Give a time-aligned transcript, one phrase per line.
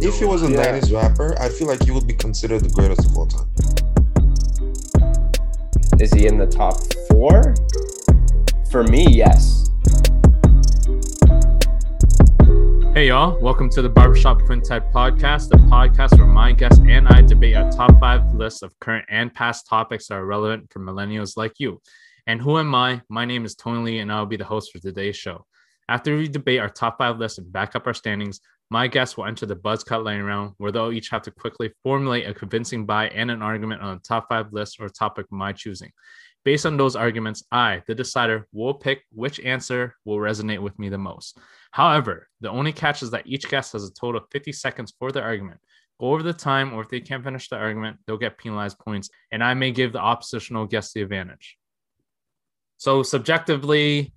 [0.00, 0.58] If he was a Yeah.
[0.78, 3.48] 90s rapper, I feel like he would be considered the greatest of all time.
[6.00, 6.74] Is he in the top
[7.10, 7.54] four?
[8.70, 9.70] For me, yes.
[12.94, 17.22] Hey y'all, welcome to the Barbershop Quintet podcast, the podcast where my guests and I
[17.22, 21.36] debate our top five lists of current and past topics that are relevant for millennials
[21.36, 21.80] like you.
[22.26, 23.02] And who am I?
[23.08, 25.44] My name is Tony Lee, and I'll be the host for today's show.
[25.88, 29.24] After we debate our top five lists and back up our standings, my guests will
[29.24, 32.84] enter the buzz cut lightning round, where they'll each have to quickly formulate a convincing
[32.84, 35.90] buy and an argument on a top five list or topic of my choosing.
[36.44, 40.88] Based on those arguments, I, the decider, will pick which answer will resonate with me
[40.88, 41.38] the most.
[41.72, 45.12] However, the only catch is that each guest has a total of 50 seconds for
[45.12, 45.60] their argument.
[46.00, 49.10] Go over the time, or if they can't finish the argument, they'll get penalized points,
[49.32, 51.56] and I may give the oppositional guest the advantage.
[52.76, 54.14] So, subjectively,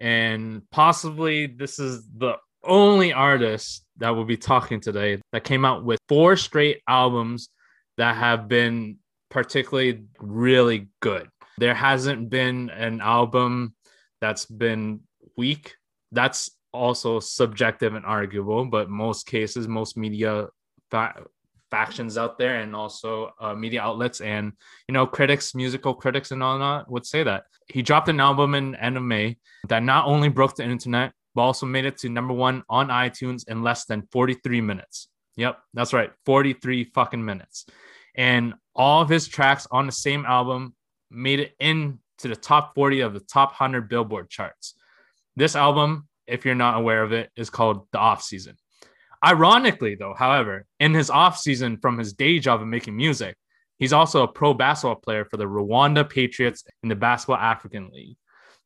[0.00, 5.84] and possibly, this is the only artist that will be talking today that came out
[5.84, 7.48] with four straight albums
[7.96, 8.98] that have been
[9.30, 11.28] particularly really good.
[11.58, 13.74] There hasn't been an album
[14.20, 15.00] that's been
[15.36, 15.74] weak.
[16.12, 20.48] That's also subjective and arguable, but most cases, most media
[20.90, 21.24] fa-
[21.70, 24.52] factions out there, and also uh, media outlets and
[24.86, 28.54] you know critics, musical critics, and all that would say that he dropped an album
[28.54, 29.36] in end of May
[29.68, 33.46] that not only broke the internet but also made it to number one on iTunes
[33.46, 35.06] in less than 43 minutes.
[35.36, 37.64] Yep, that's right, 43 fucking minutes.
[38.16, 40.74] And all of his tracks on the same album
[41.12, 44.74] made it into the top 40 of the top 100 Billboard charts.
[45.36, 48.56] This album, if you're not aware of it, is called The Off Season.
[49.24, 53.36] Ironically, though, however, in his off season from his day job of making music,
[53.78, 58.16] he's also a pro basketball player for the Rwanda Patriots in the Basketball African League.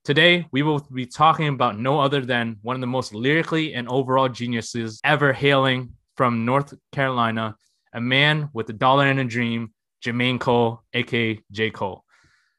[0.04, 3.88] Today, we will be talking about no other than one of the most lyrically and
[3.88, 7.54] overall geniuses ever hailing from North Carolina,
[7.94, 9.72] a man with a dollar and a dream,
[10.04, 11.70] Jermaine Cole, aka J.
[11.70, 12.02] Cole.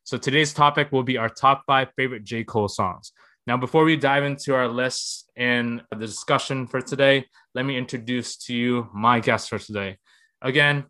[0.06, 2.46] So today's topic will be our top five favorite J.
[2.46, 3.12] Cole songs.
[3.46, 8.38] Now, before we dive into our lists and the discussion for today, let me introduce
[8.46, 9.98] to you my guest for today.
[10.42, 10.86] Again,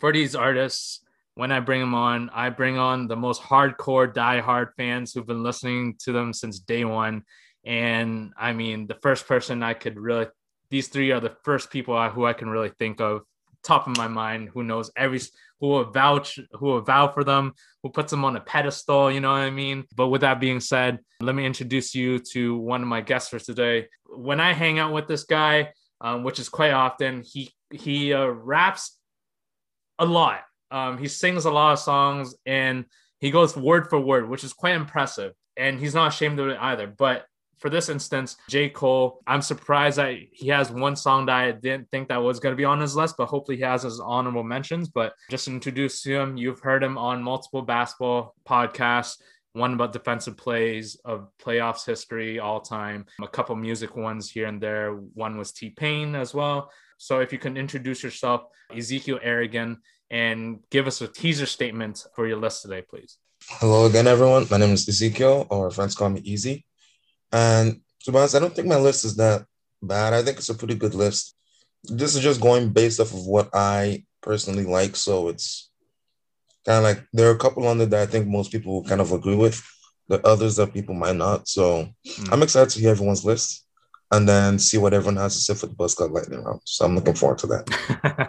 [0.00, 1.04] for these artists,
[1.40, 5.42] when I bring them on, I bring on the most hardcore, die-hard fans who've been
[5.42, 7.22] listening to them since day one.
[7.64, 10.26] And I mean, the first person I could really,
[10.68, 13.22] these three are the first people I, who I can really think of,
[13.64, 15.18] top of my mind, who knows every,
[15.60, 19.20] who will vouch, who will vow for them, who puts them on a pedestal, you
[19.20, 19.86] know what I mean?
[19.96, 23.38] But with that being said, let me introduce you to one of my guests for
[23.38, 23.88] today.
[24.04, 25.72] When I hang out with this guy,
[26.02, 28.98] um, which is quite often, he he uh, raps
[29.98, 30.42] a lot.
[30.70, 32.84] Um, he sings a lot of songs and
[33.18, 35.32] he goes word for word, which is quite impressive.
[35.56, 36.86] And he's not ashamed of it either.
[36.86, 37.26] But
[37.58, 38.70] for this instance, J.
[38.70, 42.52] Cole, I'm surprised that he has one song that I didn't think that was going
[42.52, 44.88] to be on his list, but hopefully he has his honorable mentions.
[44.88, 49.18] But just to introduce him, you've heard him on multiple basketball podcasts,
[49.52, 54.60] one about defensive plays of playoffs history all time, a couple music ones here and
[54.60, 54.92] there.
[54.92, 56.70] One was T Pain as well.
[56.98, 58.42] So if you can introduce yourself,
[58.74, 59.78] Ezekiel Aragon,
[60.10, 63.18] and give us a teaser statement for your list today, please.
[63.48, 64.46] Hello again, everyone.
[64.50, 66.64] My name is Ezekiel, or friends call me Easy.
[67.32, 69.46] And to be honest, I don't think my list is that
[69.82, 70.12] bad.
[70.12, 71.34] I think it's a pretty good list.
[71.84, 74.94] This is just going based off of what I personally like.
[74.94, 75.69] So it's
[76.70, 78.84] kind of like there are a couple on there that I think most people will
[78.88, 79.60] kind of agree with.
[80.10, 81.46] Are others that people might not.
[81.48, 81.64] So
[82.06, 82.32] Mm.
[82.32, 83.64] I'm excited to hear everyone's list
[84.12, 86.60] and then see what everyone has to say for the Buzzcut Lightning Round.
[86.64, 87.64] So I'm looking forward to that.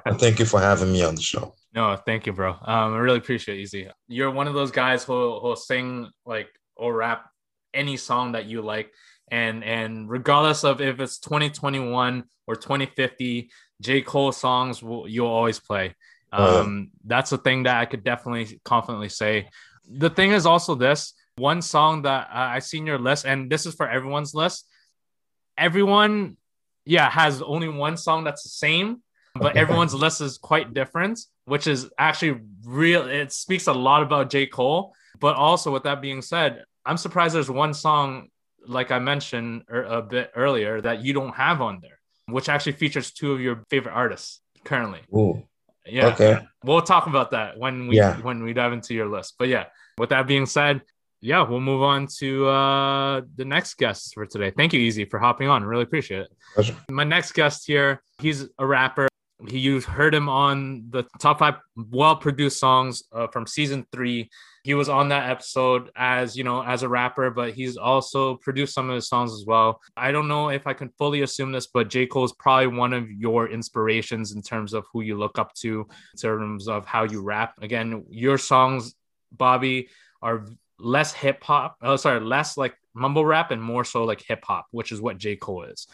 [0.05, 1.45] And thank you for having me on the show.
[1.73, 2.51] no, thank you, bro.
[2.51, 3.89] Um, I really appreciate it, Easy.
[4.07, 5.87] You're one of those guys who who'll sing
[6.33, 7.21] like or rap
[7.73, 8.87] any song that you like,
[9.41, 13.49] and and regardless of if it's 2021 or 2050,
[13.81, 15.85] J Cole songs will you'll always play.
[16.33, 16.39] Yeah.
[16.39, 19.49] Um, that's a thing that I could definitely confidently say.
[19.89, 23.65] The thing is also this one song that uh, I seen your list, and this
[23.65, 24.67] is for everyone's list.
[25.57, 26.37] Everyone,
[26.85, 29.01] yeah, has only one song that's the same,
[29.35, 33.07] but everyone's list is quite different, which is actually real.
[33.07, 34.45] It speaks a lot about J.
[34.45, 34.93] Cole.
[35.19, 38.29] But also, with that being said, I'm surprised there's one song,
[38.65, 42.73] like I mentioned er- a bit earlier, that you don't have on there, which actually
[42.73, 45.01] features two of your favorite artists currently.
[45.13, 45.43] Ooh,
[45.85, 46.07] Yeah.
[46.07, 46.39] okay.
[46.63, 48.17] We'll talk about that when we Yeah.
[48.21, 49.35] when we dive into your list.
[49.39, 49.65] But yeah,
[49.97, 50.81] with that being said,
[51.21, 54.51] yeah, we'll move on to uh the next guest for today.
[54.51, 55.63] Thank you, Easy, for hopping on.
[55.63, 56.29] Really appreciate it.
[56.55, 56.75] Pleasure.
[56.89, 59.07] My next guest here, he's a rapper.
[59.47, 64.29] He you heard him on the top five well produced songs uh, from season three.
[64.63, 68.73] He was on that episode as you know as a rapper, but he's also produced
[68.73, 69.81] some of his songs as well.
[69.97, 72.93] I don't know if I can fully assume this, but J Cole is probably one
[72.93, 77.03] of your inspirations in terms of who you look up to, in terms of how
[77.03, 77.55] you rap.
[77.61, 78.93] Again, your songs,
[79.31, 79.89] Bobby,
[80.21, 80.45] are
[80.77, 81.77] less hip hop.
[81.81, 85.17] Oh, sorry, less like mumble rap and more so like hip hop, which is what
[85.17, 85.87] J Cole is.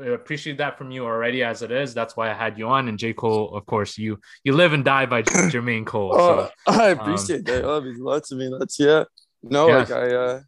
[0.00, 1.94] I appreciate that from you already as it is.
[1.94, 2.88] That's why I had you on.
[2.88, 3.12] And J.
[3.12, 6.12] Cole, of course, you you live and die by Jermaine Cole.
[6.14, 7.62] Oh, I appreciate um, that.
[7.62, 8.54] That means a lot to me.
[8.58, 9.04] That's yeah.
[9.42, 9.76] No, yeah.
[9.76, 10.40] like I uh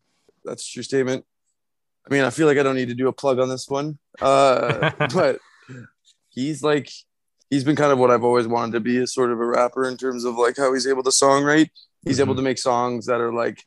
[0.45, 1.25] that's a true statement.
[2.09, 3.99] I mean, I feel like I don't need to do a plug on this one.
[4.21, 5.39] Uh but
[6.31, 6.91] he's like
[7.51, 9.89] he's been kind of what I've always wanted to be as sort of a rapper
[9.89, 11.71] in terms of like how he's able to songwrite.
[12.05, 12.23] He's mm-hmm.
[12.23, 13.65] able to make songs that are like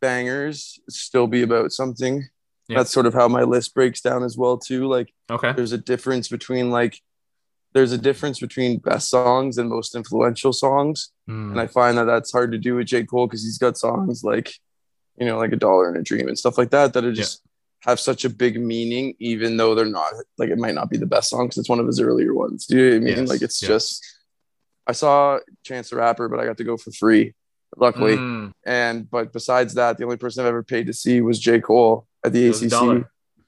[0.00, 2.28] bangers, still be about something
[2.68, 2.78] yeah.
[2.78, 5.78] that's sort of how my list breaks down as well too like okay there's a
[5.78, 7.00] difference between like
[7.72, 11.50] there's a difference between best songs and most influential songs mm.
[11.50, 14.24] and i find that that's hard to do with j cole because he's got songs
[14.24, 14.54] like
[15.18, 17.42] you know like a dollar and a dream and stuff like that that are just
[17.44, 17.90] yeah.
[17.90, 21.06] have such a big meaning even though they're not like it might not be the
[21.06, 23.28] best song because it's one of his earlier ones do you know i mean yes.
[23.28, 23.68] like it's yes.
[23.68, 24.16] just
[24.86, 27.34] i saw chance the rapper but i got to go for free
[27.76, 28.52] luckily mm.
[28.64, 32.06] and but besides that the only person i've ever paid to see was j cole
[32.24, 33.06] at the ACC.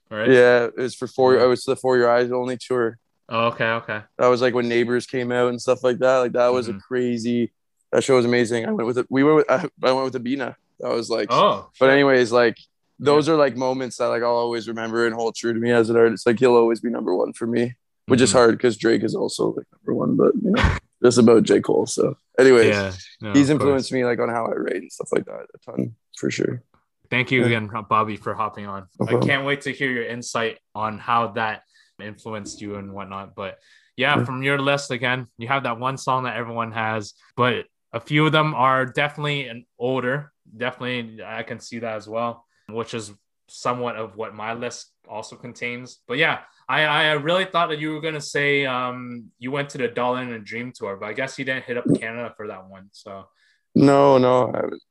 [0.09, 0.29] Right.
[0.29, 1.35] Yeah, it was for four.
[1.37, 2.97] It was the For Your Eyes Only tour.
[3.29, 4.01] Oh, okay, okay.
[4.17, 6.17] That was like when Neighbors came out and stuff like that.
[6.19, 6.77] Like that was mm-hmm.
[6.77, 7.51] a crazy.
[7.91, 8.65] That show was amazing.
[8.65, 9.07] I went with it.
[9.09, 9.51] We went with.
[9.51, 10.55] I, I went with Abina.
[10.79, 11.27] That was like.
[11.29, 11.69] Oh.
[11.79, 12.57] But anyways, like
[12.99, 13.33] those yeah.
[13.33, 15.97] are like moments that like I'll always remember and hold true to me as an
[15.97, 16.25] artist.
[16.25, 17.75] Like he'll always be number one for me,
[18.05, 18.23] which mm-hmm.
[18.23, 20.15] is hard because Drake is also like number one.
[20.15, 21.85] But you know, just about J Cole.
[21.85, 25.25] So, anyways, yeah, no, he's influenced me like on how I write and stuff like
[25.25, 26.63] that a ton for sure.
[27.09, 28.87] Thank you again, Bobby, for hopping on.
[29.07, 31.63] I can't wait to hear your insight on how that
[32.01, 33.35] influenced you and whatnot.
[33.35, 33.59] But
[33.95, 37.99] yeah, from your list again, you have that one song that everyone has, but a
[37.99, 40.31] few of them are definitely an older.
[40.55, 43.11] Definitely, I can see that as well, which is
[43.47, 45.99] somewhat of what my list also contains.
[46.07, 49.77] But yeah, I, I really thought that you were gonna say um, you went to
[49.77, 52.47] the Dollar and a Dream tour, but I guess you didn't hit up Canada for
[52.47, 52.89] that one.
[52.91, 53.25] So
[53.73, 54.83] no, no, I haven't.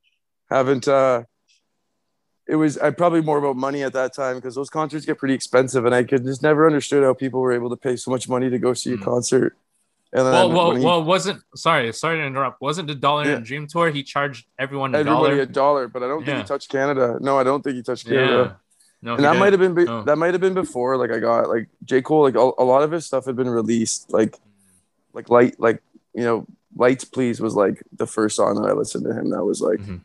[0.49, 1.25] Haven't uh
[2.49, 5.35] it was I probably more about money at that time because those concerts get pretty
[5.35, 8.29] expensive, and I could just never understood how people were able to pay so much
[8.29, 9.03] money to go see a hmm.
[9.03, 9.57] concert.
[10.13, 12.61] And then well, well, he, well, wasn't sorry, sorry to interrupt.
[12.61, 13.37] Wasn't the Dollar yeah.
[13.37, 13.91] and Dream tour?
[13.91, 15.43] He charged everyone a everybody dollar.
[15.43, 17.19] a dollar, but I don't think he touched Canada.
[17.21, 18.57] No, I don't think he touched Canada.
[18.57, 18.57] Yeah.
[19.03, 20.03] No, and that might have been be- oh.
[20.05, 20.97] that might have been before.
[20.97, 23.49] Like I got like J Cole, like a, a lot of his stuff had been
[23.49, 24.13] released.
[24.13, 24.39] Like,
[25.13, 25.83] like light, like
[26.15, 26.47] you know,
[26.77, 29.31] Lights Please was like the first song that I listened to him.
[29.31, 29.81] That was like.
[29.81, 29.97] Mm-hmm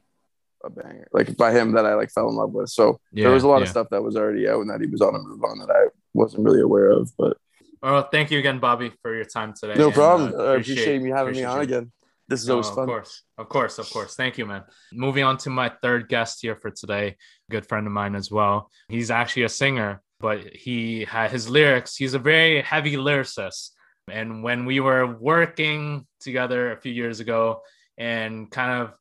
[0.64, 2.70] a banger, like by him that I like fell in love with.
[2.70, 3.64] So yeah, there was a lot yeah.
[3.64, 5.72] of stuff that was already out and that he was on a move on that
[5.72, 7.12] I wasn't really aware of.
[7.18, 7.38] But
[7.82, 9.76] well, thank you again, Bobby, for your time today.
[9.76, 10.34] No and, problem.
[10.38, 11.64] Uh, I appreciate you having me on you.
[11.64, 11.92] again.
[12.28, 12.84] This is always fun.
[12.84, 14.16] Of course, of course, of course.
[14.16, 14.64] Thank you, man.
[14.94, 17.18] Moving on to my third guest here for today,
[17.50, 18.72] good friend of mine as well.
[18.88, 21.98] He's actually a singer, but he had his lyrics.
[21.98, 23.72] He's a very heavy lyricist.
[24.10, 27.64] And when we were working together a few years ago
[27.98, 28.94] and kind of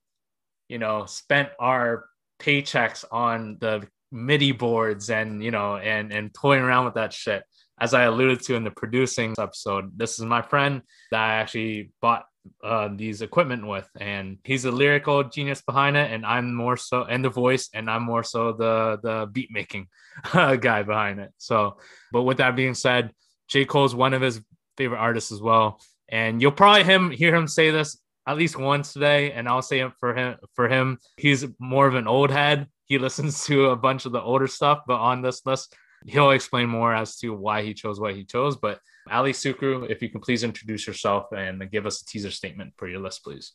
[0.71, 2.07] you know, spent our
[2.39, 7.43] paychecks on the MIDI boards and, you know, and, and toying around with that shit.
[7.81, 11.91] As I alluded to in the producing episode, this is my friend that I actually
[12.01, 12.25] bought
[12.63, 17.05] uh, these equipment with, and he's a lyrical genius behind it, and I'm more so,
[17.05, 19.89] and the voice, and I'm more so the the beat making
[20.33, 21.33] guy behind it.
[21.37, 21.79] So,
[22.13, 23.13] but with that being said,
[23.49, 24.41] J Cole's one of his
[24.77, 28.93] favorite artists as well, and you'll probably him hear him say this at least once
[28.93, 30.37] today, and I'll say it for him.
[30.55, 32.69] For him, he's more of an old head.
[32.87, 35.75] He listens to a bunch of the older stuff, but on this list,
[36.07, 38.57] he'll explain more as to why he chose what he chose.
[38.57, 42.75] But Ali Sukru, if you can please introduce yourself and give us a teaser statement
[42.77, 43.53] for your list, please.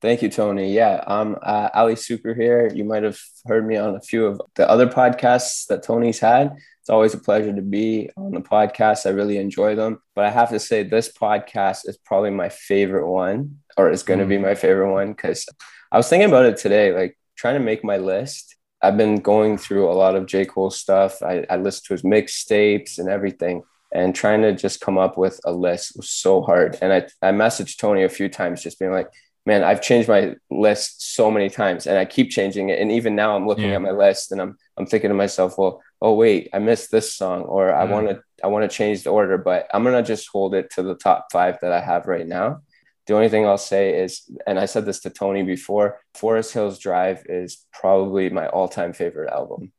[0.00, 0.72] Thank you, Tony.
[0.72, 2.70] Yeah, I'm uh, Ali Sukru here.
[2.72, 6.56] You might have heard me on a few of the other podcasts that Tony's had.
[6.80, 9.06] It's always a pleasure to be on the podcast.
[9.06, 10.00] I really enjoy them.
[10.14, 14.18] But I have to say, this podcast is probably my favorite one, or is going
[14.18, 14.30] to mm.
[14.30, 15.46] be my favorite one because
[15.90, 18.56] I was thinking about it today, like trying to make my list.
[18.82, 20.44] I've been going through a lot of J.
[20.44, 21.22] Cole stuff.
[21.22, 25.40] I, I listened to his mixtapes and everything and trying to just come up with
[25.44, 26.76] a list was so hard.
[26.82, 29.08] And I, I messaged Tony a few times, just being like,
[29.46, 32.80] man, I've changed my list so many times and I keep changing it.
[32.80, 33.76] And even now I'm looking yeah.
[33.76, 37.14] at my list and I'm, I'm thinking to myself, well, oh wait, I missed this
[37.14, 40.28] song, or I want to I want to change the order, but I'm gonna just
[40.28, 42.62] hold it to the top five that I have right now.
[43.08, 46.78] The only thing I'll say is, and I said this to Tony before, Forest Hills
[46.78, 49.72] Drive is probably my all-time favorite album.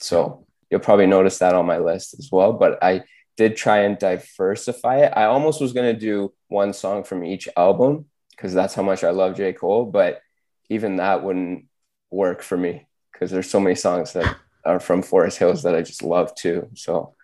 [0.00, 2.54] So you'll probably notice that on my list as well.
[2.54, 3.02] But I
[3.36, 5.12] did try and diversify it.
[5.14, 9.10] I almost was gonna do one song from each album because that's how much I
[9.10, 9.52] love J.
[9.52, 10.22] Cole, but
[10.70, 11.66] even that wouldn't
[12.10, 15.82] work for me because there's so many songs that are from Forest Hills that I
[15.82, 16.68] just love too.
[16.74, 17.14] So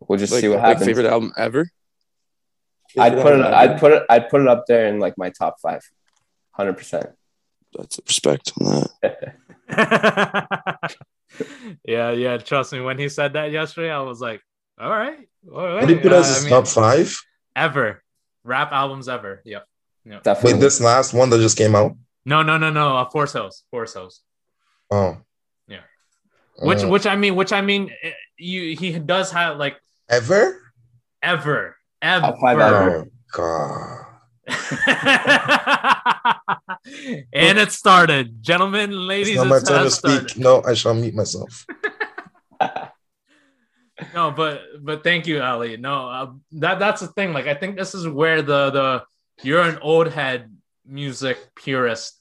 [0.00, 0.86] we'll just Like, see what like happens.
[0.86, 1.68] favorite album ever.
[2.98, 5.56] I'd put it I'd put it I'd put it up there in like my top
[5.60, 5.82] five.
[6.52, 7.06] Hundred percent.
[7.76, 9.34] That's a respect on that.
[11.84, 12.36] yeah, yeah.
[12.38, 14.42] Trust me, when he said that yesterday, I was like,
[14.78, 15.18] all right.
[15.52, 15.74] All right.
[15.80, 17.16] What do you put Uh, as I his mean, top five?
[17.56, 18.02] ever.
[18.44, 19.40] Rap albums ever.
[19.44, 19.66] Yep.
[20.24, 20.54] Definitely.
[20.54, 21.96] Wait, this last one that just came out?
[22.26, 22.96] No, no, no, no.
[22.96, 23.62] Uh, Force Hills.
[23.70, 24.20] Force Hills.
[24.90, 25.16] Oh.
[25.68, 25.80] Yeah.
[26.60, 29.76] Which Uh, which I mean, which I mean eh, you he does have like
[30.08, 30.60] ever?
[31.22, 31.76] ever.
[32.02, 32.26] Ever.
[32.26, 32.98] Top five ever.
[32.98, 33.98] Oh god.
[37.32, 38.42] and it started.
[38.42, 40.30] Gentlemen, ladies, It's not my time to has started.
[40.30, 40.42] speak.
[40.42, 41.64] No, I shall mute myself.
[44.14, 47.76] no but but thank you ali no uh, that that's the thing like i think
[47.76, 49.02] this is where the the
[49.44, 50.52] you're an old head
[50.84, 52.18] music purist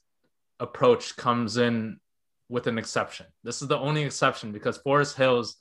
[0.59, 1.99] approach comes in
[2.49, 5.55] with an exception this is the only exception because forest hills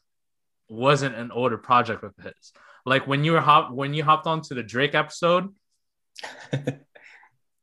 [0.68, 2.52] wasn't an older project of his
[2.86, 5.48] like when you were hop when you hopped onto the drake episode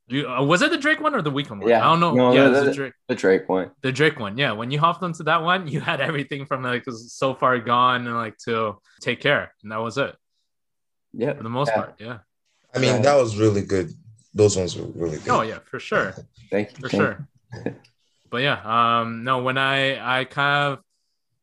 [0.07, 1.81] you, uh, was it the drake one or the Weeknd one Yeah.
[1.81, 3.71] i don't know No, yeah the- the the- drake the Drake one.
[3.81, 4.51] the Drake one, yeah.
[4.51, 8.15] When you hopped onto that one, you had everything from like so far gone and
[8.15, 10.13] like to take care, and that was it
[11.13, 11.33] Yeah.
[11.33, 11.75] for the most Yeah.
[11.75, 11.95] part.
[11.99, 12.17] Yeah.
[12.75, 13.91] I mean, that was really good.
[14.33, 15.29] Those ones were really good.
[15.29, 16.13] Oh yeah, for sure,
[16.51, 16.77] Thank you.
[16.83, 17.27] for sure.
[18.29, 18.59] but yeah,
[18.99, 19.41] um, no.
[19.41, 20.79] When I I kind of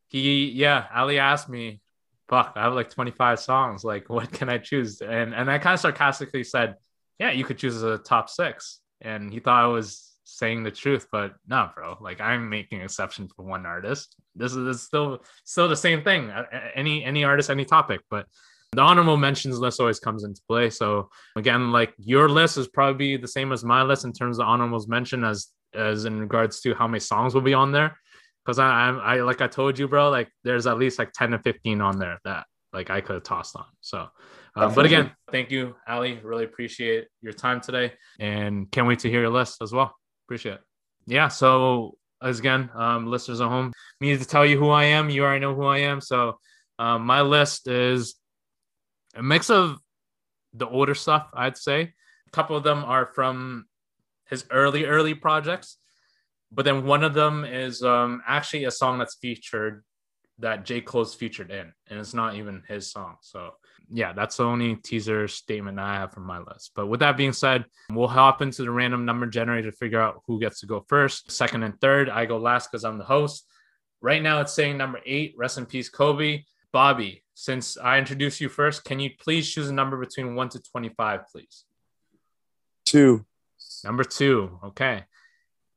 [0.09, 1.81] he yeah, Ali asked me,
[2.29, 3.85] "Fuck, I have like twenty five songs.
[3.85, 6.77] Like, what can I choose?" And and I kind of sarcastically said,
[7.19, 8.81] "Yeah, you could choose a top six.
[9.01, 11.97] And he thought I was saying the truth, but no, bro.
[12.01, 14.17] Like I'm making exception for one artist.
[14.35, 16.33] This is this is still still the same thing.
[16.75, 18.27] Any any artist, any topic, but
[18.73, 20.71] the honorable mentions list always comes into play.
[20.71, 24.47] So again, like your list is probably the same as my list in terms of
[24.47, 27.99] honorable mention as as in regards to how many songs will be on there.
[28.45, 30.11] Because I, I'm I like I told you, bro.
[30.11, 33.23] Like there's at least like ten to fifteen on there that like I could have
[33.23, 33.65] tossed on.
[33.81, 34.09] So,
[34.57, 36.21] um, but again, thank you, Ali.
[36.23, 39.95] Really appreciate your time today, and can't wait to hear your list as well.
[40.27, 40.61] Appreciate it.
[41.07, 41.29] Yeah.
[41.29, 45.11] So as again, um, listeners at home, me need to tell you who I am.
[45.11, 46.01] You already know who I am.
[46.01, 46.39] So
[46.79, 48.15] um, my list is
[49.15, 49.79] a mix of
[50.53, 51.29] the older stuff.
[51.35, 51.81] I'd say
[52.27, 53.67] a couple of them are from
[54.29, 55.77] his early early projects,
[56.55, 59.85] but then one of them is um, actually a song that's featured
[60.39, 63.17] that J Cole's featured in, and it's not even his song.
[63.21, 63.51] So
[63.91, 66.73] yeah, that's the only teaser statement I have from my list.
[66.75, 70.23] But with that being said, we'll hop into the random number generator to figure out
[70.27, 72.09] who gets to go first, second, and third.
[72.09, 73.47] I go last because I'm the host.
[74.01, 75.35] Right now, it's saying number eight.
[75.37, 76.45] Rest in peace, Kobe.
[76.73, 80.61] Bobby, since I introduced you first, can you please choose a number between one to
[80.61, 81.65] twenty-five, please?
[82.85, 83.25] Two.
[83.85, 84.59] Number two.
[84.65, 85.05] Okay.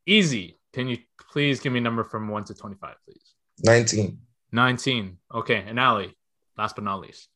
[0.05, 0.57] Easy.
[0.73, 0.97] Can you
[1.31, 3.33] please give me a number from one to twenty-five, please?
[3.63, 4.19] 19.
[4.51, 5.17] 19.
[5.33, 5.63] Okay.
[5.67, 6.15] And Ali,
[6.57, 7.29] last but not least.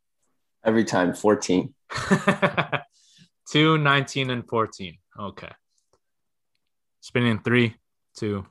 [0.64, 1.74] Every time, 14.
[3.52, 4.98] 2, 19, and 14.
[5.20, 5.52] Okay.
[7.02, 7.76] Spinning three,
[8.16, 8.46] two.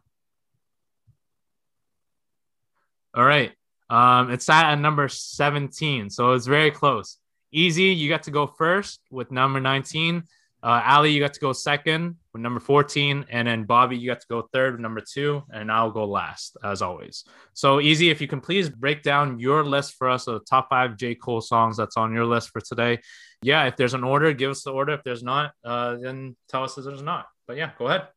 [3.15, 3.53] All right.
[3.89, 6.11] Um, it's at number 17.
[6.11, 7.19] So it's very close.
[7.53, 10.25] Easy, you got to go first with number 19.
[10.63, 13.27] Uh, Ali, you got to go second with number 14.
[13.31, 15.43] And then Bobby, you got to go third with number two.
[15.53, 17.25] And I'll go last, as always.
[17.55, 20.69] So easy, if you can please break down your list for us of the top
[20.71, 21.15] five J.
[21.15, 23.01] Cole songs that's on your list for today.
[23.43, 24.93] Yeah, if there's an order, give us the order.
[24.93, 27.27] If there's not, uh, then tell us that there's not.
[27.47, 28.09] But yeah, go ahead.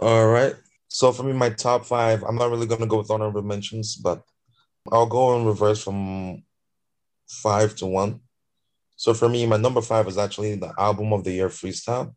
[0.00, 0.54] All right.
[0.88, 4.22] So for me, my top five, I'm not really gonna go with honorable mentions, but
[4.90, 6.42] I'll go in reverse from
[7.28, 8.20] five to one.
[8.96, 12.14] So for me, my number five is actually the album of the year freestyle.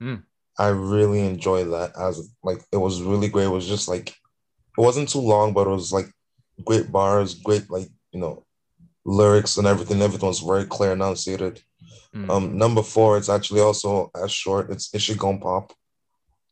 [0.00, 0.16] Hmm.
[0.58, 3.44] I really enjoyed that as like it was really great.
[3.46, 6.06] It was just like it wasn't too long, but it was like
[6.64, 8.44] great bars, great like you know
[9.04, 10.02] lyrics and everything.
[10.02, 11.62] Everything was very clear, enunciated.
[12.14, 14.70] Mm, Um, number four, it's actually also as short.
[14.70, 15.72] It's Is She Gon' Pop.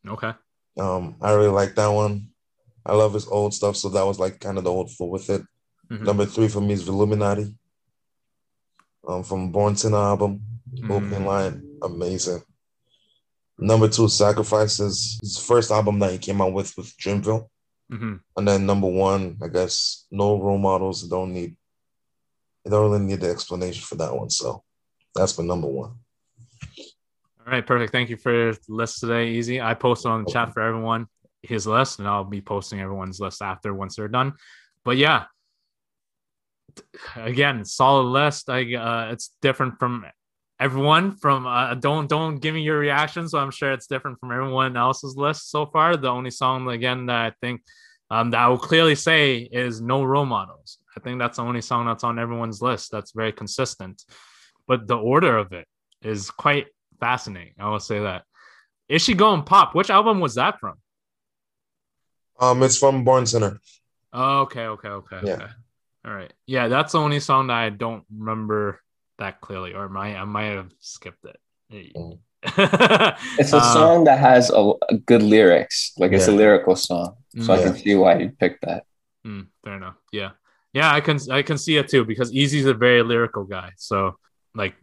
[0.07, 0.33] okay.
[0.79, 2.29] Um, I really like that one.
[2.85, 5.29] I love his old stuff, so that was like kind of the old fool with
[5.29, 5.41] it.
[5.91, 6.01] Mhm.
[6.03, 7.55] Number three for me is Illuminati.
[9.07, 10.41] Um, from Born Sinner album,
[10.89, 12.43] opening Mm, line, amazing.
[13.59, 17.47] Number two, Sacrifices, his first album that he came out with with Dreamville,
[17.91, 18.19] mhm.
[18.35, 21.01] and then number one, I guess, No Role Models.
[21.03, 21.55] Don't need,
[22.63, 24.29] you don't really need the explanation for that one.
[24.29, 24.63] So
[25.15, 25.91] that's my number one.
[27.39, 27.91] All right, perfect.
[27.91, 29.59] Thank you for your list today, Easy.
[29.59, 31.07] I posted on the chat for everyone
[31.41, 34.33] his list, and I'll be posting everyone's list after once they're done.
[34.83, 35.25] But yeah,
[37.15, 38.49] again, solid list.
[38.49, 40.05] I uh, it's different from
[40.59, 41.15] everyone.
[41.17, 43.27] From uh, don't don't give me your reaction.
[43.27, 45.97] So I'm sure it's different from everyone else's list so far.
[45.97, 47.61] The only song again that I think
[48.09, 51.61] um, that I will clearly say is "No Role Models." I think that's the only
[51.61, 52.91] song that's on everyone's list.
[52.91, 54.03] That's very consistent,
[54.67, 55.67] but the order of it
[56.01, 56.67] is quite
[56.99, 57.53] fascinating.
[57.59, 58.23] I will say that.
[58.89, 59.75] Is she going pop?
[59.75, 60.75] Which album was that from?
[62.39, 63.59] Um, it's from Born Sinner
[64.13, 65.33] Oh, okay, okay, okay, Yeah.
[65.33, 65.47] okay.
[66.05, 66.31] All right.
[66.45, 68.79] Yeah, that's the only song that I don't remember
[69.19, 71.39] that clearly, or might I might have skipped it.
[71.73, 72.19] Mm.
[73.39, 75.93] It's a Uh, song that has a, a good lyrics.
[75.97, 77.15] Like it's a lyrical song.
[77.41, 78.83] So I can see why you picked that.
[79.25, 79.95] Mm, fair enough.
[80.11, 80.31] Yeah,
[80.73, 83.71] yeah, I can I can see it too because Easy's a very lyrical guy.
[83.77, 84.17] So
[84.55, 84.75] like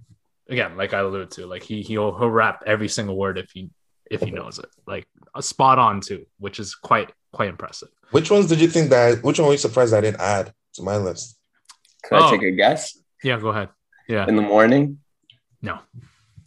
[0.48, 3.70] again, like I alluded to, like he he'll he'll rap every single word if he
[4.10, 7.88] if he knows it, like a spot on too, which is quite quite impressive.
[8.10, 9.22] Which ones did you think that?
[9.24, 11.38] Which one were you surprised I didn't add to my list?
[12.04, 12.30] Could I Oh.
[12.30, 12.98] take a guess?
[13.22, 13.70] Yeah, go ahead.
[14.08, 14.98] Yeah, In the morning
[15.62, 15.78] no,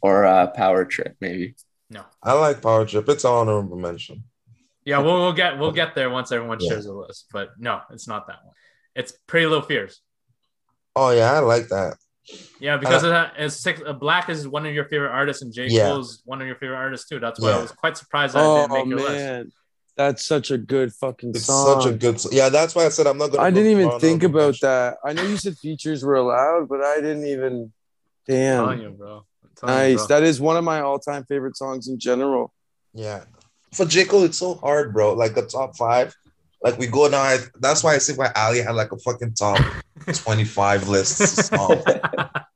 [0.02, 1.56] or uh, power trip, maybe.
[1.90, 2.04] no.
[2.22, 3.08] I like Power Trip.
[3.10, 4.24] It's an honorable mention.
[4.86, 6.70] Yeah, we'll, we'll get we'll get there once everyone Yeah.
[6.72, 8.54] shares a list, but no, it's not that one.
[8.96, 10.02] It's Pretty Little Fears.
[10.96, 11.96] Oh yeah, I like that.
[12.60, 15.54] Yeah, because it ha- it's six, uh, Black is one of your favorite artists, and
[15.54, 15.68] J.
[15.68, 15.90] Yeah.
[15.90, 17.20] Cole's one of your favorite artists too.
[17.20, 19.56] That's why I was quite surprised that I Oh didn't make your list.
[19.98, 21.82] Man, that's such a good fucking It's song.
[21.82, 22.16] such a good.
[22.16, 23.44] s- Yeah, that's why I said I'm not gonna.
[23.44, 24.68] I didn't even think about mention.
[24.68, 24.98] that.
[25.06, 27.72] I know you said features were allowed, but I didn't even.
[28.30, 29.16] I'm telling Damn, you, bro.
[29.44, 30.08] I'm telling you, nice.
[30.08, 30.18] bro.
[30.20, 32.54] That is one of my all-time favorite songs in general.
[32.94, 33.24] Yeah,
[33.74, 35.13] for J Cole, it's so hard, bro.
[35.13, 36.13] Like the top five.
[36.62, 37.22] Like we go now.
[37.22, 39.60] I, that's why I see why Ali had like a fucking top
[40.13, 41.51] twenty-five list.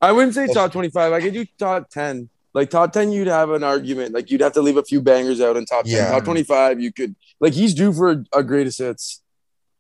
[0.02, 1.14] I wouldn't say top twenty-five.
[1.14, 2.30] I could do top ten.
[2.54, 4.14] Like top ten, you'd have an argument.
[4.14, 5.94] Like you'd have to leave a few bangers out in top ten.
[5.96, 6.12] Yeah.
[6.12, 7.16] Top twenty-five, you could.
[7.40, 9.22] Like he's due for a, a greatest hits.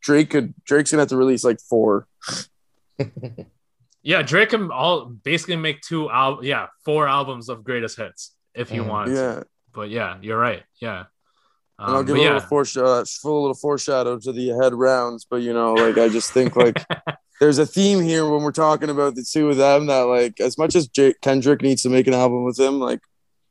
[0.02, 0.54] Drake could.
[0.66, 2.08] Drake's gonna have to release like four.
[4.04, 8.70] yeah, Drake can all basically make two al- yeah, four albums of greatest hits if
[8.70, 8.88] he Mm.
[8.88, 9.16] wanted.
[9.16, 10.64] Yeah, But yeah, you're right.
[10.82, 11.06] Yeah.
[11.80, 12.34] and I'll Um, give but a yeah.
[12.34, 15.26] little foreshadow, full little foreshadow to the head rounds.
[15.30, 16.84] But you know, like I just think like
[17.42, 20.58] there's a theme here when we're talking about the two of them that like as
[20.58, 23.02] much as Jake, Kendrick needs to make an album with him, like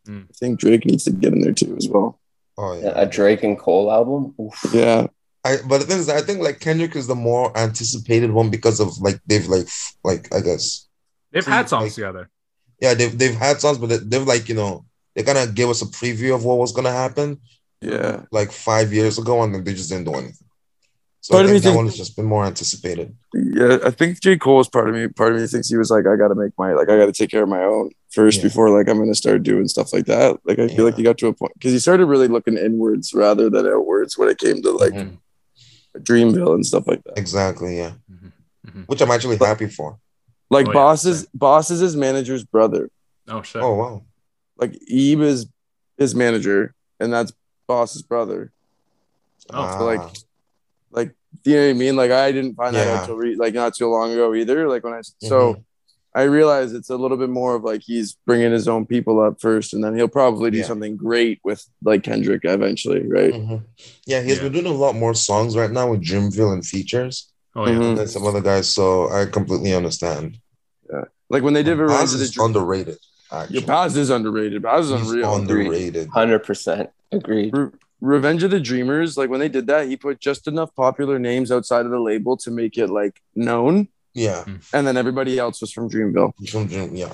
[0.08, 0.24] Mm.
[0.24, 2.18] I think Drake needs to get in there too as well.
[2.56, 3.04] Oh A yeah.
[3.04, 4.34] Drake and Cole album.
[4.40, 4.58] Oof.
[4.72, 5.08] Yeah,
[5.44, 8.80] I, but the thing is, I think like Kendrick is the more anticipated one because
[8.80, 9.68] of like they've like
[10.02, 10.88] like I guess
[11.32, 12.30] They've had songs like- together.
[12.80, 15.68] yeah they've they've had songs, but they, they've like you know they kind of gave
[15.68, 17.38] us a preview of what was gonna happen
[17.82, 18.22] yeah.
[18.32, 20.48] like five years ago, and then they just didn't do anything.
[21.22, 23.14] So Part I of me think that think- one has just been more anticipated.
[23.34, 24.38] Yeah, I think J.
[24.38, 25.06] Cole's part of me.
[25.08, 27.06] Part of me thinks he was like, I got to make my like, I got
[27.06, 28.44] to take care of my own first Yeah.
[28.44, 30.38] before like I'm gonna start doing stuff like that.
[30.46, 33.12] Like I feel like he got to a point because he started really looking inwards
[33.12, 35.18] rather than outwards when it came to like Mhm.
[35.98, 37.18] Dreamville and stuff like that.
[37.18, 37.92] Exactly, yeah.
[38.10, 38.32] Mhm.
[38.66, 38.88] Mhm.
[38.88, 39.98] Which I'm actually happy for.
[40.48, 42.90] Like Oh, yeah, Bas is his manager's brother.
[43.28, 43.62] Oh shit.
[43.62, 44.02] Oh wow.
[44.56, 45.46] Like Ib is
[45.98, 47.32] his manager, and that's
[47.68, 48.52] Bas's brother.
[49.52, 50.20] Oh, so, like, Ah, Like, do
[51.44, 51.96] you know what I mean?
[51.96, 52.94] Like I didn't find that Yeah.
[53.00, 54.68] out till re- like not too long ago either.
[54.68, 55.54] Like when I so.
[55.54, 55.64] mhm.
[56.12, 59.40] I realize it's a little bit more of like he's bringing his own people up
[59.40, 60.64] first, and then he'll probably do Yeah.
[60.64, 63.32] something great with like Kendrick eventually, right?
[63.32, 63.62] Mhm.
[64.06, 64.42] Yeah, he's Yeah.
[64.42, 67.74] been doing a lot more songs right now with Dreamville and features Oh yeah.
[67.78, 67.96] Mhm.
[67.96, 68.68] than some other guys.
[68.68, 70.38] So I completely understand.
[70.92, 72.98] Yeah, like when they did Revenge Oz of the is Dream, underrated.
[73.30, 74.62] Your Actually, Bas is underrated.
[74.62, 75.34] Bas is He's unreal.
[75.36, 76.08] underrated.
[76.08, 77.56] Hundred percent agreed.
[77.56, 77.68] Re-
[78.00, 81.52] Revenge of the Dreamers, like when they did that, he put just enough popular names
[81.52, 85.70] outside of the label to make it like known, Yeah, and then everybody else was
[85.72, 86.32] from Dreamville.
[86.50, 86.94] from Dream.
[86.96, 87.12] Yeah,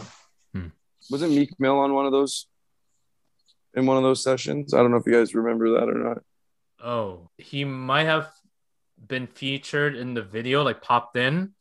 [1.10, 2.46] Wasn't Meek Mill on one of those?
[3.74, 6.18] In one of those sessions, I don't know if you guys remember that or not.
[6.82, 8.30] Oh, he might have
[9.06, 11.52] been featured in the video, like popped in,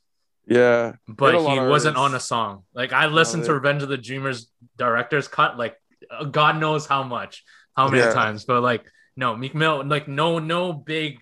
[0.47, 2.63] Yeah, but Had a lot he wasn't on a song.
[2.73, 5.75] Like I listened they- to Revenge of the Dreamers director's cut, like
[6.11, 7.43] uh, God knows how much,
[7.75, 8.13] how many Yeah.
[8.13, 8.85] times, but like
[9.15, 11.19] no, Meek Mill, like no, no big,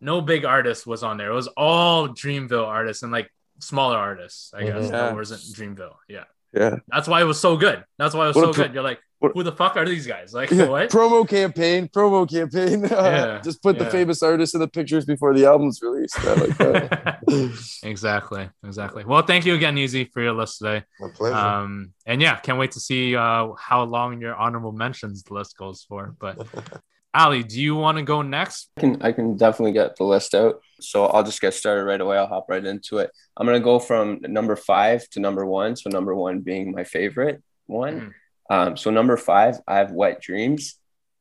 [0.00, 1.30] no big artist was on there.
[1.30, 4.86] It was all Dreamville artists and like smaller artists, I guess.
[4.86, 4.90] Mhm.
[4.90, 5.94] That wasn't Dreamville.
[6.08, 6.76] Yeah, yeah.
[6.88, 7.84] that's why it was so good.
[7.98, 8.74] That's why it was What so pro- good.
[8.74, 10.32] You're like, what- who the fuck are these guys?
[10.32, 10.88] Like Yeah, what?
[10.88, 12.84] promo campaign, promo campaign.
[12.90, 16.18] Yeah, Just put the famous artists in the pictures before the album's released.
[16.20, 17.18] I like that.
[17.82, 19.04] exactly, exactly.
[19.04, 20.84] Well, thank you again, Easy, for your list today.
[21.00, 21.36] my pleasure.
[21.36, 25.84] Um, and yeah, can't wait to see uh, how long your honorable mentions list goes
[25.86, 26.14] for.
[26.18, 26.38] But
[27.12, 28.70] Ali, do you want to go next?
[28.76, 30.60] I can I can definitely get the list out.
[30.80, 32.16] So I'll just get started right away.
[32.16, 33.10] I'll hop right into it.
[33.36, 35.74] I'm gonna go from number five to number one.
[35.76, 38.00] So number one being my favorite one.
[38.00, 38.12] Mhm.
[38.50, 40.76] Um, so number five, I have Wet Dreams.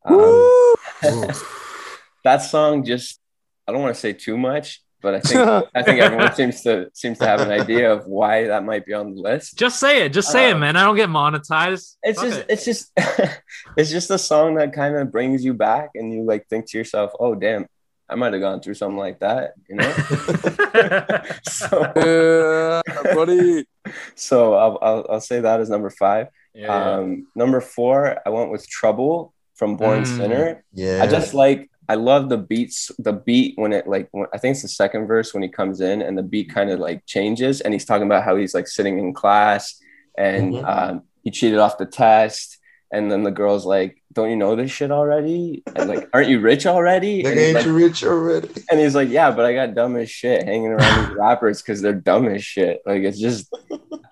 [0.06, 0.75] Um,
[2.23, 3.19] that song just
[3.67, 5.39] I don't want to say too much, but I think
[5.75, 8.93] I think everyone seems to seems to have an idea of why that might be
[8.93, 9.57] on the list.
[9.57, 10.13] Just say it.
[10.13, 10.75] Just say uh, it, man.
[10.75, 11.95] I don't get monetized.
[12.03, 12.45] It's Fuck just it.
[12.49, 12.91] it's just
[13.77, 16.77] it's just a song that kind of brings you back and you like think to
[16.77, 17.67] yourself, "Oh, damn,
[18.09, 19.91] I might have gone through something like that," you know?
[21.43, 23.65] so yeah, buddy.
[24.15, 26.27] So I'll, I'll, I'll say that as number 5.
[26.53, 27.17] Yeah, um, yeah.
[27.35, 30.63] number 4, I went with Trouble from Born mm, Sinner.
[30.73, 31.01] Yeah.
[31.03, 34.54] I just like I love the beats, the beat when it like when, I think
[34.54, 37.62] it's the second verse when he comes in and the beat kind of like changes
[37.62, 39.75] and he's talking about how he's like sitting in class
[40.17, 40.65] and mm-hmm.
[40.65, 42.60] um, he cheated off the test
[42.91, 45.63] and then the girl's like, "Don't you know this shit already?
[45.75, 47.23] And like, aren't you rich already?
[47.23, 50.10] Like, ain't like, you rich already?" And he's like, "Yeah, but I got dumb as
[50.10, 52.82] shit hanging around these rappers because they're dumb as shit.
[52.86, 53.56] Like, it's just,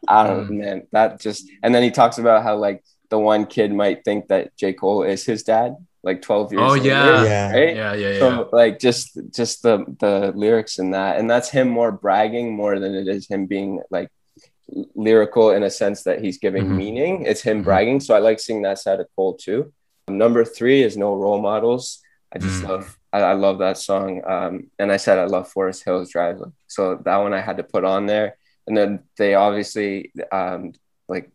[0.08, 0.88] I don't know, man.
[0.92, 4.56] That just." And then he talks about how like the one kid might think that
[4.58, 5.76] J Cole is his dad,
[6.08, 7.24] like 12 years oh yeah.
[7.24, 7.52] Yeah.
[7.52, 7.76] right?
[7.76, 8.20] yeah yeah yeah.
[8.20, 12.80] so like just just the the lyrics in that and that's him more bragging more
[12.80, 14.10] than it is him being like
[14.96, 16.78] lyrical in a sense that he's giving mm-hmm.
[16.78, 17.26] meaning.
[17.26, 17.64] It's him mm-hmm.
[17.64, 18.00] bragging.
[18.00, 19.74] So i like seeing that side of cole too.
[20.08, 22.02] Number three is no role models.
[22.34, 22.70] I just mm.
[22.70, 24.22] love I, I, love that song.
[24.26, 26.40] Um, and i said i love forest hills drive.
[26.68, 28.38] So that one i had to put on there.
[28.68, 30.74] And then they obviously um,
[31.08, 31.32] like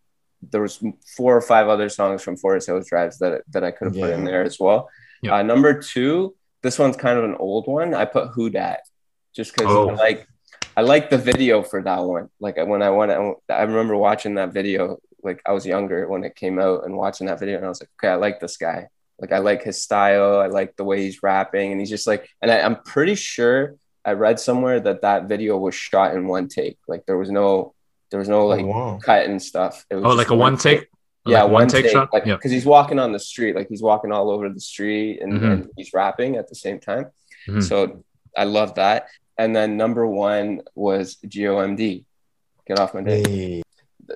[0.50, 0.82] there was
[1.16, 4.06] four or five other songs from Forest Hills Drives that that I could have yeah.
[4.06, 4.88] put in there as well.
[5.22, 5.36] Yeah.
[5.36, 7.94] Uh, number two, this one's kind of an old one.
[7.94, 8.80] I put Who Dat
[9.34, 9.86] just because oh.
[9.86, 10.26] like
[10.76, 12.28] I like the video for that one.
[12.40, 13.12] Like when I went,
[13.48, 14.98] I remember watching that video.
[15.22, 17.80] Like I was younger when it came out and watching that video, and I was
[17.80, 18.88] like, okay, I like this guy.
[19.20, 20.40] Like I like his style.
[20.40, 22.28] I like the way he's rapping, and he's just like.
[22.40, 26.48] And I, I'm pretty sure I read somewhere that that video was shot in one
[26.48, 26.78] take.
[26.88, 27.74] Like there was no
[28.12, 29.00] there was no oh, like oh, wow.
[29.02, 29.84] cut and stuff.
[29.90, 30.80] It was oh, like a one take.
[30.80, 30.88] take.
[31.24, 32.12] Yeah, like one, take, take, shot.
[32.12, 35.20] Like, yeah, because he's walking on the street, like he's walking all over the street,
[35.22, 35.44] and, mm-hmm.
[35.44, 37.06] and he's rapping at the same time.
[37.48, 37.60] Mm-hmm.
[37.60, 38.04] So
[38.36, 39.06] I love that.
[39.38, 42.04] And then number one was GOMD.
[42.66, 43.26] Get off my dick.
[43.26, 43.62] Hey.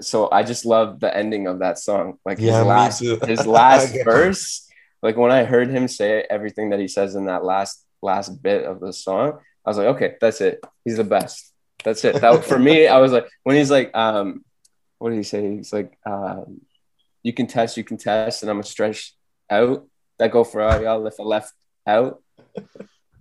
[0.00, 2.18] So I just love the ending of that song.
[2.24, 4.68] Like his last, his last verse.
[5.02, 8.64] Like when I heard him say everything that he says in that last last bit
[8.64, 10.62] of the song, I was like, okay, that's it.
[10.84, 11.52] He's the best.
[11.86, 12.20] That's it.
[12.20, 14.44] That for me, I was like, when he's like, um,
[14.98, 15.54] what did he say?
[15.54, 16.62] He's like, um,
[17.22, 19.14] you can test, you can test, and I'm gonna stretch
[19.48, 19.86] out.
[20.18, 21.52] That go for all y'all if I left
[21.86, 22.20] out.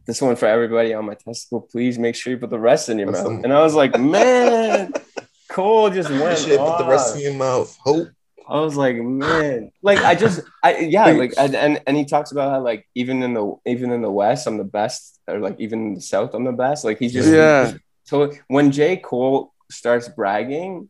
[0.08, 1.62] This one for everybody on my testicle.
[1.62, 3.44] Please make sure you put the rest in your mouth.
[3.44, 4.94] And I was like, man,
[5.52, 6.48] Cole just went.
[6.48, 7.78] You put the rest in your mouth.
[7.84, 8.08] Hope.
[8.50, 12.32] I was like, man, like I just, I yeah, like and, and and he talks
[12.32, 15.60] about how like even in the even in the West, I'm the best, or like
[15.60, 16.84] even in the South, I'm the best.
[16.84, 17.74] Like he's just yeah.
[18.06, 18.98] So when J.
[18.98, 20.90] Cole starts bragging,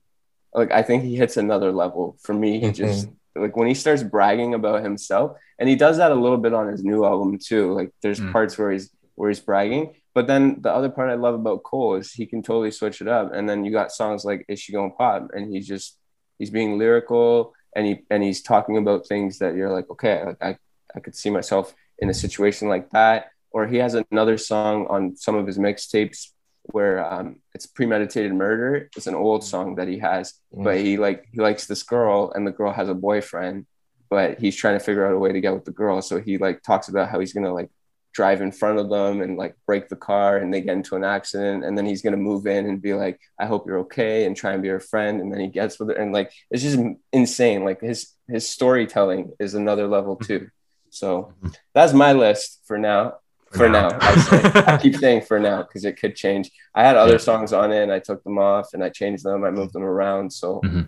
[0.54, 2.18] like I think he hits another level.
[2.22, 2.74] For me, he mm-hmm.
[2.74, 6.54] just like when he starts bragging about himself, and he does that a little bit
[6.54, 7.74] on his new album too.
[7.74, 8.32] Like there's mm.
[8.32, 11.96] parts where he's where he's bragging, but then the other part I love about Cole
[11.96, 13.34] is he can totally switch it up.
[13.34, 15.98] And then you got songs like "Is She Going Pop," and he's just
[16.38, 20.42] he's being lyrical and he and he's talking about things that you're like, okay, like
[20.42, 20.58] I
[20.96, 23.32] I could see myself in a situation like that.
[23.52, 26.30] Or he has another song on some of his mixtapes
[26.72, 28.90] where um, it's premeditated murder.
[28.96, 30.64] It's an old song that he has, mm.
[30.64, 33.66] but he like he likes this girl, and the girl has a boyfriend,
[34.10, 36.02] but he's trying to figure out a way to get with the girl.
[36.02, 37.70] So he like talks about how he's gonna like
[38.14, 41.04] drive in front of them and like break the car, and they get into an
[41.04, 44.36] accident, and then he's gonna move in and be like, "I hope you're okay," and
[44.36, 46.80] try and be her friend, and then he gets with her, and like it's just
[47.12, 47.64] insane.
[47.64, 50.50] Like his his storytelling is another level too.
[50.90, 51.50] So mm-hmm.
[51.74, 53.16] that's my list for now
[53.56, 53.90] for now.
[54.00, 56.52] I, I, keep saying for now because it could change.
[56.74, 59.44] I had other songs on it and I took them off and I changed them.
[59.44, 60.32] I moved them around.
[60.32, 60.82] So, mm-hmm.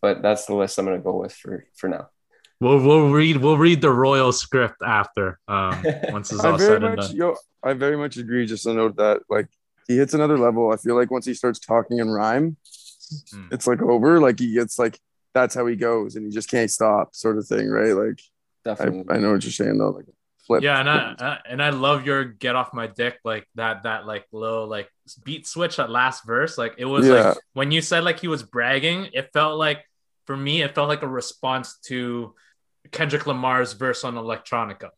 [0.00, 2.08] but that's the list I'm going to go with for for now.
[2.60, 6.90] We'll we'll read we'll read the royal script after um, once it's all said much,
[6.90, 7.16] and done.
[7.16, 8.46] Yo, I very much agree.
[8.46, 9.46] Just to note that like
[9.86, 10.72] he hits another level.
[10.72, 12.56] I feel like once he starts talking in rhyme,
[13.32, 13.52] mm.
[13.52, 14.20] it's like over.
[14.20, 14.98] Like he gets like
[15.34, 17.92] that's how he goes and he just can't stop, sort of thing, right?
[17.92, 18.20] Like
[18.64, 19.04] Definitely.
[19.08, 19.90] I, I know what you're saying though.
[19.90, 20.06] Like
[20.48, 20.62] flip.
[20.62, 24.26] Yeah, and I, and I love your get off my dick like that that like
[24.32, 24.90] little like
[25.22, 26.58] beat switch at last verse.
[26.58, 27.14] Like it was yeah.
[27.14, 29.84] like when you said like he was bragging, it felt like
[30.26, 32.34] for me it felt like a response to
[32.90, 34.88] Kendrick Lamar's verse on Electronica.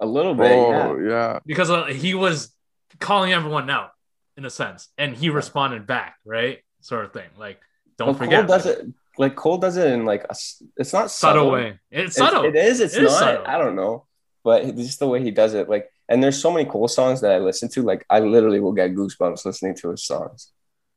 [0.00, 1.08] A little bit, oh, yeah.
[1.08, 1.38] yeah.
[1.46, 2.52] Because uh, he was
[2.98, 3.90] calling everyone out
[4.36, 6.58] in a sense, and he responded back, right?
[6.80, 7.28] Sort of thing.
[7.38, 7.60] Like,
[7.96, 8.40] don't well, forget.
[8.40, 10.34] Cole does it like Cole does it in like a,
[10.76, 11.78] it's not subtle, subtle way.
[11.92, 12.44] It's subtle.
[12.44, 12.80] It is.
[12.80, 13.12] It's it not.
[13.12, 13.44] Is subtle.
[13.46, 14.06] I don't know
[14.44, 17.32] but just the way he does it, like, and there's so many cool songs that
[17.32, 17.82] I listen to.
[17.82, 20.52] Like, I literally will get goosebumps listening to his songs.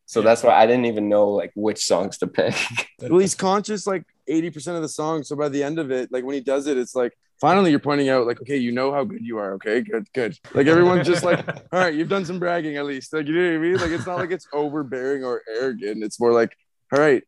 [0.05, 2.55] So that's why I didn't even know like which songs to pick.
[3.01, 5.23] well, he's conscious like 80% of the song.
[5.23, 7.79] So by the end of it, like when he does it, it's like finally you're
[7.79, 9.53] pointing out like, okay, you know how good you are.
[9.55, 10.37] Okay, good, good.
[10.53, 13.11] Like everyone's just like, all right, you've done some bragging at least.
[13.11, 13.77] Like you know what I mean?
[13.77, 16.01] Like it's not like it's overbearing or arrogant.
[16.01, 16.55] It's more like,
[16.93, 17.23] all right,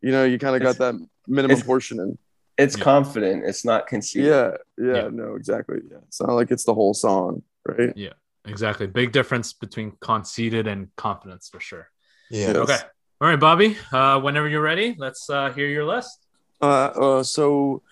[0.00, 2.18] you know, you kind of got that minimum portion in.
[2.62, 2.84] It's Yeah.
[2.84, 3.44] confident.
[3.44, 4.28] It's not conceited.
[4.28, 5.08] Yeah, yeah, Yeah.
[5.12, 5.78] no, exactly.
[5.90, 7.92] Yeah, it's not like it's the whole song, right?
[7.96, 8.86] Yeah, exactly.
[8.86, 11.88] Big difference between conceited and confidence for sure.
[12.30, 12.48] Yeah.
[12.48, 12.56] Yes.
[12.56, 12.78] Okay.
[13.20, 13.76] All right, Bobby.
[13.92, 16.18] Uh, whenever you're ready, let's uh, hear your list.
[16.60, 16.66] Uh,
[17.18, 17.82] uh, so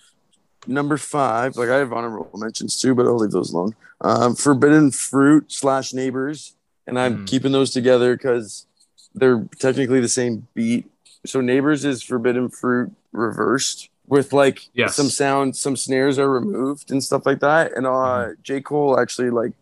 [0.66, 3.74] number five, like I have honorable mentions too, but I'll leave those alone.
[4.00, 6.54] Um, Forbidden Fruit slash Neighbors,
[6.86, 7.24] and I'm Hmm.
[7.26, 8.66] keeping those together because
[9.14, 10.90] they're technically the same beat.
[11.26, 14.96] So Neighbors is Forbidden Fruit reversed with like Yes.
[14.96, 17.74] some sounds, some snares are removed and stuff like that.
[17.76, 18.42] And uh, Mm-hmm.
[18.42, 19.52] J Cole actually like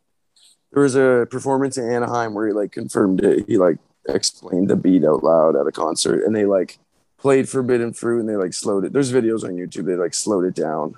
[0.72, 3.44] there was a performance in Anaheim where he like confirmed it.
[3.46, 3.76] He like
[4.08, 6.78] explained the beat out loud at a concert, and they like
[7.18, 8.92] played Forbidden Fruit and they like slowed it.
[8.92, 9.84] There's videos on YouTube.
[9.87, 10.94] They like slowed it down,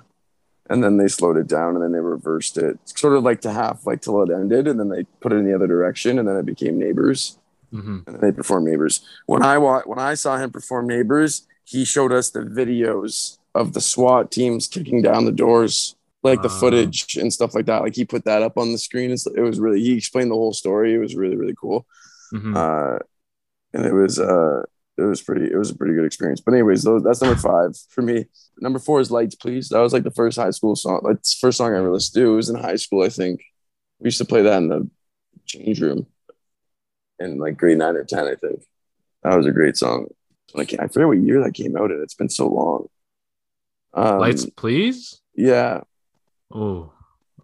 [0.69, 3.51] and then they slowed it down, and then they reversed it, sort of like to
[3.51, 6.27] half, like till it ended, and then they put it in the other direction, and
[6.27, 7.37] then it became Neighbors,
[7.71, 9.01] hmm and then they performed Neighbors.
[9.25, 13.73] When I wa- when I saw him perform Neighbors, he showed us the videos of
[13.73, 15.95] the SWAT teams kicking down the doors.
[16.23, 16.59] Like the Ah.
[16.59, 17.81] footage and stuff like that.
[17.81, 19.05] Like he put that up on the screen.
[19.09, 20.93] It's- It was really, he explained the whole story.
[20.93, 21.85] It was really, really cool
[22.31, 22.97] hmm uh,
[23.73, 24.61] and it was uh,
[24.97, 26.39] it was pretty it was a pretty good experience.
[26.39, 28.25] But anyways, those, that's number five for me.
[28.59, 29.69] Number four is Lights Please.
[29.69, 32.31] That was like the first high school song, like first song I ever listened to.
[32.31, 33.41] It was in high school, I think.
[33.99, 34.87] We used to play that in the
[35.45, 36.05] change room
[37.19, 38.63] in like grade nine or ten, I think.
[39.23, 40.07] That was a great song.
[40.53, 42.01] Like I forget what year that came out in.
[42.03, 42.87] It's been so long.
[43.93, 45.21] Um, Lights, please.
[45.35, 45.81] yeah,
[46.53, 46.91] Oh,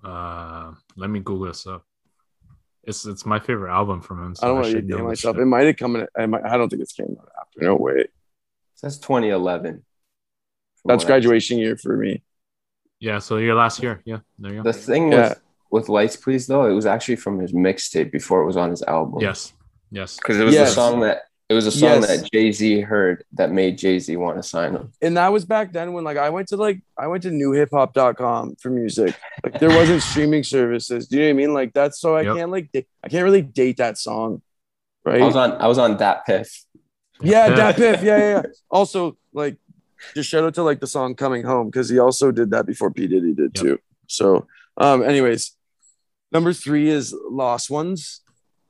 [0.04, 1.84] uh, let me Google this up.
[2.84, 4.36] It's it's my favorite album from him.
[4.36, 5.36] So I don't want to should date myself.
[5.36, 5.42] shit.
[5.44, 6.08] It might have come in.
[6.18, 7.62] I, might, I don't think it's came out after.
[7.62, 8.06] No way.
[8.82, 9.84] That's 2011.
[10.86, 12.24] That's graduation year for me.
[13.00, 13.20] Yeah.
[13.20, 14.02] So your last year.
[14.06, 14.20] Yeah.
[14.40, 14.72] There you go.
[14.72, 15.30] The thing Yeah.
[15.30, 18.70] with with Lights Please though, it was actually from his mixtape before it was on
[18.70, 19.20] his album.
[19.20, 19.52] Yes.
[19.92, 20.16] Yes.
[20.18, 20.70] because it was Yes.
[20.70, 22.08] the song that it was a song Yes.
[22.22, 24.92] that Jay Z heard that made Jay Z want to sign him.
[25.02, 28.56] and that was back then when like I went to like I went to newhiphop.com
[28.58, 29.16] for music.
[29.44, 31.08] Like there wasn't streaming services.
[31.08, 31.54] Do you know what I mean?
[31.54, 32.36] Like that's so I Yep.
[32.36, 34.42] can't like da- I can't really date that song.
[35.06, 35.22] Right?
[35.22, 36.66] I was on I was on that piff.
[37.22, 38.04] yeah, that piff.
[38.04, 38.42] Yeah, yeah, yeah.
[38.70, 39.58] Also, like
[40.16, 42.92] just shout out to like the song Coming Home because he also did that before
[42.92, 43.08] P.
[43.08, 43.64] Diddy did Yep.
[43.64, 43.80] too.
[44.08, 45.56] So um anyways,
[46.32, 48.22] number three is Lost Ones.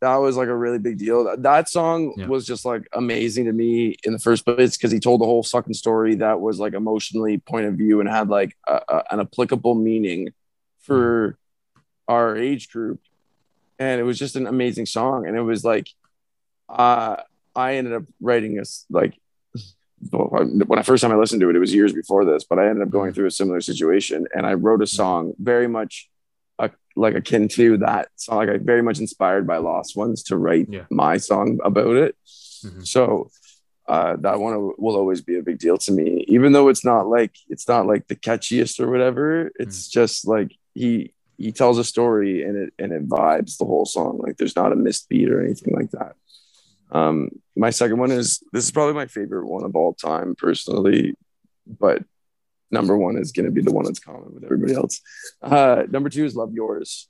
[0.02, 1.24] That was like a really big deal.
[1.24, 2.28] That, that song Yeah.
[2.28, 5.44] was just like amazing to me in the first place because he told the whole
[5.44, 9.20] fucking story that was like emotionally point of view and had like a, a- an
[9.20, 10.34] applicable meaning
[10.82, 11.82] for mm.
[12.08, 13.00] our age group.
[13.80, 15.28] And it was just an amazing song.
[15.28, 15.90] And it was like,
[16.70, 17.18] uh,
[17.56, 19.18] I ended up writing this like
[20.12, 22.68] when I first time I listened to it, it was years before this, but I
[22.68, 23.16] ended up going mm.
[23.16, 24.90] through a similar situation, and I wrote a mm.
[24.90, 26.10] song very much
[26.98, 30.68] like akin to that song, like I very much inspired by Lost Ones to write
[30.70, 30.86] Yeah.
[30.90, 32.16] my song about it.
[32.66, 32.86] Mhm.
[32.86, 33.30] So
[33.88, 37.08] uh, that one will always be a big deal to me, even though it's not
[37.08, 39.52] like it's not like the catchiest or whatever.
[39.60, 43.86] It's just like he he tells a story and it and it vibes the whole
[43.86, 44.18] song.
[44.22, 46.16] Like there's not a missed beat or anything like that.
[46.92, 51.16] Um, my second one is this is probably my favorite one of all time personally,
[51.80, 52.04] but
[52.72, 55.02] number one is going to be the one that's common with everybody else.
[55.42, 57.08] Uh, number two is Love Yours.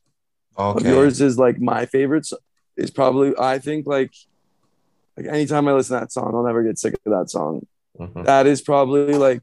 [0.58, 2.28] Love Yours is like my favorite.
[2.76, 4.14] Is probably I think like
[5.16, 7.66] like anytime I listen to that song, I'll never get sick of that song.
[8.00, 8.26] Mhm.
[8.26, 9.42] That is probably like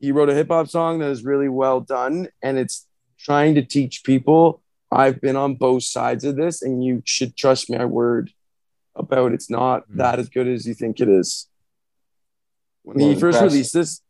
[0.00, 2.86] he wrote a hip hop song that is really well done, and it's
[3.18, 4.60] trying to teach people.
[4.90, 8.32] I've been on both sides of this, and you should trust my word
[8.96, 9.96] about it's not Mm.
[9.98, 11.48] that as good as you think it is.
[12.82, 14.00] When he first released this,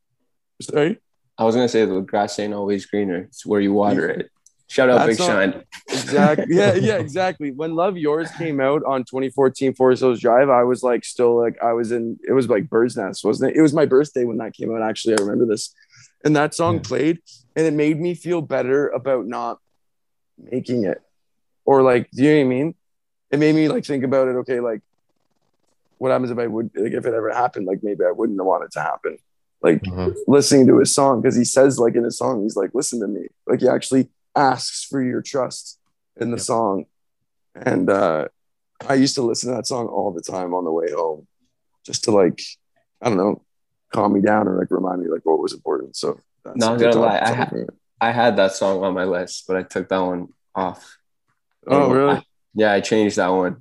[0.60, 1.00] sorry.
[1.38, 3.18] I was gonna say the grass ain't always greener.
[3.28, 4.30] It's where you water it.
[4.68, 5.64] Shout out That's Big not- Shine.
[5.88, 10.62] exactly yeah yeah exactly when love yours came out on 2014 forest hills drive i
[10.62, 13.62] was like still like i was in it was like bird's nest wasn't it it
[13.62, 15.74] was my birthday when that came out actually i remember this
[16.24, 16.80] and that song Yeah.
[16.82, 17.18] played
[17.56, 19.58] and it made me feel better about not
[20.38, 21.02] making it
[21.64, 22.74] or like do you know what i mean
[23.32, 24.82] it made me like think about it okay like
[25.98, 28.62] what happens if i would like if it ever happened like maybe i wouldn't want
[28.62, 29.18] it to happen
[29.62, 30.14] like Mhm.
[30.26, 33.06] listening to his song because he says like in his song he's like listen to
[33.06, 35.78] me like he actually asks for your trust
[36.16, 36.44] in the Yep.
[36.44, 36.84] song
[37.54, 38.28] and uh
[38.88, 41.26] i used to listen to that song all the time on the way home
[41.84, 42.40] just to like
[43.02, 43.42] i don't know
[43.92, 46.98] calm me down or like remind me like what was important so that's Not gonna
[46.98, 47.50] lie, I ha-
[48.00, 50.96] I had that song on my list, but I took that one off.
[51.66, 53.56] oh Um, really I- yeah, I changed that one.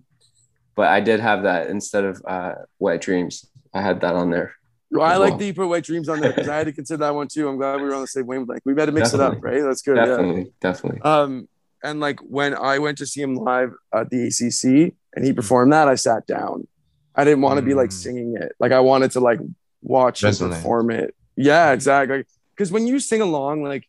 [0.77, 3.45] But I did have that instead of uh, Wet Dreams.
[3.73, 4.53] I had that on there.
[4.91, 5.37] Well, I like well.
[5.39, 7.47] that you put White Dreams on there because I had to consider that one too.
[7.47, 8.61] I'm glad we were on the same wavelength.
[8.65, 9.61] We better mix it up, right?
[9.61, 9.97] That's good.
[9.97, 10.05] Yeah.
[10.05, 11.01] Definitely, definitely.
[11.01, 11.47] Um,
[11.83, 15.71] and like when I went to see him live at the ACC and he performed
[15.73, 16.67] that, I sat down.
[17.15, 17.93] I didn't want to be like Mm.
[17.93, 18.53] singing it.
[18.59, 19.39] Like I wanted to like
[19.81, 20.49] watch him Resonate.
[20.51, 21.13] perform it.
[21.35, 22.23] Yeah, exactly.
[22.55, 23.85] Because when you sing along, like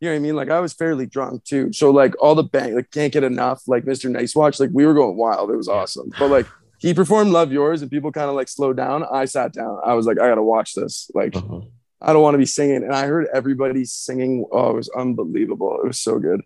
[0.00, 0.34] you know what I mean?
[0.36, 1.72] Like I was fairly drunk too.
[1.72, 4.10] So like all the bang, like can't get enough, like Mr.
[4.10, 5.50] Nice Watch, like we were going wild.
[5.50, 6.10] It was awesome.
[6.18, 6.46] But like
[6.82, 9.04] he performed Love Yours and people kind of like slowed down.
[9.10, 9.78] I sat down.
[9.84, 11.10] I was like, I gotta watch this.
[11.14, 11.68] Like Mhm.
[12.00, 12.82] I don't want to be singing.
[12.82, 14.44] And I heard everybody singing.
[14.50, 15.78] Oh, it was unbelievable.
[15.82, 16.42] It was so good.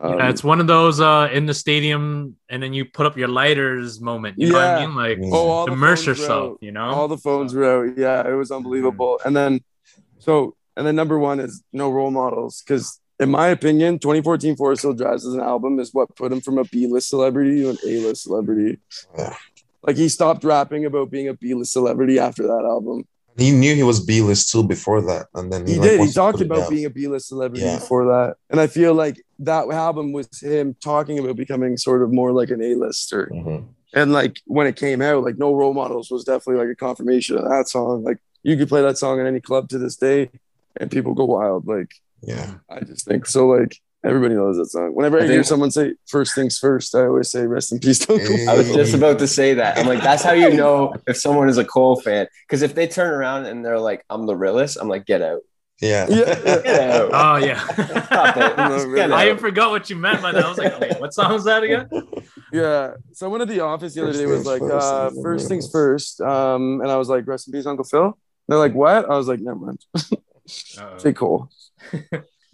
[0.00, 3.16] Um, yeah, it's one of those uh in the stadium and then you put up
[3.16, 4.36] your lighters moment.
[4.38, 4.86] You know what I Yeah.
[4.86, 4.96] mean?
[4.96, 6.58] Like oh, all immerse yourself, out.
[6.60, 6.84] you know?
[6.96, 7.98] All the phones were out.
[7.98, 9.20] Yeah, it was unbelievable.
[9.24, 9.60] And then,
[10.18, 12.62] so, and then number one is no role models.
[12.64, 16.40] Because in my opinion, 2014 Forest Hill Drives as an album is what put him
[16.40, 18.78] from a B list celebrity to an A list celebrity.
[19.86, 23.04] Like he stopped rapping about being a B list celebrity after that album.
[23.36, 26.00] He knew he was B list too before that, and then He like, did.
[26.02, 27.78] He talked about being a B list celebrity Yeah.
[27.80, 28.36] before that.
[28.48, 32.50] And I feel like that album was him talking about becoming sort of more like
[32.50, 33.30] an A lister.
[33.34, 33.64] Mhm.
[33.92, 37.36] And like when it came out, like No Role Models was definitely like a confirmation
[37.36, 38.04] of that song.
[38.04, 40.30] Like you could play that song in any club to this day
[40.76, 41.66] and people go wild.
[41.66, 41.90] Like
[42.22, 43.48] Yeah, I just think so.
[43.48, 44.94] Like everybody knows that song.
[44.94, 48.08] Whenever I, I hear someone say first things first, I always say rest in peace,
[48.08, 48.26] Uncle.
[48.36, 48.46] Hey.
[48.46, 49.78] I was just about to say that.
[49.78, 52.26] I'm like, that's how you know if someone is a Cole fan.
[52.46, 55.40] Because if they turn around and they're like, I'm the realist, I'm like, get out.
[55.80, 56.24] yeah, Yeah.
[56.62, 57.10] Get out.
[57.12, 57.58] Oh yeah.
[58.06, 58.56] Stop it.
[58.56, 59.40] No, Just I out.
[59.40, 60.44] forgot what you meant by that.
[60.44, 61.88] I was like, wait, what song was that again?
[62.52, 62.92] Yeah.
[63.12, 65.48] Someone at the office the other First day was like, first, uh, and then first
[65.48, 66.18] things realist.
[66.18, 66.20] first.
[66.20, 68.16] Um, and I was like, rest in peace, Uncle Phil.
[68.46, 69.10] They're like, what?
[69.10, 69.84] I was like, never mind.
[70.78, 70.98] Uh-oh.
[70.98, 71.12] J.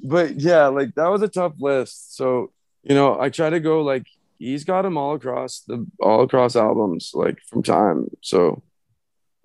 [0.03, 2.17] But yeah, like that was a tough list.
[2.17, 4.07] So, you know, I try to go like
[4.39, 8.09] he's got them all across the all across albums, like from time.
[8.23, 8.63] So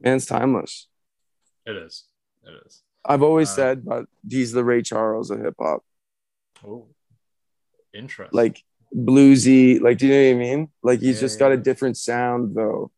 [0.02, 0.88] man's timeless.
[1.65, 2.06] It is.
[2.44, 2.84] It is.
[3.04, 5.84] I've always Uh, said but he's the Ray Charles of hip hop.
[6.65, 6.88] Oh,
[7.94, 8.36] interesting.
[8.38, 8.63] Like
[8.96, 10.70] bluesy, like do you know what I mean?
[10.84, 12.91] Like he's Yeah, just got a different sound though.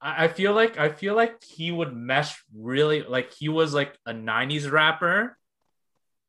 [0.00, 4.12] I feel like I feel like he would mesh really like he was like a
[4.12, 5.36] '90s rapper,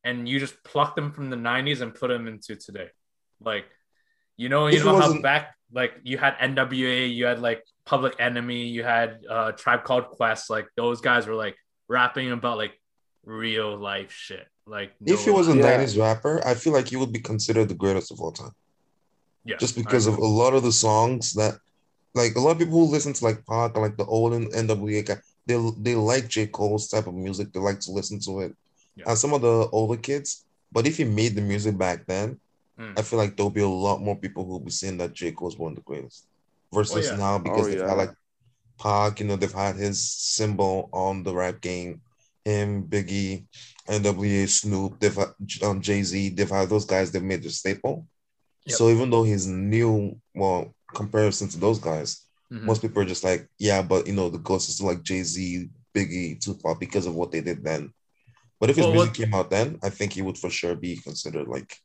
[0.10, 2.90] and you just plucked them from the '90s and put them into today.
[3.40, 3.66] Like,
[4.38, 8.16] you know, you If know how back like you had NWA, you had like Public
[8.20, 10.50] Enemy, you had uh Tribe Called Quest.
[10.50, 11.56] Like those guys were like
[11.88, 12.74] rapping about like
[13.26, 14.48] real life shit.
[14.66, 15.70] Like If he was a lie.
[15.72, 15.78] Yeah.
[15.78, 18.56] '90s rapper, I feel like he would be considered the greatest of all time.
[19.46, 21.54] yeah, just because of a lot of the songs that
[22.16, 25.06] like a lot of people who listen to like Pac and like the old NWA
[25.06, 26.48] guy, they they like J.
[26.48, 27.52] Cole's type of music.
[27.52, 28.56] They like to listen to it.
[28.96, 29.06] Yeah.
[29.10, 32.40] And some of the older kids, but if he made the music back then,
[32.80, 32.98] Mm.
[32.98, 35.34] I feel like there'll be a lot more people who'll be saying that J.
[35.34, 36.28] Cole's one of the greatest.
[36.74, 37.18] Versus yeah.
[37.18, 37.90] now because Oh, they've yeah.
[37.90, 38.14] had like
[38.80, 42.00] Pac, you know, they've had his symbol on the rap game.
[42.46, 43.44] Him, Biggie,
[43.90, 47.12] NWA, Snoop, they've had um, Jay Z, they've had those guys.
[47.12, 48.08] They've made the staple.
[48.66, 48.78] Yep.
[48.78, 52.64] So even though he's new, well, comparison to those guys, Mhm.
[52.64, 55.22] most people are just like, yeah, but you know, the ghost is still like Jay
[55.24, 57.92] Z, Biggie, Tupac because of what they did then.
[58.60, 60.76] But if his Well, music what- came out then, I think he would for sure
[60.76, 61.78] be considered like,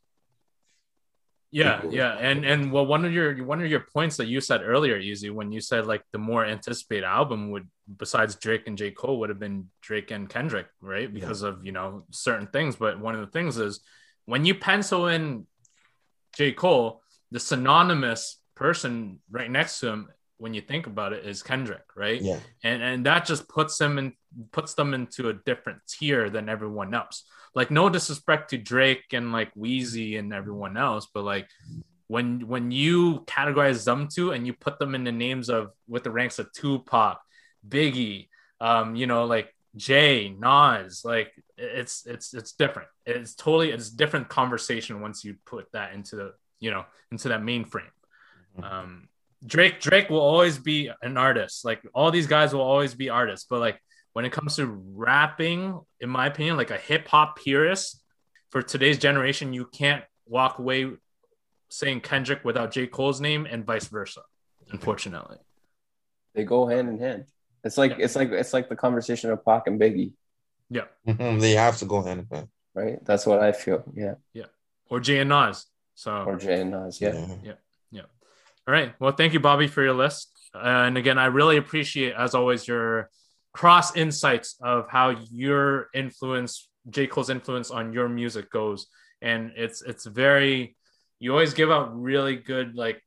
[1.50, 4.60] Yeah, yeah, and and well, one of your one of your points that you said
[4.64, 7.68] earlier, Easy, when you said like the more anticipated album would,
[8.02, 11.06] besides Drake and J Cole, would have been Drake and Kendrick, right?
[11.18, 12.74] Because of you know certain things.
[12.74, 13.78] But one of the things is
[14.24, 15.46] when you pencil in
[16.36, 20.08] J Cole, the synonymous person right next to him,
[20.44, 22.20] when you think about it, is Kendrick, right?
[22.20, 24.12] yeah, and and that just puts them in
[24.52, 27.24] puts them into a different tier than everyone else.
[27.54, 31.48] Like no disrespect to Drake and like Weezy and everyone else, but like
[32.08, 36.04] when when you categorize them two and you put them in the names of with
[36.04, 37.22] the ranks of Tupac,
[37.66, 38.28] Biggie,
[38.60, 42.88] um, you know, like Jay, Nas, like it's it's it's different.
[43.06, 47.40] It's totally it's different conversation once you put that into the you know into that
[47.40, 47.88] mainframe.
[48.62, 49.08] Um,
[49.46, 51.64] Drake Drake will always be an artist.
[51.64, 53.78] Like all these guys will always be artists, but like
[54.12, 58.02] when it comes to rapping, in my opinion, like a hip hop purist
[58.50, 60.90] for today's generation, you can't walk away
[61.68, 62.86] saying Kendrick without J.
[62.86, 64.22] Cole's name and vice versa.
[64.70, 65.36] Unfortunately.
[66.34, 67.26] They go hand in hand.
[67.64, 68.04] It's like Yeah.
[68.04, 70.12] it's like it's like the conversation of Pac and Biggie,
[70.70, 70.84] Yeah.
[71.06, 72.48] Mhm, they have to go hand in hand.
[72.74, 73.04] right?
[73.04, 73.84] That's what I feel.
[73.94, 74.14] Yeah.
[74.32, 74.46] Yeah.
[74.88, 75.66] Or Jay and Nas.
[75.94, 77.00] So Or Jay and Nas.
[77.00, 77.36] Yeah.
[77.42, 77.52] Yeah.
[78.66, 78.94] All right.
[78.98, 80.30] Well, thank you, Bobby, for your list.
[80.54, 83.10] and again, I really appreciate, as always, your
[83.52, 87.06] cross insights of how your influence, J.
[87.06, 88.86] Cole's influence on your music goes.
[89.22, 90.76] And it's it's very
[91.18, 93.00] you always give out really good like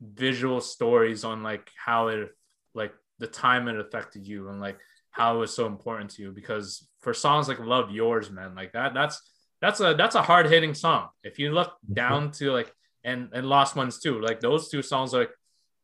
[0.00, 2.28] visual stories on like how it
[2.74, 4.78] like the time it affected you and like
[5.10, 8.72] how it was so important to you because for songs like love yours man like
[8.72, 9.22] that that's
[9.62, 11.94] that's a that's a hard hitting song if you look Mm-hmm.
[11.94, 12.70] down to like
[13.06, 15.34] and and lost ones too like those two songs are like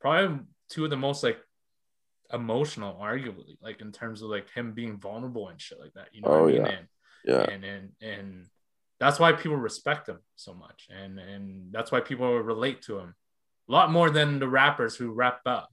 [0.00, 0.40] probably
[0.72, 1.38] two of the most like
[2.32, 6.20] emotional arguably like in terms of like him being vulnerable and shit like that you
[6.22, 6.68] know Oh, what i mean yeah.
[6.78, 6.86] and,
[7.24, 7.44] Yeah.
[7.54, 8.46] and and and
[8.98, 13.14] that's why people respect him so much and and that's why people relate to him
[13.68, 15.66] a lot more than the rappers who rap about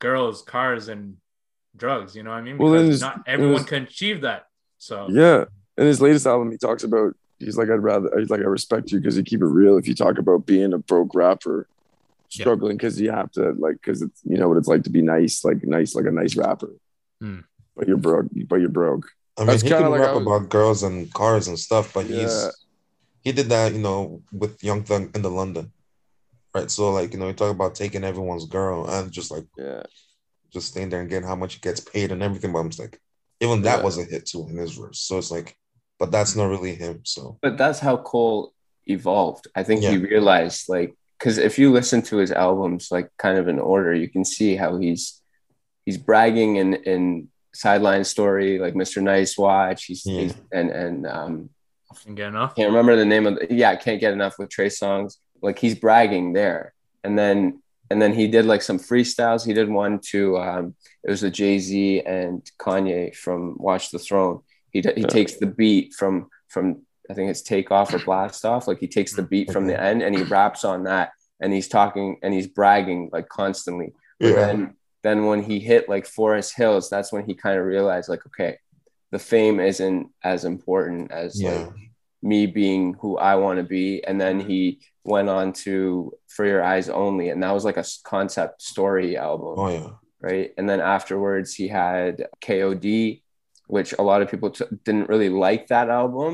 [0.00, 1.16] girls cars and
[1.76, 4.46] drugs you know what i mean Well, because there's- not everyone can achieve that
[4.78, 5.44] so Yeah.
[5.78, 8.90] In his latest album, he talks about he's like, I'd rather he's like I respect
[8.92, 9.76] you because you keep it real.
[9.78, 11.66] If you talk about being a broke rapper,
[12.28, 15.02] struggling because you have to like because it's you know what it's like to be
[15.02, 16.70] nice, like nice, like a nice rapper.
[17.20, 17.40] Hmm.
[17.76, 18.26] But you're broke.
[18.48, 19.06] But you're broke.
[19.36, 21.92] I mean, That's he kinda can like rap was- about girls and cars and stuff,
[21.94, 22.20] but Yeah.
[22.22, 22.50] he's
[23.22, 25.72] he did that, you know, with Young Thug in the London,
[26.54, 26.68] right?
[26.70, 29.84] So like, you know, you talk about taking everyone's girl and just like Yeah.
[30.52, 32.52] just staying there and getting how much he gets paid and everything.
[32.52, 33.00] But I'm just like,
[33.40, 33.84] even that Yeah.
[33.84, 34.98] was a hit too in his verse.
[35.00, 35.56] So it's like,
[36.02, 36.96] but that's not really him.
[37.04, 38.52] So But that's how Cole
[38.86, 39.46] evolved.
[39.54, 43.46] I think he realized like because if you listen to his albums like kind of
[43.46, 45.22] in order, you can see how he's
[45.86, 49.00] he's bragging in in sideline story like Mr.
[49.00, 49.84] Nice Watch.
[49.84, 50.20] He's, Yeah.
[50.22, 51.34] he's and and um
[52.02, 54.70] can't get enough can't remember the name of the, yeah, can't get enough with Trey
[54.80, 55.18] Songz.
[55.40, 56.74] Like he's bragging there.
[57.04, 59.46] And then and then he did like some freestyles.
[59.46, 60.74] He did one to um
[61.06, 64.40] it was a Jay-Z and Kanye from Watch the Throne.
[64.72, 65.06] He he Yeah.
[65.06, 68.66] takes the beat from from I think it's take off or blast off.
[68.68, 69.82] Like he takes the beat from the mm-hmm.
[69.82, 71.10] end and he raps on that
[71.40, 73.92] and he's talking and he's bragging like constantly.
[74.20, 77.66] But yeah, then then when he hit like Forest Hills, that's when he kind of
[77.66, 78.56] realized like, okay,
[79.10, 81.72] the fame isn't as important as yeah, like
[82.22, 84.02] me being who I want to be.
[84.04, 87.84] And then he went on to For Your Eyes Only, and that was like a
[88.04, 89.88] concept story album, oh yeah,
[90.20, 90.52] right?
[90.56, 93.21] And then afterwards, he had KOD,
[93.72, 96.32] which a lot of people t- didn't really like that album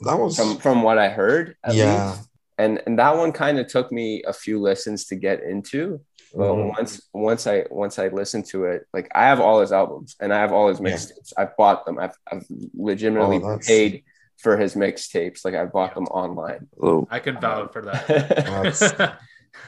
[0.00, 1.56] that was from from what I heard.
[1.64, 2.28] At yeah, least.
[2.58, 6.00] And and that one kind of took me a few listens to get into.
[6.34, 6.76] But Mhm.
[6.76, 10.28] once once I once I listened to it, like I have all his albums and
[10.34, 10.88] I have all his Yeah.
[10.88, 11.32] mixtapes.
[11.40, 11.96] I've bought them.
[11.98, 12.44] I've I've
[12.90, 14.04] legitimately Oh, paid
[14.44, 15.40] for his mixtapes.
[15.46, 16.68] Like I bought them online.
[16.86, 18.04] Oh, i can vouch for that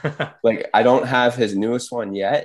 [0.47, 2.41] like I don't have his newest one yet,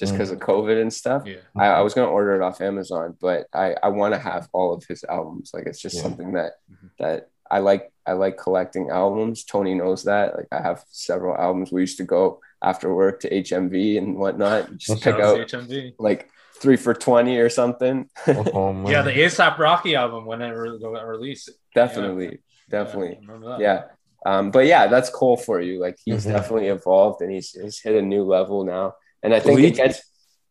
[0.00, 0.16] just Mm.
[0.16, 1.22] because of COVID and stuff.
[1.26, 4.48] yeah I, I was gonna order it off Amazon, but I I want to have
[4.52, 5.50] all of his albums.
[5.54, 6.02] Like it's just Yeah.
[6.02, 6.90] something that Mhm.
[6.98, 7.92] that I like.
[8.06, 9.44] I like collecting albums.
[9.44, 10.26] Tony knows that.
[10.36, 11.70] Like I have several albums.
[11.70, 15.40] We used to go after work to HMV and whatnot, and just pick Shout out
[15.40, 15.94] out HMV.
[15.98, 16.28] like
[16.60, 18.08] three for twenty or something.
[18.26, 22.38] oh, yeah the A$AP Rocky album when it re- got released definitely,
[22.70, 23.18] definitely.
[23.22, 23.60] Yeah, I that.
[23.60, 23.82] Yeah.
[24.26, 25.80] Um, but yeah, that's cool for you.
[25.80, 26.32] Like he's Mhm.
[26.32, 28.94] definitely evolved and he's he's hit a new level now.
[29.22, 30.00] And I think Well, it gets.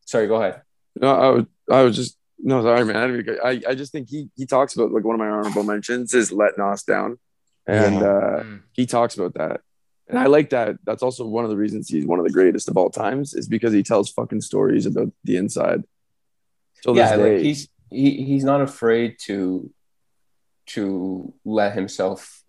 [0.05, 0.61] Sorry, go ahead.
[0.95, 2.95] no, I would, I would just no, sorry, man.
[2.95, 5.19] I, didn't mean to- I, I just think he he talks about like one of
[5.19, 7.19] my honorable mentions is let Nas down,
[7.67, 8.07] and Yeah.
[8.07, 8.61] uh, Mm.
[8.73, 9.61] he talks about that,
[10.07, 10.77] and I like that.
[10.85, 13.47] That's also one of the reasons he's one of the greatest of all times is
[13.47, 15.83] because he tells fucking stories about the inside.
[16.81, 19.69] Till yeah, like he's he he's not afraid to
[20.67, 22.41] to let himself,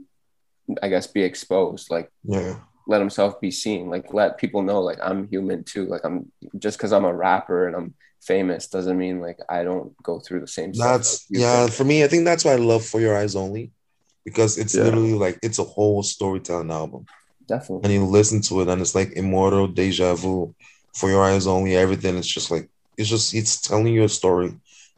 [0.82, 1.90] I guess, be exposed.
[1.90, 2.60] Like yeah,
[2.90, 3.82] let himself be seen.
[3.94, 5.84] Like let people know like I'm human too.
[5.92, 6.16] Like I'm
[6.64, 7.88] just because I'm a rapper and I'm
[8.32, 10.90] famous doesn't mean like I don't go through the same stuff.
[10.92, 11.60] that's that yeah.
[11.76, 13.64] For me, I think that's why I love For Your Eyes Only,
[14.28, 14.84] because it's Yeah.
[14.86, 17.02] literally like it's a whole storytelling album.
[17.54, 17.82] Definitely.
[17.84, 20.54] and you listen to it and it's like immortal deja vu
[20.98, 22.66] for your eyes only everything it's just like
[22.96, 24.50] it's just it's telling you a story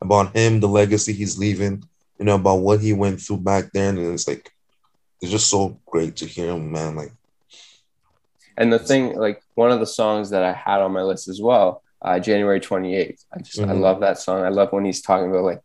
[0.04, 1.74] about him the legacy he's leaving
[2.18, 4.44] you know about what he went through back then and it's like
[5.22, 5.60] it's just so
[5.92, 7.12] great to hear him man like
[8.56, 11.40] And the thing, like one of the songs that I had on my list as
[11.40, 13.24] well, uh, January 28th.
[13.32, 13.80] I just I Mhm.
[13.80, 14.42] love that song.
[14.44, 15.60] I love when he's talking about like,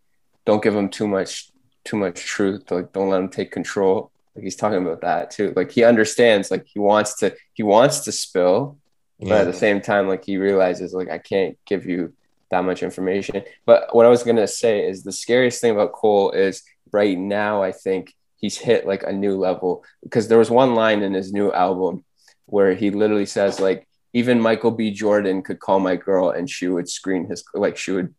[0.45, 1.49] don't give him too much
[1.83, 2.69] too much truth.
[2.69, 4.11] Like, don't let him take control.
[4.35, 5.53] Like he's talking about that too.
[5.55, 6.51] Like he understands.
[6.51, 8.77] Like he wants to he wants to spill,
[9.19, 12.13] but at the same time, like he realizes like I can't give you
[12.51, 13.43] that much information.
[13.65, 16.61] But what I was gonna say is the scariest thing about Cole is
[16.91, 21.01] right now I think he's hit like a new level because there was one line
[21.03, 22.05] in his new album
[22.47, 24.89] where he literally says like even Michael B.
[24.91, 28.15] Jordan could call my girl and she would screen his like she would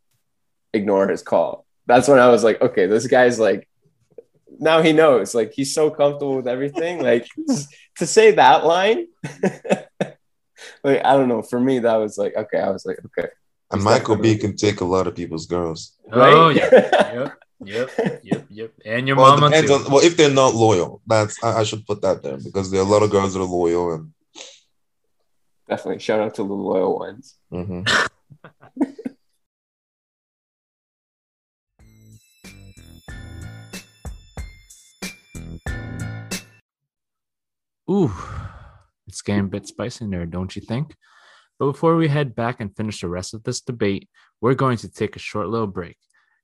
[0.73, 1.67] ignore his call.
[1.87, 3.69] That's when I was like, okay, this guy's like
[4.61, 7.03] now he knows like he's so comfortable with everything.
[7.09, 7.27] Like
[7.99, 9.09] to say that line
[10.85, 11.43] like i don't know.
[11.43, 13.29] For me that was like okay i was like okay.
[13.71, 15.93] And michael b can take a lot of people's girls.
[16.13, 16.57] Oh Right?
[16.57, 17.31] yeah.
[17.65, 18.71] Yep yep yep yep.
[18.85, 19.73] And your well, mama too.
[19.75, 22.81] on, well if they're not loyal that's I, I should put that there because there
[22.81, 24.13] are a lot of girls that are loyal and
[25.69, 26.01] Definitely.
[26.01, 27.37] Shout out to the loyal ones.
[27.53, 27.83] Mm-hmm.
[37.91, 38.13] Ooh,
[39.07, 40.95] it's getting a bit spicy in there, don't you think?
[41.59, 44.09] But before we head back and finish the rest of this debate,
[44.41, 45.97] we're going to take a short little break.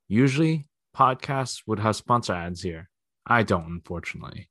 [0.08, 0.66] Usually,
[0.96, 2.88] podcasts would have sponsor ads here.
[3.26, 4.48] I don't, unfortunately.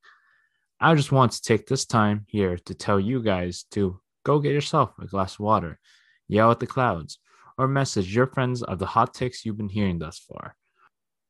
[0.80, 4.54] I just want to take this time here to tell you guys to go get
[4.54, 5.80] yourself a glass of water,
[6.28, 7.20] yell at the clouds,
[7.58, 10.56] or message your friends of the hot takes you've been hearing thus far.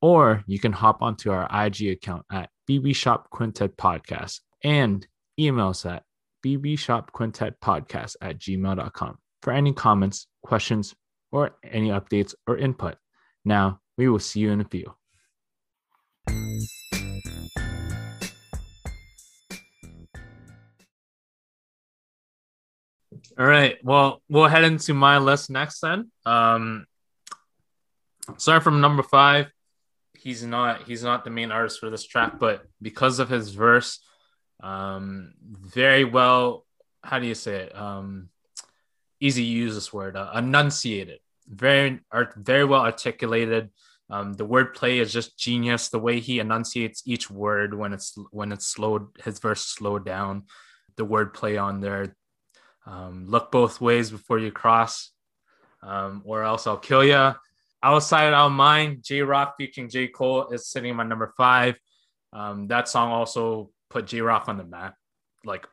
[0.00, 5.06] Or you can hop onto our IG account at BB Shop Quintet Podcast and
[5.38, 6.02] email us at
[6.44, 10.94] bbshopquintetpodcast at gmail.com for any comments, questions,
[11.32, 12.96] or any updates or input.
[13.44, 14.94] Now, we will see you in a few.
[23.36, 23.76] All right.
[23.82, 26.10] Well, we'll head into my list next then.
[26.24, 26.86] Um,
[28.36, 29.50] sorry from number five.
[30.14, 33.98] He's not he's not the main artist for this track, but because of his verse,
[34.62, 36.64] um, very well.
[37.02, 37.76] How do you say it?
[37.76, 38.30] Um,
[39.20, 40.16] easy to use this word.
[40.16, 41.18] Uh, enunciated.
[41.48, 42.34] Very art.
[42.36, 43.70] Very well articulated.
[44.10, 45.88] Um, the wordplay is just genius.
[45.88, 50.44] The way he enunciates each word when it's when it's slowed, his verse slowed down.
[50.96, 52.14] The wordplay on there,
[52.86, 55.10] um, look both ways before you cross,
[55.82, 57.34] um, or else I'll kill you.
[57.82, 60.08] Outside Our Mind, Jay Rock featuring J.
[60.08, 61.78] Cole is sitting in my number five.
[62.32, 64.94] Um, that song also put Jay Rock on the map.
[65.44, 65.66] Like,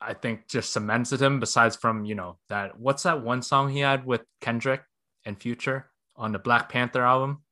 [0.00, 3.80] I think just cemented him, besides from, you know, that what's that one song he
[3.80, 4.82] had with Kendrick
[5.24, 7.42] and Future on the Black Panther album?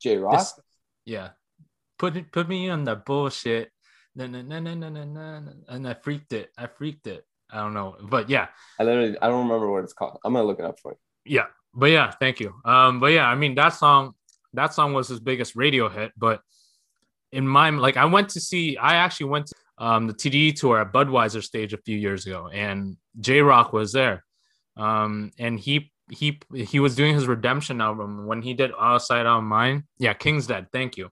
[0.00, 0.46] Jay Rock.
[1.04, 1.30] Yeah.
[1.98, 3.70] Put put me on the bullshit.
[4.14, 5.52] No, no, no, no, no, no, no.
[5.68, 6.50] And I freaked it.
[6.56, 7.24] I freaked it.
[7.50, 8.48] I don't know, but yeah.
[8.78, 10.18] I literally I don't remember what it's called.
[10.24, 10.98] I'm gonna look it up for you.
[11.36, 12.54] Yeah, but yeah, thank you.
[12.64, 14.14] Um, but yeah, I mean that song,
[14.52, 16.12] that song was his biggest radio hit.
[16.16, 16.40] But
[17.32, 18.76] in my like, I went to see.
[18.76, 22.48] I actually went to um the TDE tour at Budweiser stage a few years ago,
[22.52, 24.24] and Jay Rock was there.
[24.76, 29.44] Um, and he he he was doing his redemption album when he did outside on
[29.44, 31.08] mine yeah king's dead thank you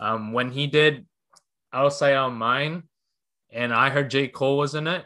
[0.00, 1.06] um when he did
[1.72, 2.82] outside on mine
[3.52, 5.04] and i heard j cole was in it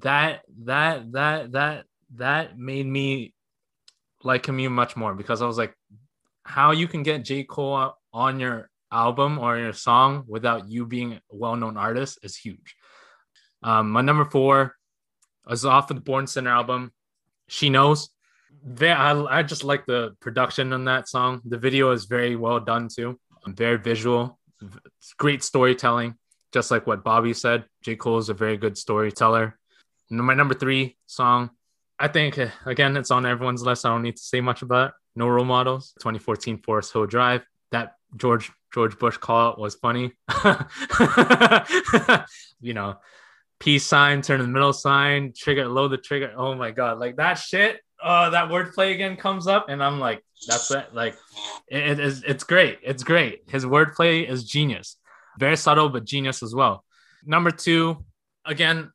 [0.00, 1.84] that that that that
[2.16, 3.34] that made me
[4.22, 5.74] like him much more because I was like,
[6.44, 7.44] how you can get J.
[7.44, 12.76] Cole on your album or your song without you being a well-known artist is huge.
[13.62, 14.76] Um, my number four
[15.50, 16.92] is off of the Born Sinner album.
[17.48, 18.10] She knows.
[18.64, 21.42] Very, I, I just like the production on that song.
[21.44, 23.18] The video is very well done too.
[23.46, 24.38] Very visual.
[24.62, 26.14] It's great storytelling.
[26.52, 27.96] Just like what Bobby said, J.
[27.96, 29.58] Cole is a very good storyteller
[30.22, 31.50] my number three song,
[31.98, 33.86] I think again it's on everyone's list.
[33.86, 34.94] I don't need to say much about it.
[35.16, 35.92] No role models.
[36.00, 37.42] 2014 Forest Hill Drive.
[37.70, 40.12] That George George Bush call out was funny.
[42.60, 42.96] you know,
[43.60, 46.32] peace sign, turn the middle sign, trigger, load the trigger.
[46.36, 47.80] Oh my god, like that shit.
[48.02, 50.92] Oh, that wordplay again comes up, and I'm like, that's it.
[50.92, 51.16] Like,
[51.68, 52.22] it, it is.
[52.24, 52.80] It's great.
[52.82, 53.44] It's great.
[53.48, 54.96] His wordplay is genius.
[55.38, 56.84] Very subtle, but genius as well.
[57.24, 58.04] Number two,
[58.44, 58.92] again,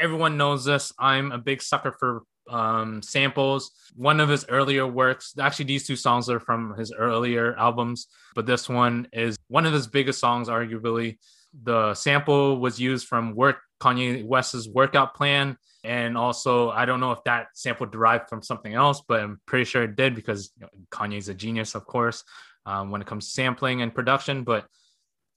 [0.00, 0.92] everyone knows this.
[0.98, 3.70] I'm a big sucker for um, samples.
[3.94, 8.46] One of his earlier works, actually, these two songs are from his earlier albums, but
[8.46, 11.18] this one is one of his biggest songs, arguably.
[11.62, 15.56] The sample was used from work Kanye West's workout plan.
[15.82, 19.64] And also, I don't know if that sample derived from something else, but I'm pretty
[19.64, 22.22] sure it did because you know, Kanye's a genius, of course,
[22.66, 24.44] um, when it comes to sampling and production.
[24.44, 24.66] But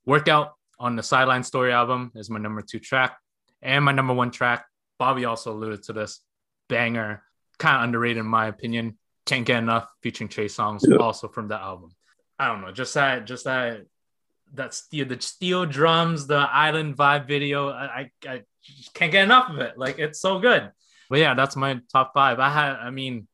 [0.06, 3.18] Workout on the Sideline Story album is my number two track.
[3.64, 4.66] And my number one track,
[5.00, 6.20] Bobby also alluded to this
[6.70, 7.24] banger,
[7.58, 8.98] kind of underrated in my opinion.
[9.26, 10.98] Can't get enough featuring Chase songs, yeah.
[10.98, 11.92] also from that album.
[12.38, 13.86] I don't know, just that, just that,
[14.54, 17.70] that steel, the steel drums, the island vibe video.
[17.70, 18.44] I, I, I
[18.94, 19.78] can't get enough of it.
[19.78, 20.72] Like it's so good.
[21.10, 22.40] But yeah, that's my top five.
[22.40, 23.28] I had, I mean,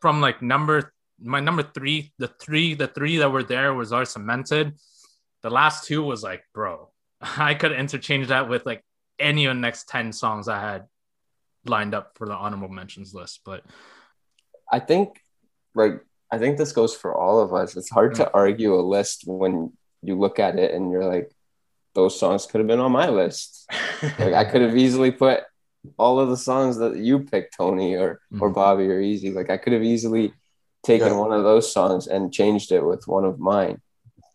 [0.00, 4.04] from like number my number three, the three, the three that were there was our
[4.04, 4.74] cemented.
[5.42, 6.90] The last two was like, bro,
[7.20, 8.84] I could interchange that with like
[9.24, 10.84] any of the next 10 songs I had
[11.64, 13.40] lined up for the honorable mentions list.
[13.44, 13.64] But
[14.70, 15.20] I think,
[15.74, 17.76] like, I think this goes for all of us.
[17.76, 18.30] It's hard to mm.
[18.34, 19.72] argue a list when
[20.02, 21.32] you look at it and you're like,
[21.94, 23.68] those songs could have been on my list.
[24.02, 25.40] like, I could have easily put
[25.96, 28.42] all of the songs that you picked, Tony or mm-hmm.
[28.42, 29.30] or Bobby or Easy.
[29.30, 30.34] Like, I could have easily
[30.84, 31.18] taken yeah.
[31.18, 33.80] one of those songs and changed it with one of mine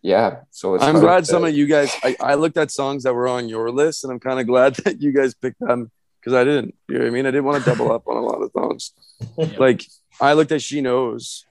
[0.02, 1.26] yeah so i'm glad to...
[1.26, 4.12] some of you guys I, I looked at songs that were on your list and
[4.12, 7.08] i'm kind of glad that you guys picked them because i didn't you know what
[7.08, 8.92] i mean i didn't want to double up on a lot of songs
[9.58, 9.84] like
[10.20, 11.44] i looked at she knows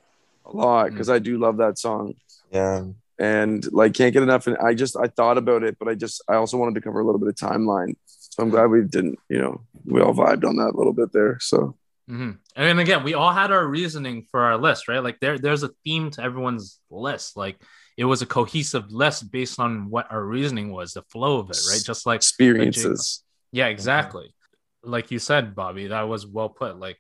[0.45, 1.13] a lot because mm.
[1.13, 2.13] i do love that song
[2.51, 2.83] yeah
[3.19, 4.47] and like can't get enough.
[4.47, 7.01] And I just I thought about it, but I just I also wanted to cover
[7.01, 7.95] a little bit of timeline.
[8.05, 11.11] So I'm glad we didn't, you know, we all vibed on that a little bit
[11.11, 11.37] there.
[11.41, 11.75] So
[12.09, 12.31] Mm-hmm.
[12.55, 15.03] And again, we all had our reasoning for our list, right?
[15.03, 17.37] Like there, there's a theme to everyone's list.
[17.37, 17.61] Like
[17.99, 21.59] it was a cohesive list based on what our reasoning was, the flow of it,
[21.69, 21.81] right?
[21.83, 23.25] Just like experiences.
[23.51, 24.33] Yeah, exactly.
[24.81, 26.79] Like you said, Bobby, that was well put.
[26.79, 26.97] Like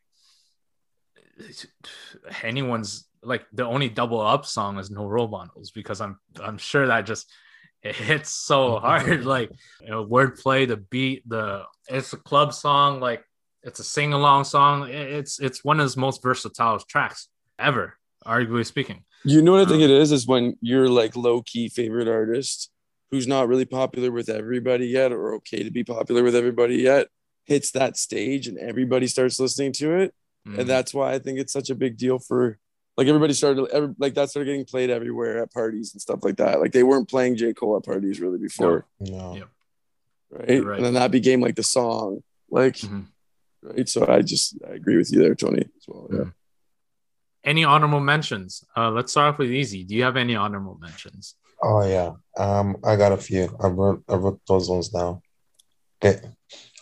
[2.43, 6.87] anyone's like the only double up song is no role models because I'm I'm sure
[6.87, 7.31] that just
[7.81, 9.23] it hits so hard.
[9.23, 13.23] Like you know, wordplay, the beat, the it's a club song, like
[13.63, 14.89] it's a sing along song.
[14.89, 17.93] It's it's one of his most versatile tracks ever,
[18.25, 19.05] arguably speaking.
[19.23, 22.71] You know what I think it is is when you're like low key favorite artist
[23.11, 27.07] who's not really popular with everybody yet or okay to be popular with everybody yet
[27.45, 30.13] hits that stage and everybody starts listening to it.
[30.47, 30.61] Mm-hmm.
[30.61, 32.57] And that's why I think it's such a big deal for
[32.95, 36.37] like everybody started every, like that started getting played everywhere at parties and stuff like
[36.37, 36.59] that.
[36.59, 37.53] Like they weren't playing J.
[37.53, 38.85] Cole at parties really before.
[38.99, 39.35] No.
[39.35, 39.49] Yep.
[40.31, 40.65] Right?
[40.65, 40.77] right?
[40.77, 42.23] And then that became like the song.
[42.49, 43.01] Like mm-hmm
[43.61, 43.87] right?
[43.87, 46.07] So I just I agree with you there, Tony, as well.
[46.09, 46.17] Yeah.
[46.17, 46.29] Mm-hmm.
[47.49, 48.63] Any honorable mentions?
[48.77, 49.83] Uh, let's start off with easy.
[49.83, 51.33] Do you have any honorable mentions?
[51.63, 53.49] Oh yeah, um, I got a few.
[53.59, 55.23] I wrote I wrote those ones down.
[55.97, 56.19] Okay,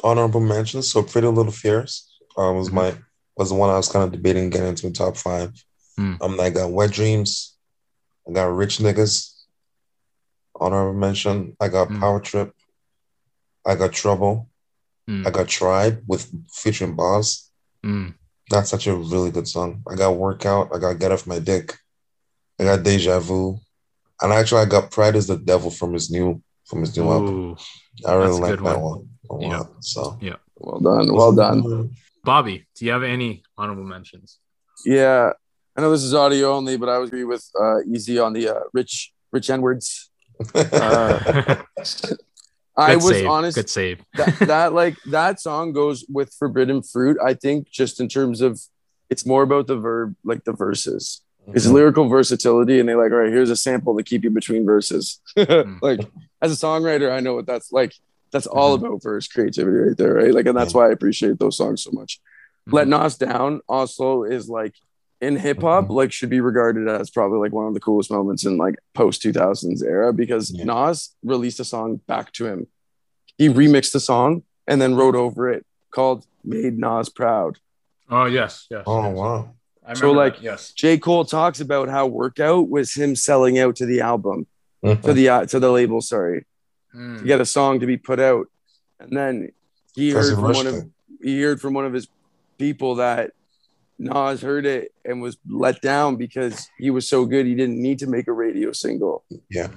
[0.03, 0.91] honorable mentions.
[0.91, 2.75] So Pretty Little Fears uh, was mm-hmm.
[2.75, 2.95] my
[3.37, 5.53] was the one I was kind of debating getting into the top five.
[5.97, 6.21] Mm.
[6.21, 7.55] Um, I got Wet Dreams.
[8.27, 9.35] I got Rich Niggas.
[10.53, 11.55] Honorable mention.
[11.61, 11.97] I got mm.
[12.01, 12.51] Power Trip.
[13.65, 14.49] I got Trouble.
[15.09, 15.25] Mm.
[15.25, 17.49] I got Tribe with featuring Bas.
[18.49, 19.83] That's such a really good song.
[19.89, 20.69] I got Workout.
[20.73, 21.75] I got Get Off My Dick.
[22.59, 23.59] I got Deja Vu.
[24.21, 27.11] And actually, I got Pride is the Devil from his new from his new Ooh,
[27.11, 27.57] album.
[28.05, 29.09] I really like that one.
[29.27, 29.63] one yeah.
[29.81, 31.91] So yeah, well done, well done.
[32.23, 34.39] Bobby, do you have any honorable mentions?
[34.85, 35.31] Yeah,
[35.75, 38.49] I know this is audio only, but I would agree with uh, Easy on the
[38.49, 40.09] uh, Rich Rich N words.
[40.53, 41.63] Uh,
[42.77, 43.55] I was honest.
[43.55, 44.03] Good save.
[44.13, 47.17] that, that like that song goes with Forbidden Fruit.
[47.23, 48.61] I think just in terms of
[49.09, 51.21] it's more about the verb, like the verses.
[51.53, 51.75] It's mm-hmm.
[51.75, 55.21] lyrical versatility, and they like, all right, here's a sample to keep you between verses.
[55.37, 55.77] mm-hmm.
[55.81, 56.01] Like
[56.41, 57.93] as a songwriter, I know what that's like.
[58.31, 58.85] That's all mm-hmm.
[58.85, 60.33] about verse creativity right there, right?
[60.33, 62.19] Like, and that's why I appreciate those songs so much.
[62.65, 63.01] Let mm-hmm.
[63.01, 64.75] Nas Down also is like
[65.21, 65.93] in hip hop, mm-hmm.
[65.93, 69.21] like should be regarded as probably like one of the coolest moments in like post
[69.23, 70.65] 2000s era because yeah.
[70.65, 72.67] Nas released a song back to him.
[73.37, 77.59] He remixed the song and then wrote over it called Made Nas Proud.
[78.09, 78.67] Oh, yes.
[78.69, 78.83] Yes.
[78.85, 79.15] Oh, yes.
[79.15, 79.53] wow.
[79.93, 80.43] So, like, that.
[80.43, 80.97] yes, J.
[80.97, 84.45] Cole talks about how Workout was him selling out to the album,
[84.83, 85.01] mm-hmm.
[85.01, 86.45] to the uh, to the label, sorry,
[86.93, 87.19] mm.
[87.19, 88.47] to get a song to be put out.
[88.99, 89.53] And then
[89.95, 90.89] he heard from one of
[91.21, 92.09] he heard from one of his
[92.57, 93.31] people that
[93.99, 97.99] Nas heard it and was let down because he was so good he didn't need
[97.99, 99.23] to make a radio single.
[99.49, 99.69] Yeah.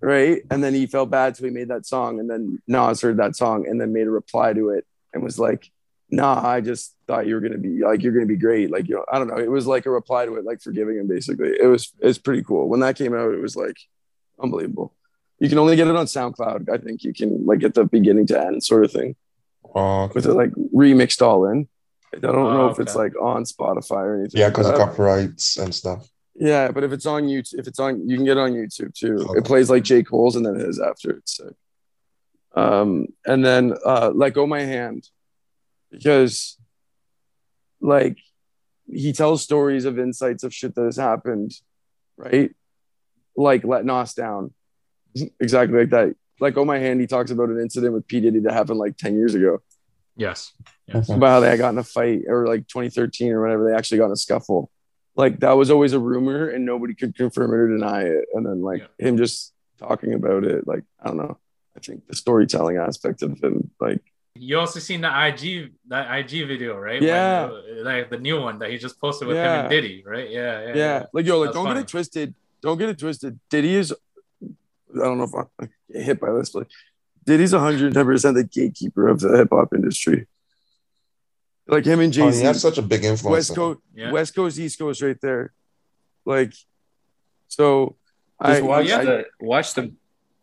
[0.00, 0.42] Right.
[0.50, 2.18] And then he felt bad, so he made that song.
[2.18, 4.84] And then Nas heard that song and then made a reply to it
[5.14, 5.70] and was like,
[6.12, 8.70] Nah, I just thought you were gonna be like you're gonna be great.
[8.70, 9.38] Like, you know, I don't know.
[9.38, 11.54] It was like a reply to it, like forgiving him basically.
[11.58, 12.68] It was it's pretty cool.
[12.68, 13.76] When that came out, it was like
[14.42, 14.94] unbelievable.
[15.38, 16.68] You can only get it on SoundCloud.
[16.68, 19.16] I think you can like get the beginning to end sort of thing.
[19.74, 21.66] Oh, with it like remixed all in.
[22.14, 24.40] I don't oh, know if it's like on Spotify or anything.
[24.40, 26.08] Yeah, because of copyrights and stuff.
[26.34, 28.94] Yeah, but if it's on YouTube, if it's on, you can get it on YouTube
[28.94, 29.16] too.
[29.16, 29.38] Okay.
[29.38, 30.02] It plays like J.
[30.02, 31.10] Cole's and then his after.
[31.10, 31.54] It's sick.
[32.54, 35.08] Um, and then uh, let go my hand
[35.90, 36.58] because,
[37.80, 38.18] like,
[38.90, 41.54] he tells stories of insights of shit that has happened,
[42.16, 42.50] right?
[43.36, 44.52] Like let Nas down,
[45.40, 46.14] exactly like that.
[46.40, 48.96] Like, oh my hand, he talks about an incident with P Diddy that happened like
[48.96, 49.62] ten years ago.
[50.16, 50.52] Yes.
[50.86, 51.08] yes.
[51.08, 54.06] About how they got in a fight or like 2013 or whatever, they actually got
[54.06, 54.70] in a scuffle.
[55.14, 58.26] Like that was always a rumor and nobody could confirm it or deny it.
[58.34, 59.08] And then like yeah.
[59.08, 61.38] him just talking about it, like, I don't know.
[61.76, 64.02] I think the storytelling aspect of him, like
[64.34, 67.02] you also seen the IG that IG video, right?
[67.02, 69.54] Yeah, when, like the new one that he just posted with yeah.
[69.54, 70.30] him and Diddy, right?
[70.30, 70.68] Yeah, yeah.
[70.68, 71.02] Yeah, yeah.
[71.12, 71.80] like yo, like That's don't funny.
[71.80, 72.34] get it twisted.
[72.62, 73.38] Don't get it twisted.
[73.50, 73.92] Diddy is,
[74.42, 76.68] I don't know if I'm hit by this, but
[77.24, 80.26] Diddy's 110 percent the gatekeeper of the hip hop industry.
[81.66, 82.44] Like him and Jay Z.
[82.44, 83.48] Oh, he such a big influence.
[83.48, 84.10] West Coast, yeah.
[84.10, 85.52] West Coast, East Coast, right there.
[86.24, 86.52] Like,
[87.48, 87.96] so
[88.40, 89.92] I watch, I, the, watch the.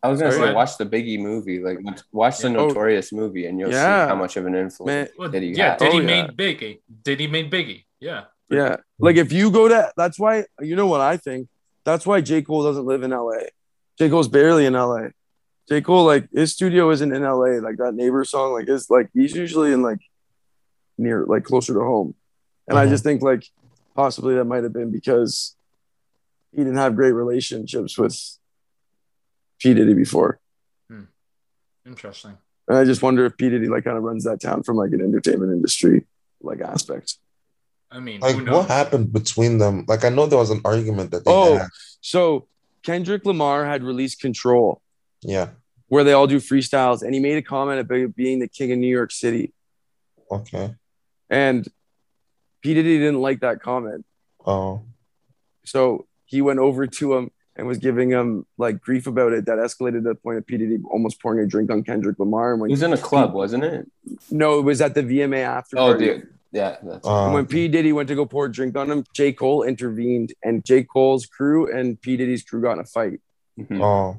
[0.02, 1.60] I was gonna say, watch the Biggie movie.
[1.60, 1.80] Like,
[2.12, 4.06] watch the oh, Notorious oh, movie, and you'll yeah.
[4.06, 5.32] see how much of an influence Man.
[5.32, 5.48] Diddy.
[5.48, 5.80] Yeah, had.
[5.80, 6.80] Diddy oh, made Biggie.
[7.04, 7.84] Diddy made Biggie.
[8.00, 8.26] Yeah.
[8.50, 11.50] Yeah, like if you go to, that's why you know what I think.
[11.84, 13.50] That's why J Cole doesn't live in L.A.
[14.00, 15.12] J Cole's barely in L.A.
[15.70, 15.82] J.
[15.82, 19.36] Cole, like his studio isn't in LA, like that neighbor song, like is like he's
[19.36, 20.00] usually in like
[20.98, 22.16] near like closer to home.
[22.68, 22.92] And I uh-huh.
[22.92, 23.46] just think like
[23.96, 25.56] possibly that might have been because
[26.52, 28.20] he didn't have great relationships with
[29.60, 30.40] P Diddy before.
[31.86, 32.38] Interesting.
[32.68, 34.92] And I just wonder if P Diddy like kind of runs that town from like
[34.92, 36.06] an entertainment industry
[36.42, 37.18] like aspect.
[37.92, 39.86] I mean, Like what happened between them?
[39.88, 41.58] Like I know there was an argument that they Oh.
[41.58, 41.68] had.
[42.02, 42.48] So
[42.84, 44.82] Kendrick Lamar had released Control,
[45.22, 45.50] Yeah.
[45.90, 48.78] Where they all do freestyles, and he made a comment about being the king of
[48.80, 49.54] New York City.
[50.32, 50.74] Okay.
[51.30, 51.68] And
[52.62, 52.74] P.
[52.74, 54.06] Diddy didn't like that comment.
[54.46, 54.82] Oh.
[55.66, 59.46] So he went over to him and was giving him like grief about it.
[59.46, 60.58] That escalated to the point of P.
[60.58, 62.52] Diddy almost pouring a drink on Kendrick Lamar.
[62.54, 63.88] And when He was in a club, wasn't it?
[64.32, 66.06] no, it was at the VMA after Oh, party.
[66.06, 66.28] dude.
[66.52, 66.78] Yeah.
[66.82, 67.68] That's Uh, when P.
[67.68, 69.34] Diddy went to go pour a drink on him, J.
[69.34, 70.84] Cole intervened, and J.
[70.84, 72.18] Cole's crew and P.
[72.18, 73.20] Diddy's crew got in a fight.
[73.60, 73.82] Mhm.
[73.82, 74.18] oh.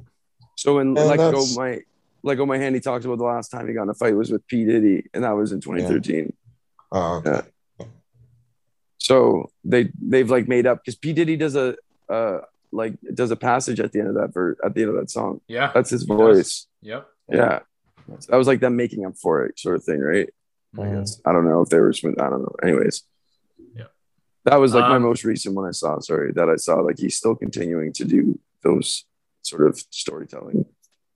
[0.61, 1.79] So in Yeah, like go my
[2.21, 4.15] like oh my hand, he talked about the last time he got in a fight
[4.15, 4.63] was with P.
[4.63, 6.31] Diddy, and that was in 2013.
[6.91, 7.23] Oh.
[7.25, 7.41] okay.
[8.99, 11.13] So they they've like made up because P.
[11.13, 11.75] Diddy does a
[12.09, 12.41] uh
[12.71, 15.09] like does a passage at the end of that ver- at the end of that
[15.09, 15.41] song.
[15.47, 15.71] Yeah.
[15.73, 16.17] That's his He does.
[16.17, 16.67] voice.
[16.81, 17.07] Yep.
[17.29, 17.59] Yeah.
[18.19, 20.29] So that was like them making up for it, sort of thing, right?
[20.77, 20.99] I Mhm.
[20.99, 21.19] guess.
[21.25, 21.91] I don't know if they were.
[21.91, 22.55] I don't know.
[22.61, 23.03] Anyways.
[23.75, 23.85] Yeah.
[24.45, 25.99] That was like my Um, most recent one I saw.
[25.99, 26.75] Sorry, that I saw.
[26.81, 29.05] Like he's still continuing to do those
[29.41, 30.65] sort of storytelling.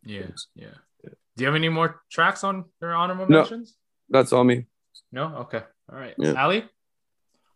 [0.06, 0.28] Yeah.
[0.56, 0.68] Yeah.
[1.04, 3.40] Do you have any more tracks on your honorable No.
[3.40, 3.76] mentions?
[4.10, 4.68] That's all me.
[5.12, 5.36] No.
[5.48, 5.62] Okay.
[5.92, 6.14] All right.
[6.18, 6.34] Yeah.
[6.42, 6.66] Ali,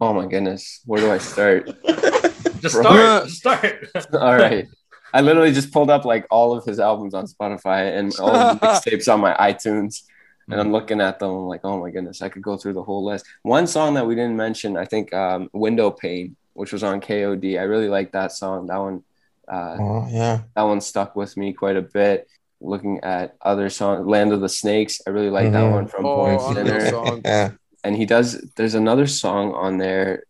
[0.01, 0.81] Oh my goodness.
[0.85, 1.65] Where do I start?
[2.61, 3.23] just start.
[3.25, 4.13] Just start.
[4.13, 4.65] all right.
[5.13, 8.59] I literally just pulled up like all of his albums on Spotify and all of
[8.59, 10.03] the mixtapes on my iTunes.
[10.51, 11.29] And I'm looking at them.
[11.29, 13.25] I'm like, oh my goodness, I could go through the whole list.
[13.43, 17.59] One song that we didn't mention, I think, um, "Window Pane," which was on KOD.
[17.59, 18.65] I really like that song.
[18.65, 19.03] That one,
[19.49, 20.41] uh, Oh yeah.
[20.55, 22.27] that one stuck with me quite a bit.
[22.61, 25.71] Looking at other songs, "Land of the Snakes," I really like that Mhm.
[25.71, 27.21] one from Oh, Point I Sinner.
[27.25, 27.51] Yeah.
[27.83, 28.27] and he does
[28.57, 30.23] there's another song on there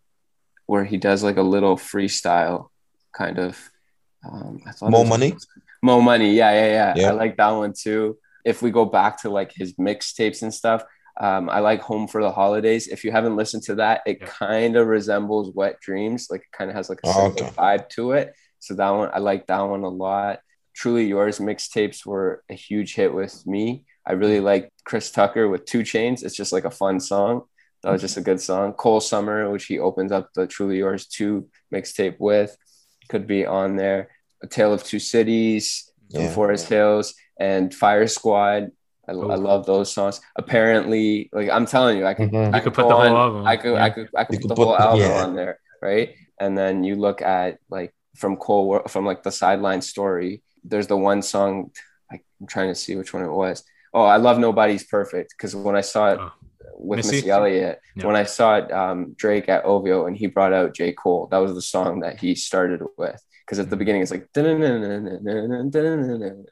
[0.68, 2.70] where he does like a little freestyle
[3.12, 3.58] kind of
[4.30, 5.36] um I thought it More was- money.
[5.82, 7.10] Mo money yeah yeah yeah Yeah.
[7.10, 10.84] i like that one too if we go back to like his mixtapes and stuff
[11.22, 14.28] um i like home for the holidays if you haven't listened to that it Yeah.
[14.28, 17.50] kind of resembles wet dreams like it kind of has like a Oh, similar okay.
[17.58, 20.40] vibe to it so that one i like that one a lot
[20.74, 25.66] truly yours mixtapes were a huge hit with me i really like chris tucker with
[25.66, 27.44] 2 Chainz it's just like a fun song
[27.84, 31.08] that was just a good song cole summer which he opens up the truly yours
[31.08, 32.56] 2 mixtape with
[33.10, 34.10] could be on there
[34.44, 36.32] a tale of two cities from Yeah.
[36.34, 38.72] forest hills and fire squad
[39.08, 42.54] I, I love those songs apparently like i'm telling you i could Mhm.
[42.54, 43.48] I could could put the go whole on- album.
[43.48, 43.84] I could, Yeah.
[43.84, 45.24] I could, I could You put could the whole album yeah.
[45.24, 46.14] on there, right?
[46.40, 50.42] And then you look at like from Cole, from like the sideline story.
[50.64, 51.72] There's the one song.
[52.12, 53.64] I'm trying to see which one it was.
[53.94, 56.32] Oh, I love Nobody's Perfect because when I saw it Oh.
[56.78, 57.16] with Missy?
[57.18, 58.06] Missy, Elliott, Yeah.
[58.08, 61.28] when I saw it, um, Drake at OVO and he brought out J Cole.
[61.32, 63.22] That was the song that he started with.
[63.46, 63.80] Because at the Mhm.
[63.80, 64.28] beginning it's like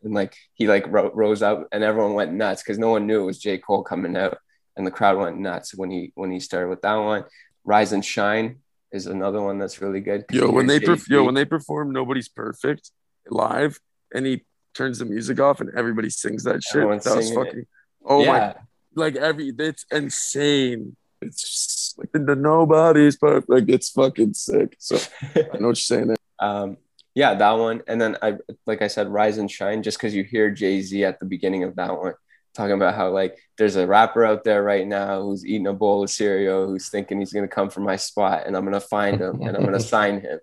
[0.04, 3.22] and like he like ro- rose up and everyone went nuts because no one knew
[3.22, 4.38] it was J Cole coming out
[4.76, 7.26] and the crowd went nuts when he when he started with that one.
[7.64, 8.60] Rise and Shine
[8.92, 10.26] is another one that's really good.
[10.32, 12.92] Yo, when they perf- yo when they perform "Nobody's Perfect"
[13.30, 13.80] live,
[14.14, 16.78] and he turns the music off, and everybody sings that shit.
[16.78, 17.46] Everyone's that was singing it.
[17.46, 17.66] fucking.
[18.06, 18.56] Oh my!
[18.96, 20.96] Like every, it's insane.
[21.22, 23.50] It's like the, the nobody's perfect.
[23.50, 24.76] Like it's fucking sick.
[24.80, 24.98] So
[25.36, 26.08] I know what you're saying.
[26.08, 26.18] There.
[26.40, 26.78] um,
[27.16, 27.82] yeah, that one.
[27.88, 31.04] And then I like I said, Rise and Shine, just because you hear Jay Z
[31.04, 32.14] at the beginning of that one
[32.58, 36.04] talking about how like there's a rapper out there right now who's eating a bowl
[36.04, 39.42] of cereal, who's thinking he's gonna come for my spot, and I'm gonna find him
[39.42, 40.40] and I'm gonna sign him.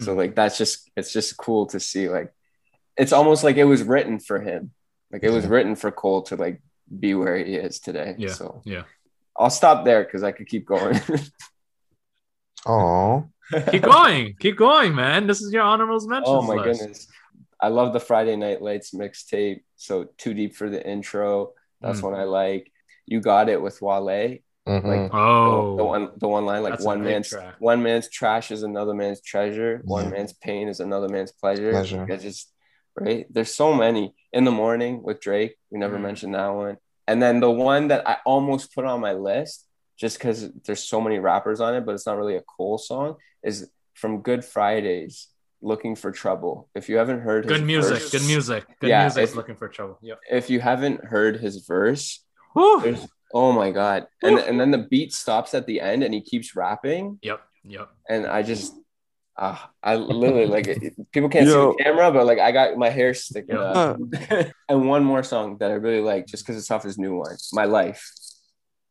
[0.00, 0.18] So hmm.
[0.18, 2.08] like that's just it's just cool to see.
[2.08, 2.32] Like
[2.96, 4.72] it's almost like it was written for him.
[5.10, 6.60] Like it was written for Cole to like
[7.00, 8.14] be where he is today.
[8.18, 8.32] Yeah.
[8.32, 8.82] So Yeah.
[9.38, 11.00] I'll stop there because I could keep going.
[12.68, 13.28] Oh.
[13.70, 14.34] Keep going.
[14.40, 15.28] Keep going, man.
[15.28, 16.80] This is your honorable mention Oh my list.
[16.80, 17.08] goodness.
[17.60, 19.62] I love the Friday Night Lights mixtape.
[19.76, 21.52] So too deep for the intro.
[21.80, 22.04] That's Mm.
[22.04, 22.72] one I like.
[23.06, 24.38] You got it with Wale.
[24.68, 24.84] Mhm.
[24.84, 25.70] Like Oh.
[25.70, 27.54] the, the one the one line like That's one man's track.
[27.60, 29.80] one man's trash is another man's treasure.
[29.84, 31.70] One man's pain is another man's pleasure.
[31.70, 32.04] Pleasure.
[32.08, 32.52] It's just
[32.96, 33.26] right.
[33.32, 34.14] There's so many.
[34.32, 35.56] In the morning with Drake.
[35.70, 36.02] We never Mm.
[36.02, 36.76] mentioned that one.
[37.06, 41.00] And then the one that I almost put on my list just because there's so
[41.00, 45.28] many rappers on it, but it's not really a Cole song, is from Good Fridays,
[45.62, 46.68] Looking for Trouble.
[46.74, 47.94] If you haven't heard his Good music.
[47.98, 48.64] verse- Good music.
[48.80, 49.24] Good Yeah, music.
[49.24, 49.98] if- looking for trouble.
[50.02, 50.18] Yep.
[50.30, 52.24] If you haven't heard his verse,
[53.34, 54.06] oh my god.
[54.22, 57.18] And and then the beat stops at the end and he keeps rapping.
[57.22, 57.40] Yep.
[57.64, 57.88] Yep.
[58.08, 58.74] And I just
[59.36, 61.72] uh, I literally like it, people can't Yo.
[61.72, 63.62] see the camera, but like I got my hair sticking Yeah.
[63.62, 63.98] up.
[64.68, 67.36] and one more song that I really like, just because it's off his new one,
[67.52, 68.10] My Life.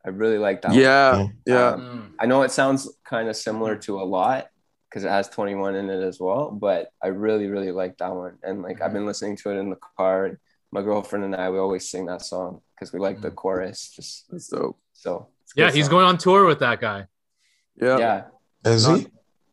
[0.06, 0.80] I really like that one.
[0.80, 1.70] Yeah, yeah.
[1.70, 4.48] Um, I know it sounds kind of similar to a lot
[4.96, 6.50] because it has 21 in it as well.
[6.52, 8.38] But I really, really like that one.
[8.44, 10.26] And like I've been listening to it in the car.
[10.28, 10.38] And
[10.72, 13.36] my girlfriend and I, we always sing that song because we like the Mm.
[13.36, 13.92] chorus.
[13.94, 14.80] Just That's dope.
[14.94, 15.28] so.
[15.58, 15.92] Yeah, he's song.
[15.92, 17.08] going on tour with that guy.
[17.76, 17.98] Yeah.
[17.98, 18.24] Yeah.
[18.64, 19.08] Is Not- he?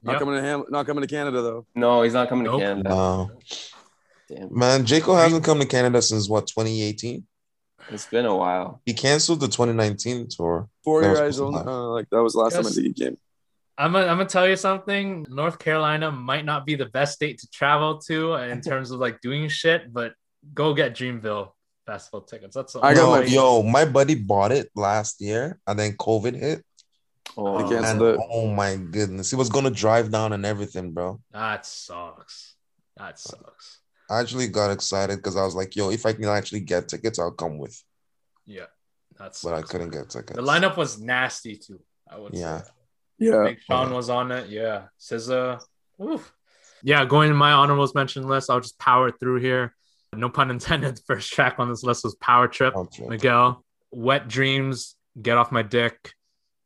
[0.05, 0.19] Not Yep.
[0.21, 1.67] coming to Ham- not coming to Canada though.
[1.75, 2.61] No, he's not coming Nope.
[2.61, 2.89] to Canada.
[2.89, 3.31] No.
[4.29, 4.57] Damn.
[4.57, 5.01] Man, J.
[5.01, 7.27] Cole hasn't come to Canada since what 2018.
[7.91, 8.81] It's been a while.
[8.87, 10.69] He canceled the 2019 tour.
[10.85, 11.61] Four That your was eyes only.
[11.61, 13.17] Uh, like that was the last time I think he came.
[13.79, 15.27] I'm gonna, I'm gonna tell you something.
[15.31, 19.21] North Carolina might not be the best state to travel to in terms of like
[19.21, 20.13] doing shit, but
[20.55, 21.53] go get Dreamville
[21.87, 22.55] Festival tickets.
[22.55, 26.35] That's I got Yo, my- yo, my buddy bought it last year, and then COVID
[26.39, 26.65] hit.
[27.37, 31.21] Oh, oh And Canceled oh my goodness, he was gonna drive down and everything, bro.
[31.33, 32.55] That sucks.
[32.99, 33.81] That sucks.
[34.11, 37.19] I actually got excited because I was like, yo, if I can actually get tickets,
[37.19, 37.83] I'll come with.
[38.45, 38.67] Yeah,
[39.19, 39.43] that's.
[39.43, 40.35] But I couldn't get tickets.
[40.37, 41.81] The lineup was nasty too.
[42.11, 42.61] I would Yeah.
[42.63, 42.71] say.
[43.23, 43.45] Yeah.
[43.45, 44.49] Big Sean was on it.
[44.49, 44.85] Yeah.
[45.01, 45.61] SZA.
[46.03, 46.33] Oof.
[46.83, 49.75] Yeah, going to my honorables mention list, I'll just power through here.
[50.15, 50.97] No pun intended.
[50.97, 52.75] The first track on this list was Power Trip.
[52.75, 53.07] Okay.
[53.07, 56.13] Miguel, Wet Dreams, Get Off My Dick,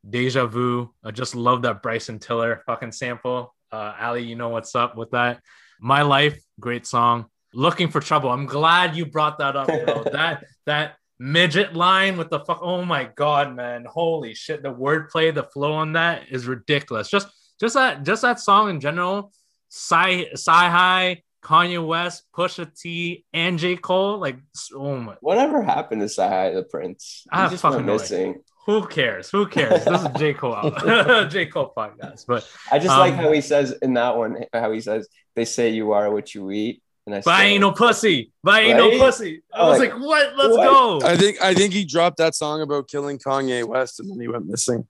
[0.09, 0.93] Deja Vu.
[1.05, 3.55] I just love that Bryson Tiller fucking sample.
[3.71, 5.41] Uh, Ali, you know what's up with that.
[5.81, 7.27] My Life, great song.
[7.53, 8.31] Looking for Trouble.
[8.31, 10.05] I'm glad you brought that up, bro.
[10.13, 12.61] that that midget line with the fuck.
[12.63, 13.85] Oh my god, man!
[13.89, 14.63] Holy shit!
[14.63, 17.09] The wordplay, the flow on that is ridiculous.
[17.09, 17.29] Just
[17.61, 19.33] just that just that song in general.
[19.71, 24.19] Sci Sci High, Kanye West, Pusha T, and J Cole.
[24.19, 24.39] Like,
[24.75, 27.23] oh my Whatever happened to CyHi the Prynce?
[27.25, 28.43] He I have just fucking missing.
[28.67, 29.31] who cares?
[29.31, 29.85] Who cares?
[29.85, 30.35] This is J.
[30.35, 30.71] Cole.
[31.29, 31.47] J.
[31.47, 32.27] Cole podcast.
[32.27, 35.45] But I just like Um, how he says in that one, how he says, "They
[35.45, 37.21] say you are what you eat," and I.
[37.21, 38.33] but I ain't no pussy.
[38.43, 39.43] But I ain't no pussy.
[39.55, 40.37] I was Like, like, what?
[40.37, 40.65] Let's what?
[40.65, 41.01] go.
[41.07, 44.29] I think I think he dropped that song about killing Kanye West and then he
[44.29, 44.87] went missing.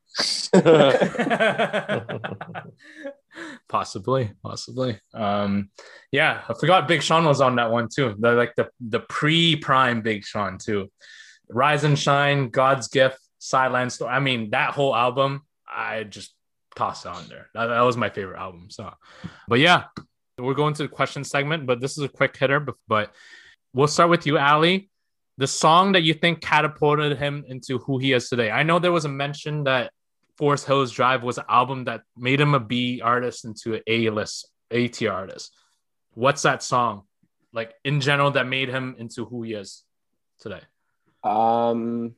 [3.69, 4.99] possibly, possibly.
[5.15, 5.71] Um,
[6.11, 8.15] yeah, I forgot Big Sean was on that one too.
[8.19, 10.91] The like the the pre-prime Big Sean too.
[11.49, 14.11] Rise and Shine, God's Gift, Sideline Story.
[14.11, 16.35] I mean, that whole album, I just
[16.75, 17.49] tossed it on there.
[17.55, 18.67] That, that was my favorite album.
[18.71, 18.93] So,
[19.47, 19.85] but yeah,
[20.39, 22.67] we're going to the question segment, but this is a quick hitter.
[22.89, 23.13] But,
[23.73, 24.89] we'll start with you, Ali.
[25.39, 28.51] The song that you think catapulted him into who he is today.
[28.51, 29.93] I know there was a mention that
[30.39, 34.09] Forest Hills Drive was an album that made him a B artist into an A
[34.09, 35.55] list, A tier artist.
[36.15, 37.03] What's that song,
[37.53, 39.85] like in general, that made him into who he is
[40.41, 40.61] today?
[41.23, 42.15] Um,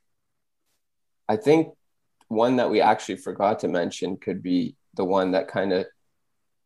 [1.29, 1.75] I think
[2.29, 5.87] one that we actually forgot to mention could be the one that kind of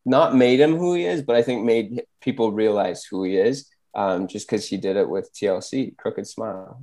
[0.05, 3.69] not made him who he is, but I think made people realize who he is.
[3.95, 6.81] Um, just because he did it with TLC, Crooked Smile.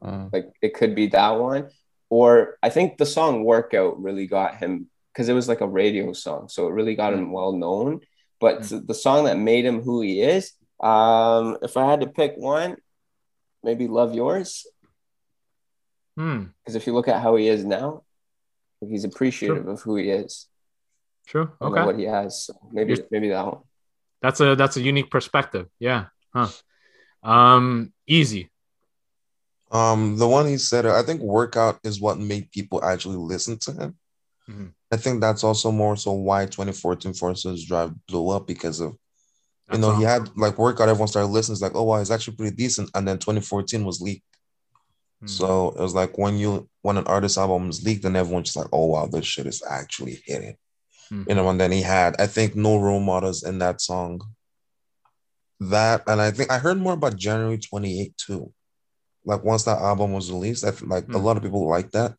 [0.00, 1.68] Uh, Like it could be that one,
[2.08, 6.14] or I think the song "Workout" really got him because it was like a radio
[6.14, 8.00] song, so it really got him well known.
[8.40, 8.86] But Mm.
[8.86, 12.76] the song that made him who he is, um, if I had to pick one,
[13.62, 14.66] maybe "Love Yours."
[16.16, 16.44] Hmm.
[16.58, 18.04] Because if you look at how he is now,
[18.80, 20.48] he's appreciative of who he is
[21.26, 21.50] True.
[21.60, 21.84] and Okay.
[21.84, 22.44] what he has.
[22.46, 23.62] So maybe You're- maybe that one.
[24.22, 25.66] That's a that's a unique perspective.
[25.78, 26.06] Yeah.
[26.34, 26.48] Huh.
[27.22, 27.92] Um.
[28.06, 28.50] Easy.
[29.70, 33.72] Um, the one he said, I think workout is what made people actually listen to
[33.72, 33.96] him.
[34.48, 34.72] Mhm.
[34.92, 38.98] I think that's also more so why 2014 Forces Drive blew up because of you
[39.68, 39.96] That's know all.
[39.96, 40.88] he had like workout.
[40.88, 41.54] Everyone started listening.
[41.54, 42.90] It's like, oh wow, it's actually pretty decent.
[42.94, 44.22] And then 2014 was leaked.
[45.20, 45.26] Hmm.
[45.26, 48.56] So it was like when you when an artist album is leaked, and everyone's just
[48.56, 50.56] like, oh wow, this shit is actually hitting.
[51.10, 51.28] Mhm.
[51.28, 54.20] You know, and then he had, I think, no role models in that song.
[55.60, 58.52] That and I think I heard more about January 28 too.
[59.24, 61.24] Like once that album was released, I feel like a Hmm.
[61.24, 62.14] lot of people like that.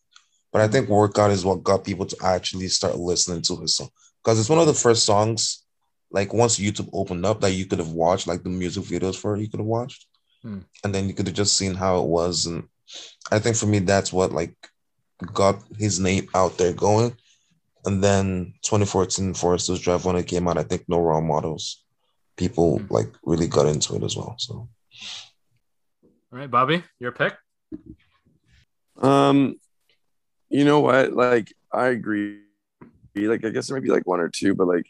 [0.51, 3.89] But I think Workout is what got people to actually start listening to his song.
[4.23, 5.63] Because it's one of the first songs,
[6.09, 9.35] like once YouTube opened up, that you could have watched, like the music videos for
[9.35, 10.07] it, you could have watched.
[10.41, 10.61] Hmm.
[10.83, 12.45] And then you could have just seen how it was.
[12.47, 12.63] And
[13.31, 14.55] I think for me, that's what like
[15.33, 17.15] got his name out there going.
[17.87, 21.83] And then 2014 Forest Hills Drive when it came out, I think no role models.
[22.35, 22.93] People Hmm.
[22.93, 24.35] like really got into it as well.
[24.37, 24.67] So
[26.03, 27.33] All right, Bobby, your pick.
[29.01, 29.55] Um,
[30.49, 31.13] you know what?
[31.13, 32.41] Like, I agree.
[33.15, 34.87] Like, I guess there might be like one or two, but like,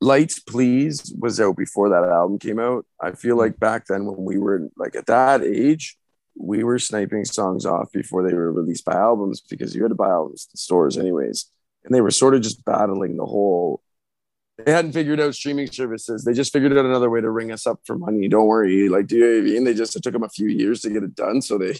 [0.00, 2.86] Lights Please was out before that album came out.
[3.00, 5.98] I feel like back then when we were like at that age,
[6.36, 9.96] we were sniping songs off before they were released by albums because you had to
[9.96, 11.50] buy albums in stores anyways.
[11.88, 13.80] And they were sort of just battling the whole.
[14.62, 16.22] They hadn't figured out streaming services.
[16.24, 18.28] They just figured out another way to ring us up for money.
[18.28, 18.90] Don't worry.
[18.90, 19.64] Like, do you know what I mean?
[19.64, 21.40] They just it took them a few years to get it done.
[21.40, 21.76] So they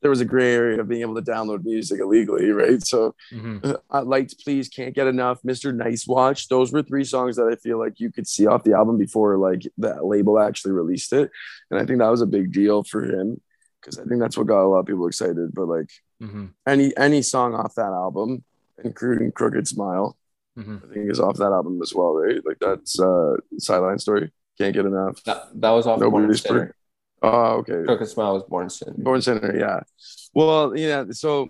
[0.00, 2.80] there was a gray area of being able to download music illegally, right?
[2.86, 3.80] So, Mhm.
[3.90, 5.74] uh, Lights Please, Can't Get Enough, Mr.
[5.74, 6.46] Nice Watch.
[6.48, 9.36] Those were three songs that I feel like you could see off the album before
[9.38, 11.32] like that label actually released it.
[11.72, 13.40] And I think that was a big deal for him
[13.80, 15.52] because I think that's what got a lot of people excited.
[15.52, 15.90] But like
[16.22, 16.50] Mhm.
[16.64, 18.44] any any song off that album,
[18.84, 20.16] including Crooked Smile,
[20.58, 20.84] Mhm.
[20.90, 22.44] I think is off that album as well, right?
[22.44, 24.32] Like that's uh Sideline Story.
[24.58, 25.22] Can't get enough.
[25.24, 26.74] That, that was off Nobody's Sinner.
[27.22, 27.84] Oh, okay.
[27.84, 28.94] Crooked Smile was Born Sinner.
[28.98, 29.80] Born Sinner, yeah.
[30.34, 31.04] Well, yeah.
[31.10, 31.48] So,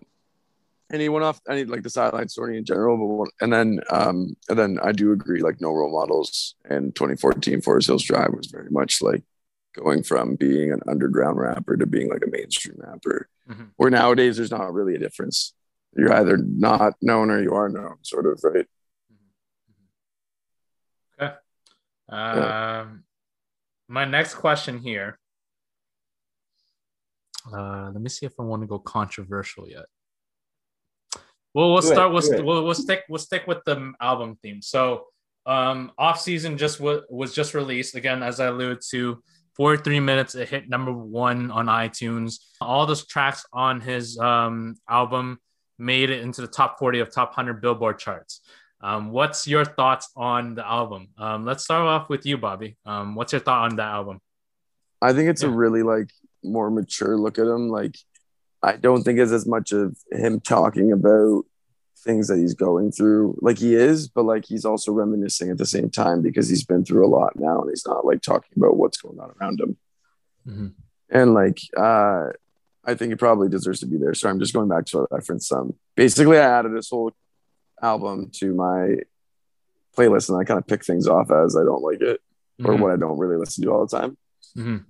[0.90, 1.40] and he went off.
[1.48, 4.78] I need like the sideline story in general, but one, and then, um, and then
[4.82, 5.40] I do agree.
[5.42, 9.22] Like no role models, and 2014 Forest Hills Drive was very much like
[9.74, 13.28] going from being an underground rapper to being like a mainstream rapper.
[13.48, 13.68] Mhm.
[13.76, 15.54] Where nowadays there's not really a difference.
[15.98, 18.66] You're either not known or you are known, sort of, right?
[22.08, 23.04] Um,
[23.88, 25.18] my next question here.
[27.52, 29.86] Uh, let me see if I want to go controversial yet.
[31.52, 32.12] Well, we'll Do it, start.
[32.12, 33.02] We'll, do we'll we'll stick.
[33.08, 34.62] We'll stick with the album theme.
[34.62, 35.06] So,
[35.46, 39.20] um, off season just w- was just released again, as I alluded to.
[39.56, 42.36] 43 minutes, it hit number one on iTunes.
[42.60, 45.40] All those tracks on his um, album
[45.78, 48.40] made it into the top 40 of top 100 Billboard charts.
[48.80, 51.08] Um, what's your thoughts on the album?
[51.18, 52.76] Um, let's start off with you, Bobby.
[52.86, 54.20] Um, what's your thought on that album?
[55.02, 56.10] I think it's a really like
[56.42, 57.68] more mature look at him.
[57.68, 57.96] Like,
[58.62, 61.44] I don't think it's as much of him talking about
[61.98, 63.38] things that he's going through.
[63.40, 66.84] Like he is, but like he's also reminiscing at the same time because he's been
[66.84, 69.76] through a lot now, and he's not like talking about what's going on around him.
[70.46, 70.72] Mhm.
[71.10, 72.30] And like, uh,
[72.84, 74.14] I think he probably deserves to be there.
[74.14, 75.52] So I'm just going back to what I referenced.
[75.52, 77.12] Um, basically, I added this whole
[77.82, 78.96] album to my
[79.96, 82.20] playlist, and I kind of pick things off as I don't like it
[82.64, 82.80] or Mhm.
[82.80, 84.16] what I don't really listen to all the time.
[84.56, 84.84] Mhm.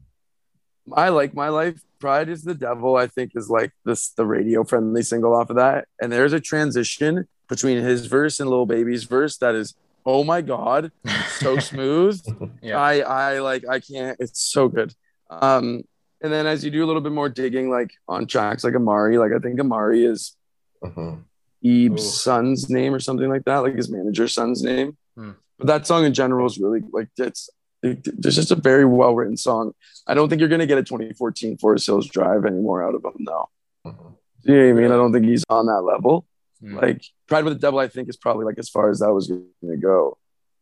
[0.93, 1.83] I like my life.
[1.99, 2.97] Pride is the devil.
[2.97, 5.89] I think is like this the radio friendly single off of that.
[6.01, 9.75] And there's a transition between his verse and Lil Baby's verse that is
[10.07, 10.93] oh my god,
[11.41, 12.21] so smooth.
[12.63, 12.79] Yeah.
[12.81, 14.17] I I like I can't.
[14.21, 14.95] It's so good.
[15.31, 15.83] Um,
[16.23, 19.19] and then as you do a little bit more digging, like on tracks like Amari,
[19.19, 20.37] like I think Amari is
[20.83, 21.25] Mhm.
[21.63, 22.09] Ib's Ooh.
[22.11, 24.97] son's name or something like that, like his manager's son's name.
[25.17, 25.33] Hmm.
[25.59, 27.51] But that song in general is really like it's
[27.83, 29.73] it, there's just a very well written song.
[30.07, 33.15] I don't think you're gonna get a 2014 Forest Hills Drive anymore out of him
[33.21, 33.49] now.
[33.87, 34.15] Mhm.
[34.43, 34.93] You know what I mean?
[34.93, 36.27] I don't think he's on that level.
[36.63, 36.81] Mm.
[36.81, 39.29] Like Pride with the Devil, I think is probably like as far as that was
[39.29, 40.17] gonna go.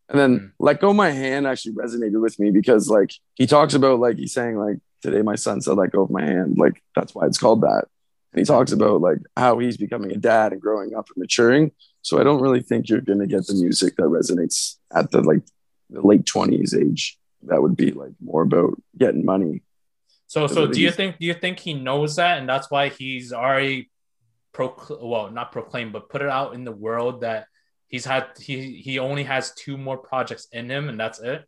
[0.08, 0.50] And then Mm.
[0.60, 4.32] Let Go My Hand actually resonated with me because like he talks about like he's
[4.32, 6.56] saying like today my son said let go of my hand.
[6.58, 7.84] Like that's why it's called that.
[8.32, 11.72] And he talks about like how he's becoming a dad and growing up and maturing.
[12.02, 15.42] So I don't really think you're gonna get the music that resonates at the like
[15.90, 17.18] the late twenties age.
[17.42, 19.62] That would be like more about getting money.
[20.26, 23.32] So, so do you think do you think he knows that, and that's why he's
[23.32, 23.90] already
[24.52, 27.46] procl- well, not proclaimed, but put it out in the world that
[27.88, 31.44] he's had he he only has two more projects in him, and that's it.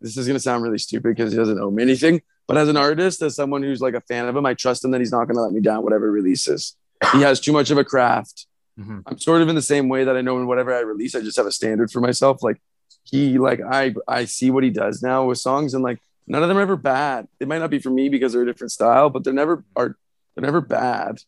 [0.00, 2.20] This is gonna sound really stupid because he doesn't owe me anything.
[2.48, 4.90] But as an artist, as someone who's like a fan of him, I trust him
[4.92, 6.74] that he's not gonna let me down whatever releases.
[7.12, 8.46] He has too much of a craft.
[8.80, 9.02] Mhm.
[9.06, 11.20] I'm sort of in the same way that I know in whatever I release, I
[11.20, 12.42] just have a standard for myself.
[12.42, 12.60] Like
[13.04, 16.48] he, like I, I see what he does now with songs, and like none of
[16.48, 17.28] them are ever bad.
[17.38, 19.96] They might not be for me because they're a different style, but they're never are
[20.34, 21.22] they're never bad.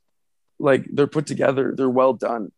[0.59, 2.53] Like they're put together, they're well done.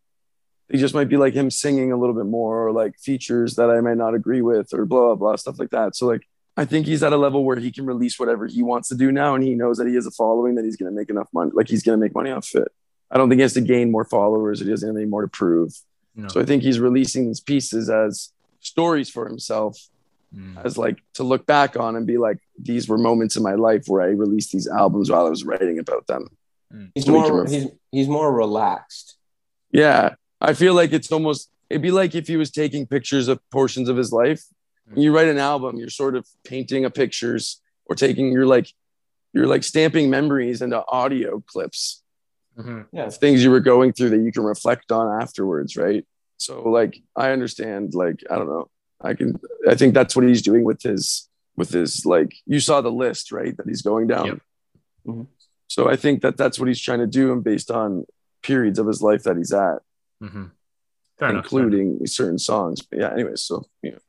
[0.68, 3.70] They just might be like him singing a little bit more, or like features that
[3.70, 5.96] I might not agree with, or blah blah blah stuff like that.
[5.96, 6.26] So like
[6.56, 9.10] I think he's at a level where he can release whatever he wants to do
[9.10, 11.28] now, and he knows that he has a following that he's going to make enough
[11.32, 11.50] money.
[11.54, 12.68] Like he's going to make money off it.
[13.10, 14.60] I don't think he has to gain more followers.
[14.60, 15.72] Or he doesn't have any more to prove.
[16.14, 16.28] No.
[16.28, 19.78] So I think he's releasing these pieces as stories for himself,
[20.34, 20.64] Mm.
[20.64, 23.84] as like to look back on and be like, these were moments in my life
[23.86, 26.28] where I released these albums while I was writing about them.
[26.94, 29.16] He's So more ref- he's he's more relaxed.
[29.72, 33.40] Yeah, I feel like it's almost it'd be like if he was taking pictures of
[33.50, 34.42] portions of his life.
[34.88, 38.68] When you write an album, you're sort of painting a pictures or taking you're like
[39.32, 42.02] you're like stamping memories into audio clips
[42.58, 42.86] Mhm.
[42.92, 43.04] Yeah.
[43.06, 46.06] of things you were going through that you can reflect on afterwards, right?
[46.36, 48.68] So like I understand, like, I don't know.
[49.00, 52.80] I can I think that's what he's doing with his with his like you saw
[52.82, 53.56] the list, right?
[53.56, 54.26] That he's going down.
[54.26, 54.38] Yep.
[55.06, 55.26] Mhm.
[55.68, 58.04] So I think that that's what he's trying to do and based on
[58.42, 59.78] periods of his life that he's at,
[60.22, 60.50] Mhm.
[61.18, 62.82] Fair enough, including certain songs.
[62.82, 63.90] But yeah, anyways, so yeah.
[63.92, 64.02] enough.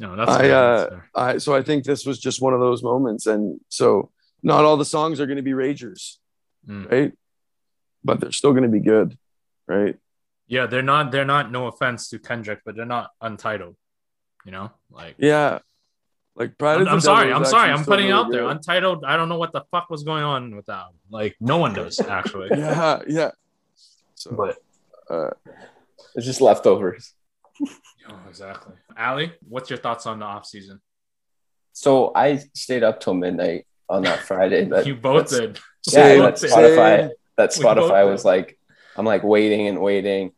[0.00, 1.00] No, that's I, uh.
[1.14, 3.26] I so I think this was just one of those moments.
[3.26, 4.10] And so
[4.42, 6.16] not all the songs are gonna be ragers,
[6.68, 6.90] Mm.
[6.90, 7.12] right?
[8.04, 9.16] But they're still gonna be good,
[9.66, 9.96] right?
[10.46, 11.10] Yeah, they're not.
[11.12, 11.50] They're not.
[11.50, 13.76] No offense to Kendrick, but they're not untitled.
[14.44, 15.60] You know, like Yeah.
[16.34, 17.32] Like Pride I'm, of the I'm sorry.
[17.32, 17.70] I'm sorry.
[17.70, 18.42] I'm putting it really out there.
[18.42, 18.50] good.
[18.56, 19.04] Untitled.
[19.04, 20.86] I don't know what the fuck was going on with that.
[21.10, 22.48] Like no one knows actually.
[22.56, 23.30] yeah, yeah.
[24.14, 24.56] So, But
[25.14, 25.30] uh,
[26.14, 27.12] It's just leftovers.
[28.08, 28.74] oh, exactly.
[28.98, 30.80] Ali, what's your thoughts on the off season?
[31.72, 34.64] So I stayed up till midnight on that Friday.
[34.66, 35.58] That, You both did.
[35.90, 36.34] Yeah, that.
[36.34, 37.10] Spotify.
[37.36, 38.10] That Spotify did.
[38.10, 38.58] was like,
[38.96, 40.32] I'm like waiting and waiting,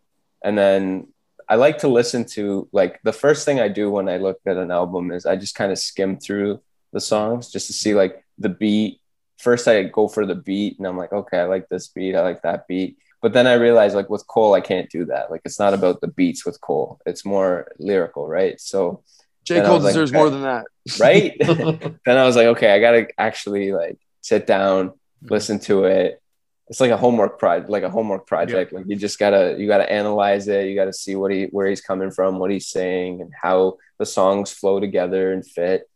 [0.45, 1.09] and then
[1.49, 4.57] I like to listen to like the first thing I do when I look at
[4.57, 6.61] an album is I just kind of skim through
[6.93, 9.01] the songs just to see like the beat.
[9.39, 12.23] First, I go for the beat, and I'm like, okay, I like this beat, I
[12.23, 12.99] like that beat.
[13.25, 15.31] But then I realized like with Cole, I can't do that.
[15.31, 18.61] Like it's not about the beats with Cole; it's more lyrical, right?
[18.61, 19.03] So
[19.45, 19.63] J.
[19.63, 20.19] Cole was like, deserves okay.
[20.19, 20.67] more than that.
[21.01, 21.35] right?
[22.05, 25.29] then I was like, okay, I gotta actually like sit down, mm-hmm.
[25.31, 26.21] listen to it.
[26.69, 28.75] It's like a homework project, like a homework project.
[28.75, 30.67] Like you just gotta you gotta analyze it.
[30.67, 34.05] You gotta see what he where he's coming from, what he's saying, and how the
[34.05, 35.89] songs flow together and fit.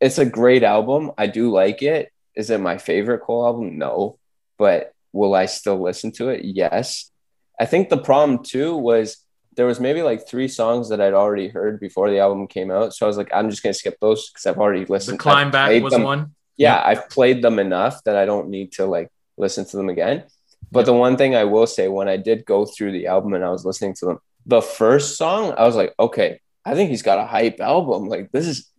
[0.00, 1.10] It's a great album.
[1.18, 2.12] I do like it.
[2.36, 3.76] Is it my favorite Cole album?
[3.76, 4.20] No,
[4.56, 6.44] but will I still listen to it?
[6.44, 7.10] Yes.
[7.58, 9.24] I think the problem too was
[9.56, 12.94] there was maybe like three songs that I'd already heard before the album came out.
[12.94, 15.18] So I was like, I'm just gonna skip those because I've already listened.
[15.18, 16.04] The climb back was them.
[16.04, 16.34] one.
[16.56, 20.24] Yeah, I've played them enough that I don't need to like listen to them again.
[20.72, 23.44] But the one thing I will say, when I did go through the album and
[23.44, 27.02] I was listening to them, the first song, I was like, okay, I think he's
[27.02, 28.08] got a hype album.
[28.08, 28.70] Like this is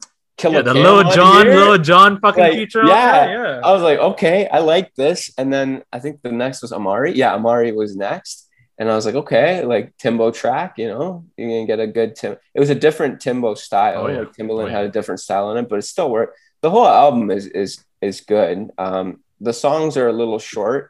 [0.42, 1.46] Killer Yeah, the Lil Jon.
[1.46, 2.84] Lil Jon fucking Like, feature.
[2.86, 3.26] yeah.
[3.36, 3.62] yeah.
[3.64, 5.32] I was like, okay, I like this.
[5.38, 7.12] And then I think the next was Amari.
[7.14, 8.48] Yeah, Amari was next.
[8.78, 12.16] And I was like, okay, like Timbo track, you know, you're gonna get a good
[12.16, 12.36] Tim.
[12.56, 14.06] It was a different Timbo style.
[14.06, 14.20] Oh, yeah.
[14.22, 14.78] Like Timbaland Oh, yeah.
[14.78, 16.36] had a different style in it, but it still worked.
[16.62, 18.72] The whole album is is is good.
[18.80, 20.90] Um, the songs are a little short,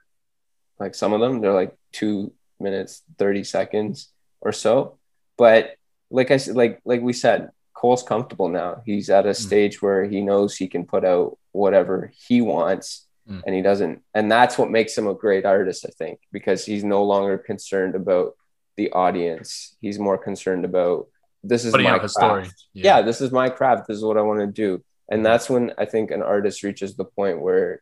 [0.80, 2.32] like some of them, they're like two
[2.62, 4.08] minutes, 30 seconds
[4.40, 4.98] or so.
[5.38, 5.76] But
[6.10, 7.50] like I said, like like we said,
[7.82, 8.82] Cole's comfortable now.
[8.86, 9.36] He's at a Mm.
[9.48, 13.42] stage where he knows he can put out whatever he wants Mm.
[13.46, 16.84] and he doesn't and that's what makes him a great artist, I think, because he's
[16.84, 18.36] no longer concerned about
[18.78, 19.76] the audience.
[19.82, 21.08] He's more concerned about
[21.44, 22.14] this is Putting my craft.
[22.14, 22.46] story.
[22.74, 23.02] Yeah.
[23.02, 23.88] this is my craft.
[23.88, 24.84] This is what I want to do.
[25.12, 27.82] And that's when I think an artist reaches the point where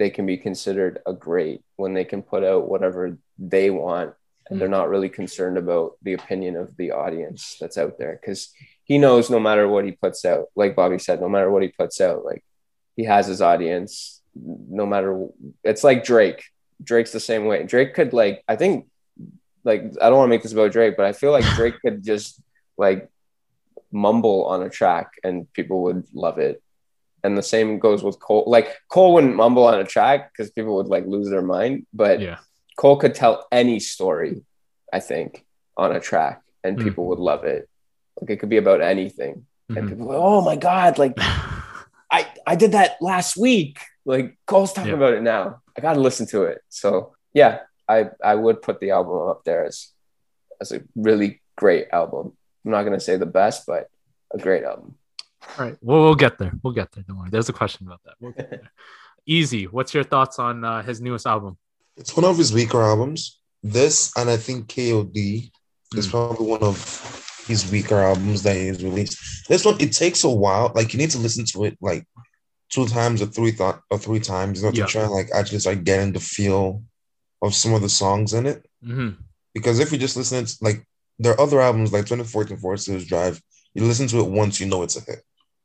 [0.00, 3.16] they can be considered a great when they can put out whatever
[3.54, 4.10] they want
[4.48, 8.40] and they're not really concerned about the opinion of the audience that's out there because
[8.88, 11.68] he knows no matter what he puts out like bobby said no matter what he
[11.68, 12.42] puts out like
[12.96, 15.26] he has his audience no matter
[15.64, 16.42] it's like drake
[16.82, 18.86] drake's the same way drake could like i think
[19.64, 22.02] like i don't want to make this about drake but i feel like drake could
[22.02, 22.40] just
[22.76, 23.08] like
[23.90, 26.62] mumble on a track and people would love it
[27.24, 30.76] and the same goes with cole like cole wouldn't mumble on a track because people
[30.76, 32.38] would like lose their mind but Yeah.
[32.76, 34.44] Cole could tell any story,
[34.92, 35.44] I think,
[35.76, 36.84] on a track, and Mm.
[36.84, 37.68] people would love it.
[38.20, 39.88] Like it could be about anything, and Mhm.
[39.90, 41.14] people, go, oh my god, like
[42.10, 43.78] I I did that last week.
[44.04, 44.96] Like Cole's talking Yeah.
[44.96, 45.60] about it now.
[45.76, 46.62] I got to listen to it.
[46.68, 49.88] So yeah, I I would put the album up there as
[50.60, 52.32] as a really great album.
[52.64, 53.88] I'm not gonna say the best, but
[54.34, 54.96] a great album.
[55.58, 55.76] All right.
[55.80, 56.52] Well, we'll get there.
[56.62, 57.04] We'll get there.
[57.06, 57.30] Don't worry.
[57.30, 58.14] There's a question about that.
[58.20, 58.70] We'll get there.
[59.26, 59.64] Easy.
[59.66, 61.56] What's your thoughts on uh, his newest album?
[61.96, 63.40] It's one of his weaker albums.
[63.62, 65.50] This and I think KOD
[65.94, 66.10] is Mm.
[66.10, 66.76] probably one of
[67.48, 69.48] his weaker albums that he's released.
[69.48, 70.72] This one it takes a while.
[70.74, 72.04] Like you need to listen to it like
[72.70, 74.86] two times or three thought or three times, you know, to Yeah.
[74.86, 76.82] try and like actually start getting the feel
[77.42, 78.66] of some of the songs in it.
[78.82, 79.10] hmm
[79.54, 80.86] Because if you just listen to like
[81.18, 83.42] there are other albums like 2014 Forest Hills Drive,
[83.74, 85.22] you listen to it once, you know it's a hit.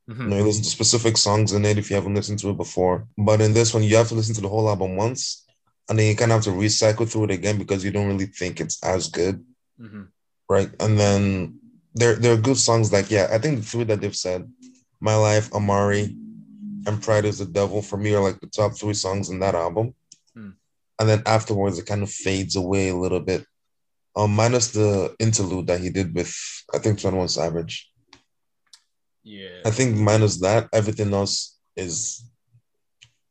[0.07, 2.49] hmm You know, you listen to specific songs in it if you haven't listened to
[2.51, 3.07] it before.
[3.17, 5.45] But in this one, you have to listen to the whole album once,
[5.89, 8.25] and then you kind of have to recycle through it again because you don't really
[8.39, 9.43] think it's as good,
[9.77, 10.03] hmm
[10.49, 10.69] right?
[10.79, 11.59] And then
[11.93, 14.51] there there are good songs like yeah, I think the three that they've said,
[14.99, 16.15] "My Life," "Amari,"
[16.85, 19.55] and "Pride Is the Devil" for me are like the top three songs in that
[19.55, 19.93] album.
[20.33, 20.51] Hmm.
[20.99, 23.45] And then afterwards, it kind of fades away a little bit,
[24.15, 26.33] um, minus the interlude that he did with
[26.73, 27.89] I think Twenty One Savage.
[29.23, 29.61] Yeah.
[29.65, 32.29] I think minus that, everything else is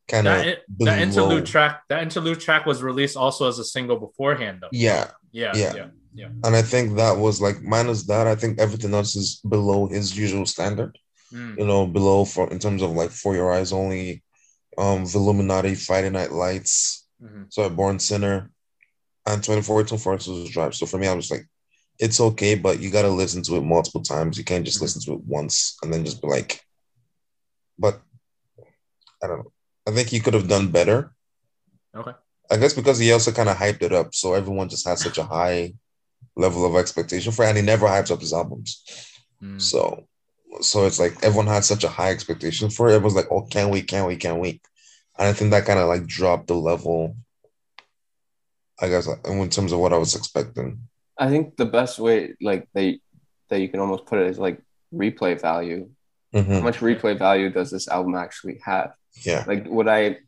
[0.08, 1.82] kind of That, that interlude track.
[1.88, 4.68] That interlude track was released also as a single beforehand, though.
[4.72, 5.52] Yeah, Yeah.
[5.54, 5.74] Yeah.
[5.74, 5.86] Yeah.
[6.14, 6.28] Yeah.
[6.44, 8.26] and I think that was like minus that.
[8.26, 10.98] I think everything else is below his usual standard.
[11.32, 11.58] Mm.
[11.58, 14.22] You know, below for in terms of like For Your Eyes Only,
[14.76, 17.46] um, Illuminati, Friday Night Lights, Mhm.
[17.48, 18.50] so Born Sinner,
[19.26, 20.74] and Twenty Four Two Forces Drive.
[20.74, 21.46] So for me, I was like,
[21.98, 24.36] it's okay, but you got to listen to it multiple times.
[24.36, 24.82] You can't just Mhm.
[24.82, 26.60] listen to it once and then just be like,
[27.78, 28.02] but
[29.22, 29.52] I don't know.
[29.86, 31.14] I think he could have done better.
[31.94, 32.12] Okay.
[32.50, 35.16] I guess because he also kind of hyped it up, so everyone just has such
[35.18, 35.72] a high
[36.36, 38.82] level of expectation for, and he never hypes up his albums.
[39.42, 39.60] Mm.
[39.60, 40.06] So
[40.60, 42.96] So it's like everyone had such a high expectation for it.
[42.96, 44.60] It was like, oh, can't wait, can't wait, can't wait.
[45.18, 47.16] And I think that kind of like dropped the level,
[48.80, 50.88] I guess, in terms of what I was expecting.
[51.18, 53.00] I think the best way, like they,
[53.48, 54.60] that you can almost put it is like
[54.92, 55.90] replay value.
[56.34, 56.52] Mm-hmm.
[56.52, 58.92] How much replay value does this album actually have?
[59.22, 59.44] Yeah.
[59.46, 60.18] Like, would I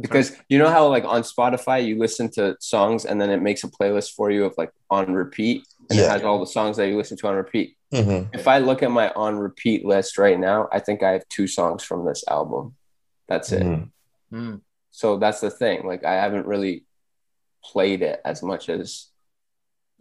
[0.00, 3.64] because you know how like on Spotify you listen to songs and then it makes
[3.64, 6.06] a playlist for you of like on repeat and Yeah.
[6.06, 7.76] it has all the songs that you listen to on repeat.
[7.92, 8.34] Mhm.
[8.34, 11.46] If I look at my on repeat list right now, I think I have two
[11.46, 12.76] songs from this album.
[13.28, 13.62] That's it.
[13.62, 13.90] Mhm.
[14.32, 14.60] Mm.
[14.90, 15.86] So that's the thing.
[15.86, 16.84] Like I haven't really
[17.64, 19.06] played it as much as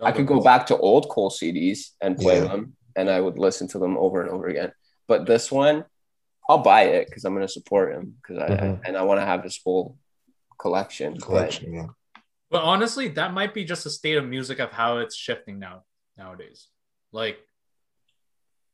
[0.02, 2.48] I could go back to old Cole CDs and play Yeah.
[2.50, 4.72] them and I would listen to them over and over again.
[5.08, 5.86] But this one,
[6.50, 8.82] I'll buy it because I'm going to support him because I Mhm.
[8.86, 9.98] and I want to have his whole
[10.58, 11.14] collection.
[11.16, 11.88] But Collection, yeah.
[12.50, 15.84] But honestly, that might be just a state of music of how it's shifting now
[16.18, 16.70] nowadays.
[17.12, 17.40] Like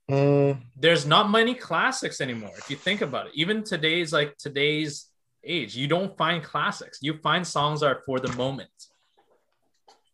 [0.09, 5.07] Mm, there's not many classics anymore if you think about it even today's like today's
[5.45, 8.69] age you don't find classics you find songs that are for the moment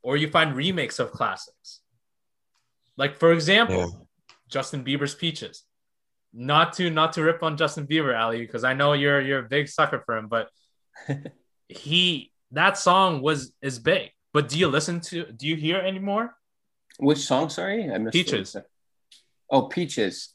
[0.04, 1.82] or you find remakes of classics
[2.98, 4.06] like for example Yeah.
[4.48, 5.64] justin bieber's peaches
[6.34, 9.50] not to not to rip on justin bieber ali because i know you're you're a
[9.50, 10.48] big sucker for him but
[11.68, 16.36] he that song was is big but do you listen to do you hear anymore
[17.02, 17.48] which song?
[17.48, 18.26] Sorry, I missed it.
[18.26, 18.58] Peaches.
[19.50, 20.34] Oh, Peaches.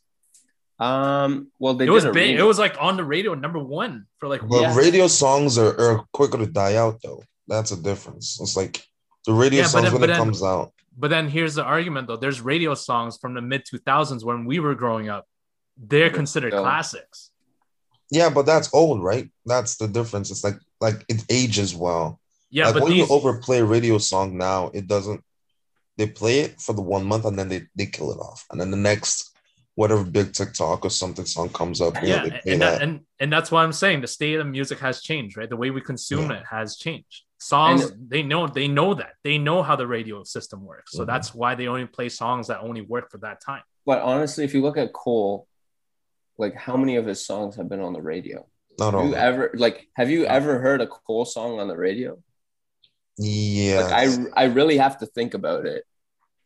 [0.78, 1.48] Um.
[1.58, 4.40] Well, they it was big it was like on the radio number one for like
[4.48, 4.74] But Yeah.
[4.74, 7.22] radio songs are, are quicker to die out, though.
[7.48, 8.40] That's a difference.
[8.40, 8.82] It's like
[9.26, 10.72] the radio Yeah, songs then- when it then- comes out.
[10.96, 12.16] But then here's the argument though.
[12.16, 15.26] There's radio songs from the mid 2000s when we were growing up.
[15.76, 17.30] They're considered So- classics.
[18.10, 19.30] Yeah, but that's old, right?
[19.46, 20.30] That's the difference.
[20.30, 22.20] It's like like it ages well.
[22.50, 25.24] Yeah, like but when these you overplay a radio song now, it doesn't.
[25.96, 28.60] They play it for the one month and then they, they kill it off, and
[28.60, 29.30] then the next
[29.76, 32.70] whatever big TikTok or something song comes up, you know, yeah, they play and that.
[32.78, 35.48] that, and and that's why I'm saying the state of music has changed, right?
[35.48, 37.22] The way we consume it has changed.
[37.38, 41.06] Songs they know they know that they know how the radio system works, so Mhm.
[41.06, 43.62] that's why they only play songs that only work for that time.
[43.86, 45.48] But honestly, if you look at Cole,
[46.38, 48.46] like how many of his songs have been on the radio?
[48.78, 49.08] Not Have all.
[49.08, 52.18] you ever like have you ever heard a Cole song on the radio?
[53.18, 53.80] Yeah.
[53.84, 55.84] Like I I really have to think about it.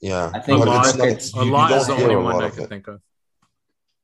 [0.01, 0.31] yeah.
[0.35, 2.16] I think a lot, it's not- it's- a you- you lot don't is the only
[2.16, 2.69] one I of can it.
[2.69, 3.01] think of.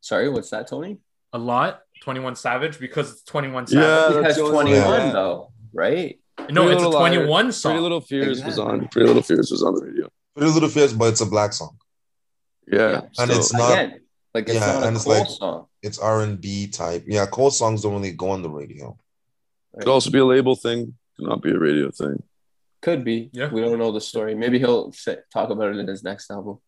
[0.00, 0.98] Sorry, what's that, Tony?
[1.32, 4.16] A lot, 21 Savage because it's 21 Yeah, Savage.
[4.16, 5.12] It that's has 21 one.
[5.12, 6.18] though, right?
[6.38, 7.70] no, Pretty it's a Little Liars- 21 song.
[7.72, 8.88] Pretty Little Fears was on.
[8.88, 10.08] Pretty Little Fears was on the radio.
[10.36, 11.76] Pretty Little Fears, but it's a 6LACK song.
[12.66, 13.30] Yeah, And still.
[13.38, 14.00] it's not- Again,
[14.34, 15.66] like it's yeah, not a and it's Cole like- song.
[15.84, 17.04] It's R and B type.
[17.06, 18.96] Yeah, cold songs don't really go on the radio.
[19.74, 20.94] It could also be a label thing.
[21.16, 22.22] Could not be a radio thing.
[22.80, 23.30] Could be.
[23.32, 23.50] Yeah.
[23.50, 24.34] We don't know the story.
[24.34, 26.58] Maybe he'll say, talk about it in his next album.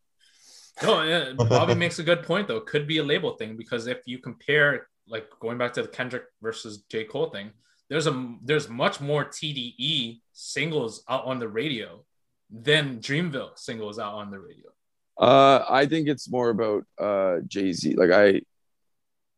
[0.82, 2.60] No, yeah, Bobby makes a good point though.
[2.60, 6.24] Could be a label thing because if you compare, like going back to the Kendrick
[6.42, 7.50] versus J Cole thing,
[7.88, 12.04] there's a there's much more TDE singles out on the radio
[12.50, 14.70] than Dreamville singles out on the radio.
[15.18, 17.94] Uh, I think it's more about uh Jay Z.
[17.94, 18.42] Like I,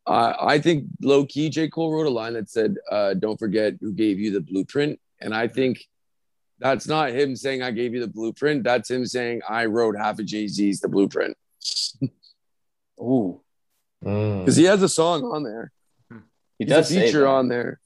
[0.09, 3.75] I, I think low key J Cole wrote a line that said, uh, "Don't forget
[3.79, 5.79] who gave you the blueprint," and I think
[6.59, 8.63] that's not him saying I gave you the blueprint.
[8.63, 11.37] That's him saying I wrote half of Jay Z's the blueprint
[12.99, 13.41] Ooh,
[14.03, 14.39] Mm.
[14.39, 15.71] because he has a song on there.
[16.57, 17.79] he He's a does say feature on there,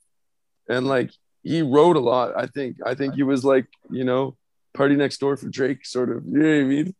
[0.70, 1.10] and like
[1.41, 2.34] he wrote a lot.
[2.38, 2.78] I think.
[2.86, 4.38] I think he was like you know
[4.78, 6.24] PARTYNEXTDOOR for Drake, sort of.
[6.26, 6.95] You know what I mean?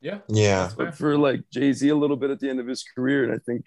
[0.00, 0.70] Yeah, Yeah.
[0.76, 3.24] but for like Jay Z a little bit at the end of his career.
[3.24, 3.64] And I think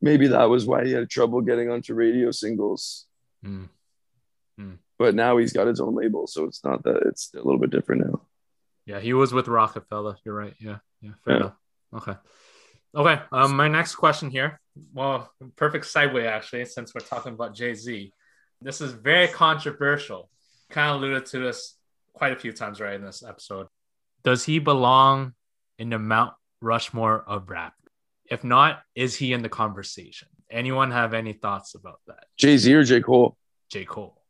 [0.00, 3.06] maybe that was why he had trouble getting onto radio singles.
[3.44, 3.68] Mm.
[4.98, 7.68] But now he's got his own label, so it's not that it's a little bit
[7.68, 8.22] different now.
[8.86, 10.16] Yeah, he was with Rockefeller.
[10.24, 10.54] You're right.
[10.58, 11.40] Yeah, yeah, fair Yeah.
[11.40, 11.56] enough.
[11.94, 12.14] Okay,
[12.94, 13.22] okay.
[13.30, 14.58] Um, my next question here.
[14.94, 18.10] Well, perfect segue actually, since we're talking about Jay Z.
[18.62, 20.30] This is very controversial.
[20.70, 21.76] Kind of alluded to this
[22.14, 23.66] quite a few times right in this episode.
[24.24, 25.34] Does he belong
[25.78, 26.32] in the Mount
[26.62, 27.74] Rushmore of rap?
[28.30, 30.28] If not, is he in the conversation?
[30.50, 32.24] Anyone have any thoughts about that?
[32.36, 33.36] Jay Z or J Cole?
[33.70, 33.84] J.
[33.84, 34.22] Cole.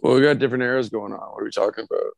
[0.00, 1.18] Well, we got different eras going on.
[1.18, 2.12] What are we talking about?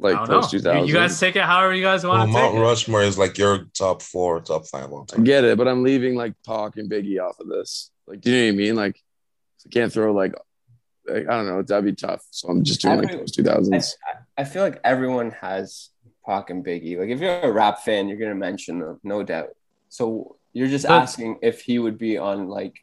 [0.00, 2.60] Like post two You, guys take it however you guys Well, want to Mount take
[2.60, 2.62] it.
[2.62, 5.24] Rushmore is like your top four, top five all I time.
[5.24, 7.90] get it, but I'm leaving like Pac and Biggie off of this.
[8.06, 8.76] Like, do you know what I mean?
[8.76, 9.00] Like,
[9.66, 10.34] I can't throw like,
[11.08, 11.62] like I don't know.
[11.62, 12.22] That'd be tough.
[12.30, 13.96] So I'm just doing like Every- post two thousands.
[14.36, 15.90] I feel like everyone has
[16.28, 16.98] Pac and Biggie.
[16.98, 19.56] Like if you're a rap fan, you're gonna mention them, no doubt.
[19.88, 22.74] So you're just But- asking if he would be on like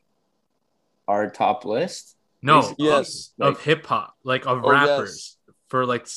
[1.07, 2.17] our top list.
[2.41, 3.33] No, Basically, Yes.
[3.39, 5.55] of hip hop, like of Oh, rappers yes.
[5.69, 6.07] for like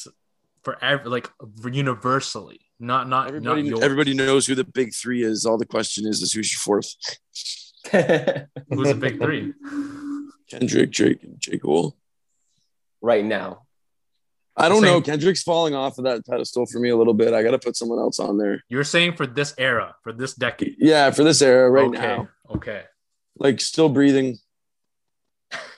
[0.62, 1.30] for ev- like
[1.70, 2.60] universally.
[2.80, 3.82] Not not Everybody, not yours.
[3.82, 5.44] everybody knows who the big three is.
[5.44, 6.94] All the question is, is who's your fourth?
[8.70, 9.52] Who's the big three?
[10.50, 11.58] Kendrick, Drake, and J.
[11.58, 11.96] Cole.
[13.00, 13.62] right now.
[14.58, 14.92] I don't Same.
[14.92, 15.00] know.
[15.00, 17.32] Kendrick's falling off of that pedestal for me a little bit.
[17.32, 18.62] I got to put someone else on there.
[18.68, 20.76] You're saying for this era, for this decade.
[20.78, 21.98] Yeah, for this era right okay.
[21.98, 22.82] now, Okay.
[23.38, 24.36] like still breathing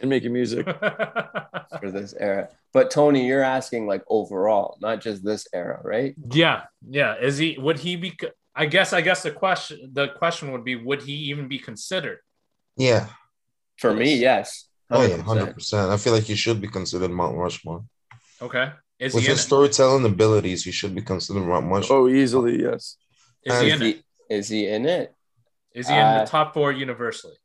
[0.01, 0.65] and making music.
[1.81, 2.48] for this era.
[2.73, 6.15] But Tony, you're asking like overall, not just this era, right?
[6.32, 7.16] yeah, yeah.
[7.20, 7.57] Is he?
[7.59, 8.19] Would he be?
[8.55, 8.93] I guess.
[8.93, 9.90] I guess the question.
[9.93, 12.19] The question would be: Would he even be considered?
[12.77, 13.09] Yeah.
[13.78, 14.66] For me, yes.
[14.90, 15.90] Oh yeah, hundred percent.
[15.90, 17.85] I feel like he should be considered Mount Rushmore.
[18.43, 18.73] Okay.
[18.99, 19.47] Is With he in his it?
[19.47, 21.99] storytelling abilities, he should be considered Mount Rushmore.
[22.01, 22.97] Oh, easily, yes.
[23.45, 23.87] Is he in it?
[24.29, 25.15] he, is he in it?
[25.75, 27.37] Is he in Uh, the top four universally?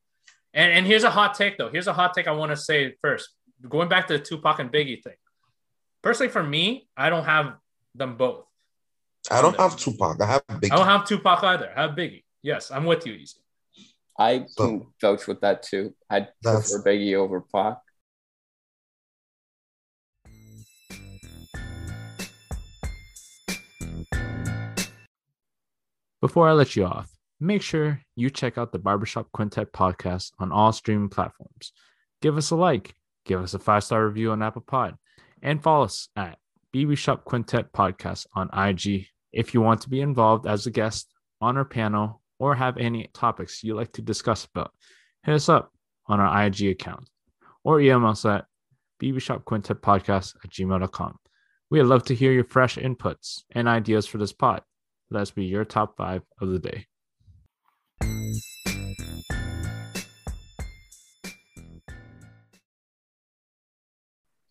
[0.53, 1.69] And and here's a hot take though.
[1.69, 3.29] Here's a hot take I want to say first.
[3.67, 5.15] Going back to the Tupac and Biggie thing.
[6.01, 7.55] Personally, for me, I don't have
[7.93, 8.45] them both.
[9.31, 10.21] I don't have Tupac.
[10.21, 10.71] I have Biggie.
[10.71, 11.71] I don't have Tupac either.
[11.75, 12.23] I have Biggie.
[12.43, 13.39] Yes, I'm with you, Easy.
[14.19, 15.95] I So- can vouch with that too.
[16.09, 17.77] I'd That's- prefer Biggie over Pac.
[26.25, 27.07] Before I let you off,
[27.39, 31.71] make sure you check out the Barbershop Quintet podcast on all streaming platforms.
[32.19, 32.95] Give us a like,
[33.25, 34.95] give us a five star review on Apple Pod,
[35.43, 36.39] and follow us at
[36.73, 41.13] BB Shop Quintet Podcast on IG if you want to be involved as a guest
[41.41, 44.71] on our panel or have any topics you'd like to discuss about.
[45.21, 45.71] Hit us up
[46.07, 47.07] on our IG account
[47.63, 48.45] or email us at
[48.99, 51.19] bbshopquintetpodcast at gmail.com.
[51.69, 54.63] We'd love to hear your fresh inputs and ideas for this pod.
[55.11, 56.87] Let's be your top five of the day.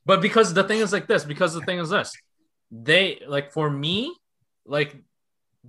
[0.06, 2.12] But because the thing is like this, because the thing is this,
[2.70, 4.14] they like for me,
[4.66, 4.96] like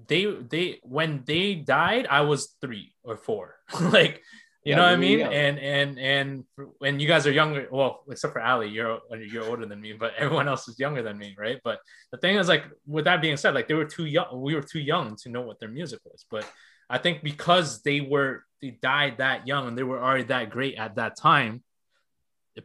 [0.07, 3.55] they they when they died, I was three or four.
[3.81, 4.21] like
[4.65, 5.19] you Yeah, know what I mean?
[5.19, 5.33] young.
[5.33, 6.43] And and and
[6.79, 8.99] when you guys are younger, well, except for Ali, you're
[9.31, 11.59] you're older than me, but everyone else is younger than me, right?
[11.63, 11.79] But
[12.11, 14.61] the thing is, like, with that being said, like they were too young, we were
[14.61, 16.25] too young to know what their music was.
[16.29, 16.49] But
[16.89, 20.75] I think because they were they died that young and they were already that great
[20.75, 21.63] at that time,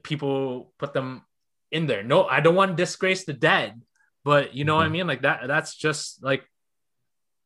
[0.02, 1.22] people put them
[1.70, 2.02] in there.
[2.02, 3.80] No, I don't want to disgrace the dead,
[4.24, 4.92] but you know what I Mhm.
[4.92, 5.06] mean?
[5.06, 6.44] Like that, that's just like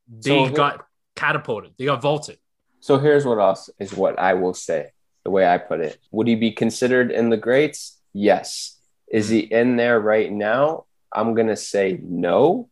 [0.09, 0.87] they So got
[1.17, 2.39] catapulted, they got vaulted.
[2.85, 4.91] So here's what else is what I will say.
[5.25, 7.99] The way I put it, would he be considered in the greats?
[8.13, 8.79] Yes.
[9.11, 10.85] Is he in there right now?
[11.11, 12.69] I'm gonna say no.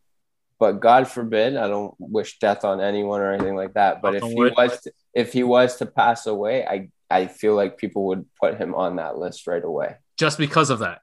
[0.59, 4.03] But God forbid, I don't wish death on anyone or anything like that.
[4.03, 7.79] But if he was to, if he was to pass away, I I feel like
[7.79, 9.95] people would put him on that list right away.
[10.19, 11.01] Just because of that.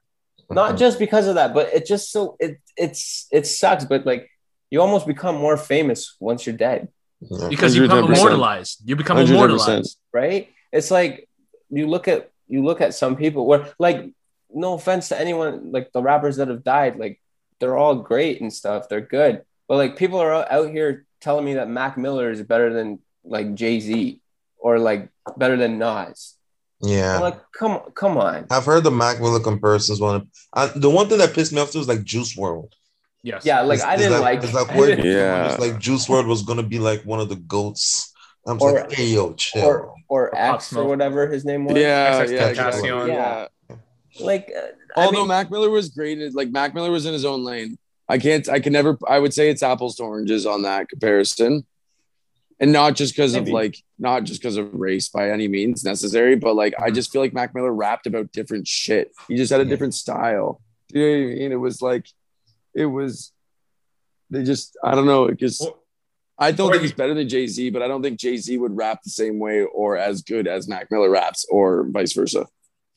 [0.49, 3.83] Not just because of that, but it just so it it's it sucks.
[3.83, 4.31] But like
[4.69, 6.87] you almost become more famous once you're dead.
[7.21, 7.47] Yeah.
[7.49, 8.81] Because you become immortalized.
[8.85, 9.29] You become 110%.
[9.29, 9.97] immortalized.
[10.11, 10.49] right?
[10.71, 11.29] It's like
[11.69, 14.11] you look at you look at some people where like
[14.53, 17.21] no offense to anyone like the rappers that have died, like
[17.59, 19.43] they're all great and stuff, they're good.
[19.67, 22.99] But like people are out- out here telling me that Mac Miller is better than
[23.23, 24.19] like Jay-Z
[24.57, 26.35] or like better than Nas.
[26.81, 27.15] Yeah.
[27.15, 28.47] I'm like, come come on.
[28.49, 30.01] I've heard the Mac Miller comparisons.
[30.01, 32.73] One, uh, the one thing that pissed me off too was like Juice WRLD.
[33.23, 33.45] Yes.
[33.45, 34.87] Yeah, like Is- I didn't that- like is that I word?
[34.95, 35.51] didn't- Yeah.
[35.51, 38.11] It's like Juice WRLD was gonna be like one of the goats.
[38.47, 39.63] I'm just Or- like, hey yo, chill.
[39.63, 41.77] or or Or X or whatever his name was.
[41.77, 42.89] Yeah, yeah, exactly.
[42.89, 43.05] Yeah.
[43.69, 43.75] yeah.
[44.19, 47.23] Like uh, I Although mean, Mac Miller was great, like Mac Miller was in his
[47.25, 47.77] own lane.
[48.09, 51.65] I can't, I can never, I would say it's apples to oranges on that comparison.
[52.59, 56.35] And not just because of like, not just because of race by any means necessary,
[56.35, 59.11] but like, I just feel like Mac Miller rapped about different shit.
[59.29, 60.61] He just had a different style.
[60.89, 61.51] Do you know what I mean?
[61.53, 62.05] It was like,
[62.73, 63.31] it was,
[64.29, 65.27] they just, I don't know.
[65.27, 65.75] Because Or-
[66.37, 68.75] I don't think he's better than Jay Z, but I don't think Jay Z would
[68.75, 72.47] rap the same way or as good as Mac Miller raps or vice versa.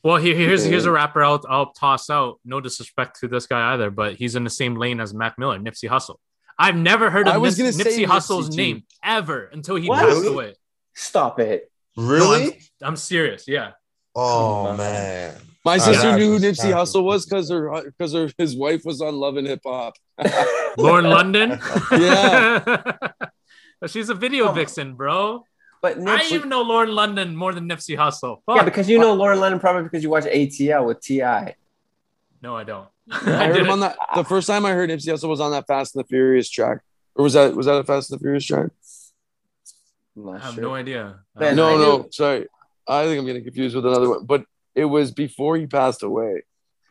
[0.03, 0.71] Well, here, here's Yeah.
[0.71, 2.39] here's a rapper I'll, I'll toss out.
[2.45, 5.59] No disrespect to this guy either, but he's in the same lane as Mac Miller,
[5.59, 6.17] Nipsey Hussle.
[6.59, 8.57] I've never heard I of was Nis- Nipsey Hussle's Nipsey, too.
[8.57, 10.01] name ever until he What?
[10.09, 10.55] passed away.
[10.95, 11.71] stop it.
[11.97, 12.61] really?
[12.83, 13.47] I'm serious.
[13.49, 13.73] Yeah.
[14.15, 14.77] oh Come on.
[14.79, 15.37] man.
[15.65, 16.17] My Uh, sister yeah.
[16.17, 16.77] knew who Nipsey Yeah.
[16.77, 19.95] Hussle was because her because her his wife was on Love and Hip Hop.
[20.79, 21.59] Lauren London.
[21.93, 22.89] Yeah.
[23.87, 24.55] She's a video Come on.
[24.57, 25.45] vixen, bro.
[25.83, 28.41] But I even know Lauren London more than Nipsey Hussle.
[28.49, 31.19] yeah, because you know Lauren London probably because you watch ATL with Ti.
[32.43, 32.89] no, I don't.
[33.11, 33.97] I heard him on that.
[34.15, 36.79] The first time I heard Nipsey Hussle was on that Fast and the Furious track,
[37.15, 38.69] or was that was that a Fast and the Furious track?
[40.17, 40.63] I'm not I have sure.
[40.63, 41.21] no idea.
[41.39, 42.47] Man, no, no, sorry.
[42.89, 44.45] I think I'm getting confused with another one, but
[44.75, 46.43] it was before he passed away.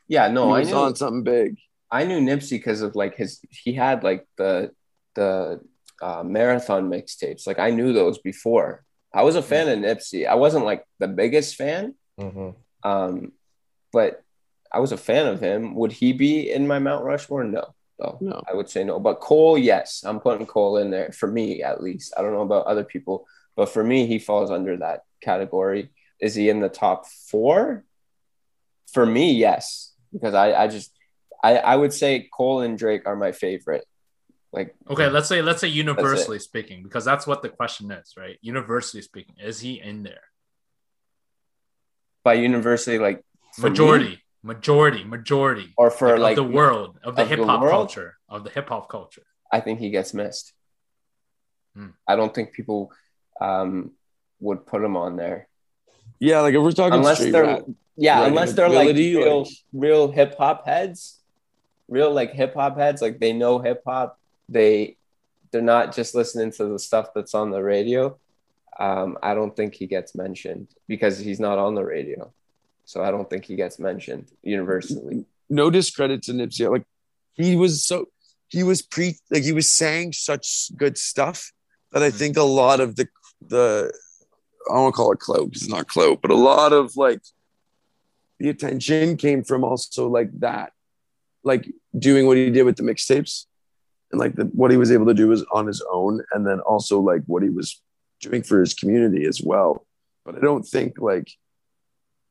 [0.07, 1.57] Yeah, no, he I was knew on something big.
[1.91, 4.71] I knew Nipsey because of like his he had like the
[5.15, 5.61] the
[6.01, 7.45] uh, marathon mixtapes.
[7.47, 8.83] Like I knew those before.
[9.13, 10.27] I was a fan of Nipsey.
[10.27, 12.49] I wasn't like the biggest fan, Mm-hmm.
[12.89, 13.31] um,
[13.91, 14.23] but
[14.71, 15.75] I was a fan of him.
[15.75, 17.43] Would he be in my Mount Rushmore?
[17.43, 18.41] No, no, No.
[18.51, 18.99] I would say no.
[18.99, 22.13] But Cole, yes, I'm putting Cole in there for me at least.
[22.17, 25.91] I don't know about other people, but for me, he falls under that category.
[26.19, 27.83] Is he in the top four?
[28.91, 30.91] For me, yes, because I, I just,
[31.43, 33.85] I, I would say Cole and Drake are my favorite.
[34.51, 38.37] Like, Okay, let's say let's say universally speaking, because that's what the question is, right?
[38.41, 40.21] Universally speaking, is he in there?
[42.23, 43.23] by university, like
[43.55, 45.73] for me, Majority, majority, majority.
[45.77, 48.69] or for like, like of the world, of the hip hop culture, of the hip
[48.69, 49.23] hop culture.
[49.51, 50.53] I think he gets missed.
[51.75, 51.89] Hmm.
[52.07, 52.91] I don't think people
[53.41, 53.91] um,
[54.39, 55.47] would put him on there
[56.23, 57.63] Yeah, like if we're talking unless they're rap,
[57.97, 61.19] yeah, unless they're like real, like- real hip hop heads,
[61.89, 63.01] real like hip hop heads.
[63.01, 64.17] Like they know hip hop.
[64.47, 64.95] They
[65.51, 68.17] they're not just listening to the stuff that's on the radio.
[68.79, 72.31] Um, I don't think he gets mentioned because he's not on the radio.
[72.85, 75.25] So I don't think he gets mentioned universally.
[75.49, 76.71] no discredit to Nipsey.
[76.71, 76.85] Like
[77.33, 78.07] he was so
[78.47, 81.51] he was pre like he was saying such good stuff
[81.91, 83.09] that I think a lot of the
[83.45, 83.91] the
[84.69, 86.95] I don't want to call it clout because it's not clout, but a lot of
[86.95, 87.21] like
[88.39, 90.73] the attention came from also like that,
[91.43, 93.45] like doing what he did with the mixtapes,
[94.11, 96.59] and like the, what he was able to do was on his own, and then
[96.61, 97.81] also like what he was
[98.21, 99.85] doing for his community as well.
[100.25, 101.29] But I don't think like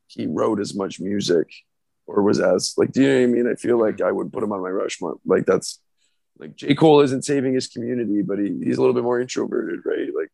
[0.07, 1.49] he wrote as much music
[2.07, 3.47] or was as like, do you know what I mean?
[3.47, 5.17] I feel like I would put him on my Rushmore.
[5.25, 5.81] Like that's
[6.39, 6.75] like J.
[6.75, 10.09] Cole isn't saving his community, but he, he's a little bit more introverted, right?
[10.15, 10.31] Like,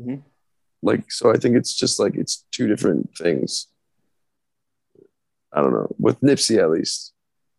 [0.00, 0.22] Mhm.
[0.82, 3.68] Like so I think it's just like it's two different things.
[5.52, 5.94] I don't know.
[5.98, 7.12] With Nipsey at least.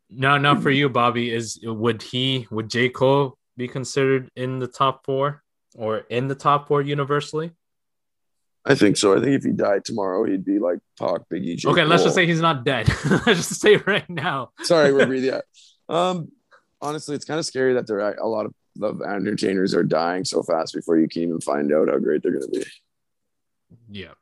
[0.09, 1.33] No, not for you, Bobby.
[1.33, 5.43] Is would he would J Cole be considered in the top four
[5.75, 7.51] or in the top four universally?
[8.65, 9.15] I think so.
[9.15, 11.69] I think if he died tomorrow, he'd be like Pac, Biggie, J.
[11.69, 12.87] okay, let's just say he's not dead.
[13.25, 14.51] let's just say right now.
[14.63, 15.43] Sorry, we're breathing out.
[15.87, 16.31] Um,
[16.81, 20.25] honestly, it's kind of scary that there are a lot of, of entertainers are dying
[20.25, 22.65] so fast before you can even find out how great they're going to be.
[23.89, 24.13] Yeah.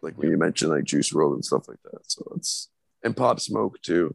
[0.00, 2.00] Like when you mentioned like Juice WRLD and stuff like that.
[2.10, 2.68] So it's
[3.04, 4.14] and Pop Smoke too.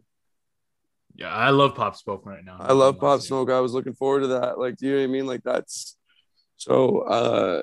[1.15, 2.57] Yeah, I love Pop Smoke right now.
[2.59, 3.49] I love Pop Smoke.
[3.49, 4.59] I was looking forward to that.
[4.59, 5.25] Like, do you know what I mean?
[5.25, 5.95] Like that's
[6.57, 6.99] so.
[6.99, 7.61] uh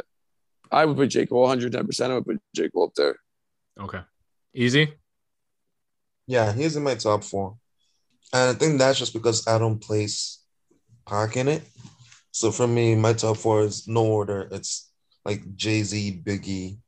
[0.73, 1.87] I would put J Cole 110.
[1.87, 3.17] percent I would put J Cole up there.
[3.79, 4.01] Okay.
[4.55, 4.95] Easy.
[6.27, 7.57] Yeah, he's in my top four.
[8.33, 10.43] And I think that's just because I don't place
[11.07, 11.63] Pac in it.
[12.33, 14.49] So for me, my top four is no order.
[14.51, 14.91] It's
[15.25, 16.79] like Jay Z, Biggie,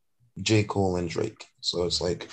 [0.41, 0.65] J.
[0.65, 1.45] Cole, and Drake.
[1.61, 2.29] So it's like,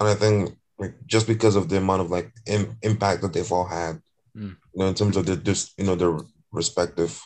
[0.00, 3.52] and I think like just because of the amount of like Im- impact that they've
[3.52, 4.00] all had,
[4.36, 4.56] Mm.
[4.72, 6.16] you know, in terms of the just you know their
[6.52, 7.20] respective,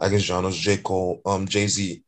[0.00, 0.56] I guess genres.
[0.56, 0.78] J.
[0.78, 2.02] Cole, um, Jay Z,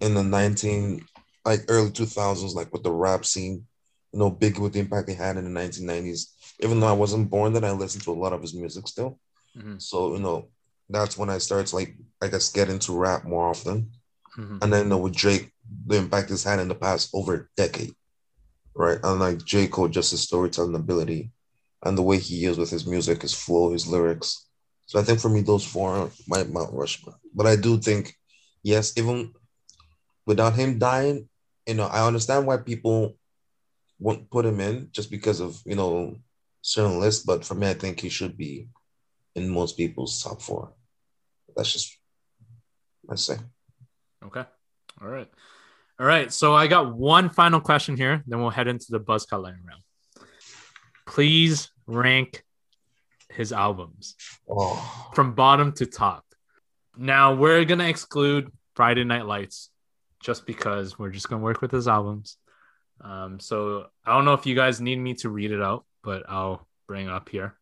[0.00, 1.06] in the nineteen
[1.46, 3.64] like early two thousands, like with the rap scene,
[4.12, 6.34] you know, big with the impact they had in the nineteen nineties.
[6.60, 9.18] Even though I wasn't born then, I listened to a lot of his music still.
[9.56, 9.80] Mhm.
[9.80, 10.48] So you know,
[10.90, 13.90] that's when I started to like I guess get into rap more often.
[14.38, 14.62] Mhm.
[14.62, 15.52] And then with Drake,
[15.86, 17.94] the impact he's had in the past over a decade,
[18.74, 18.98] right?
[19.02, 19.68] And like J.
[19.68, 21.32] Cole, just his storytelling ability
[21.84, 24.48] and the way he is with his music, his flow, his lyrics.
[24.86, 27.16] So I think for me, those four are my Mount Rushmore.
[27.34, 28.14] But I do think,
[28.62, 29.34] yes, even
[30.26, 31.28] without him dying,
[31.66, 33.16] you know, I understand why people
[34.00, 36.16] won't put him in just because of you know
[36.62, 37.24] certain lists.
[37.24, 38.68] But for me, I think he should be
[39.34, 40.72] in most people's top four.
[41.56, 41.98] That's just
[43.10, 43.38] I say.
[44.24, 44.44] Okay.
[45.00, 45.28] All right.
[46.00, 46.32] All right.
[46.32, 48.22] So I got one final question here.
[48.26, 49.82] Then we'll head into the buzz cut round.
[51.06, 52.44] Please rank
[53.30, 54.16] his albums
[54.48, 56.24] Oh, from bottom to top.
[56.96, 59.70] Now we're gonna exclude Friday Night Lights
[60.20, 62.36] just because we're just gonna work with his albums.
[63.00, 66.24] Um, so I don't know if you guys need me to read it out, but
[66.28, 67.56] I'll bring it up here.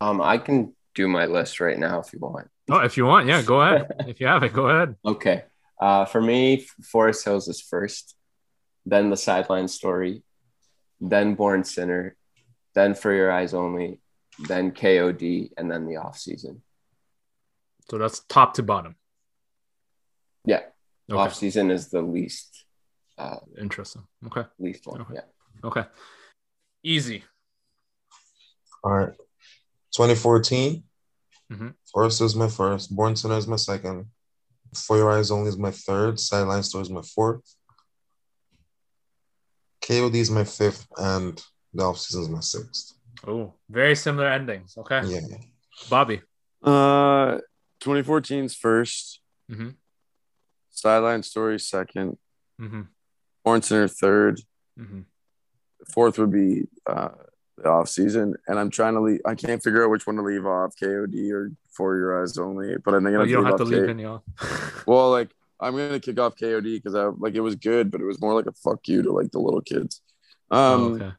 [0.00, 2.48] Um, I can do my list right now if you want.
[2.70, 3.90] Oh, if you want, yeah, go ahead.
[4.08, 4.94] if you have it, go ahead.
[5.04, 5.44] Okay.
[5.80, 8.14] Uh, for me, Forest Hills is first,
[8.84, 10.22] then The Sideline Story,
[11.00, 12.16] then Born Sinner,
[12.74, 14.00] then For Your Eyes Only,
[14.48, 16.62] then KOD, and then The Off Season.
[17.90, 18.96] So that's top to bottom.
[20.44, 20.62] Yeah,
[21.10, 21.18] Okay.
[21.18, 22.64] Off Season is the least,
[23.16, 24.02] uh, Interesting.
[24.26, 24.42] Okay.
[24.58, 25.00] least one.
[25.02, 25.14] Okay.
[25.14, 25.20] Yeah.
[25.64, 25.84] Okay.
[26.82, 27.24] Easy.
[28.84, 29.14] all right.
[29.92, 30.82] 2014.
[31.50, 31.74] Mhm.
[31.92, 32.94] Forest is my first.
[32.94, 34.10] Born Sinner is my second.
[34.74, 36.20] For Your Eyes Only is my third.
[36.20, 37.42] Sideline Story is my fourth.
[39.82, 41.42] KOD is my fifth, and
[41.72, 42.94] The Off Season is my sixth.
[43.26, 44.76] Oh, very similar endings.
[44.76, 45.00] Okay.
[45.06, 45.20] Yeah.
[45.88, 46.20] Bobby.
[46.62, 47.38] Uh,
[47.80, 49.18] 2014's 1st
[49.50, 49.70] Mm-hmm.
[50.70, 52.18] Sideline Story 2nd
[52.60, 52.82] Mm-hmm.
[53.44, 54.42] Born Sinner 3rd
[54.78, 55.00] Mm-hmm.
[55.94, 57.08] Fourth would be uh,
[57.62, 59.20] the off season, and I'm trying to leave.
[59.26, 62.76] I can't figure out which one to leave off, KOD or For Your Eyes Only.
[62.84, 64.22] But I think Oh, I'm you don't have to leave leave any off.
[64.86, 65.30] Well, like
[65.60, 68.34] I'm gonna kick off KOD because I like it was good, but it was more
[68.34, 70.00] like a fuck you to like the little kids.
[70.50, 71.10] Um, oh, okay.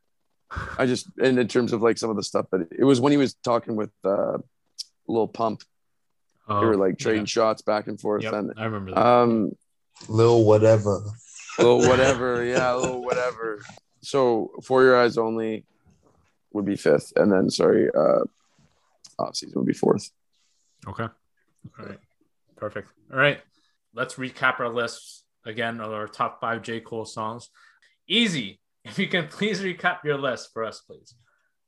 [0.80, 3.12] I just and in terms of like some of the stuff that it was when
[3.12, 4.38] he was talking with uh,
[5.08, 5.62] Lil Pump,
[6.48, 7.26] Oh, they were like trading yeah.
[7.28, 9.06] shots back and forth, Yep, and I remember that.
[9.06, 9.52] um,
[10.08, 11.02] Lil whatever.
[11.60, 13.62] little whatever, yeah, little whatever.
[14.02, 15.66] So for your eyes only
[16.54, 18.24] would be fifth, and then sorry, uh,
[19.20, 20.10] off season would be fourth.
[20.88, 21.04] Okay.
[21.80, 22.00] All right.
[22.56, 22.90] Perfect.
[23.12, 23.40] All right.
[23.94, 26.80] Let's recap our lists again of our top five J.
[26.80, 27.50] Cole songs.
[28.08, 28.60] Easy.
[28.86, 31.16] If you can please recap your list for us, please.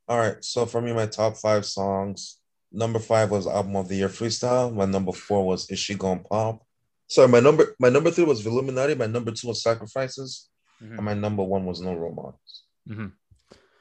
[0.07, 0.43] All right.
[0.43, 2.37] So for me, my top five songs.
[2.71, 4.73] Number five was album of the year freestyle.
[4.73, 6.65] My number four was Is She Gonna Pop?
[7.07, 8.95] Sorry, my number my number three was Illuminati.
[8.95, 10.49] My number two was Sacrifices.
[10.81, 10.95] Mhm.
[10.95, 13.13] And my number one was No Role Models.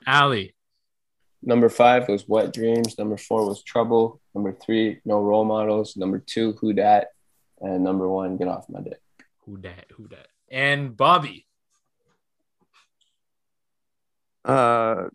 [0.07, 0.55] Ali.
[1.43, 2.99] Number five was Wet Dreamz.
[2.99, 4.21] Number four was Trouble.
[4.35, 5.97] Number three, No Role Models.
[5.97, 7.09] Number two, Who Dat.
[7.61, 9.01] And number one, Get Off My Dick.
[9.45, 9.87] Who dat?
[9.97, 10.29] Who dat?
[10.51, 11.47] And Bobby.
[14.45, 15.09] Uh,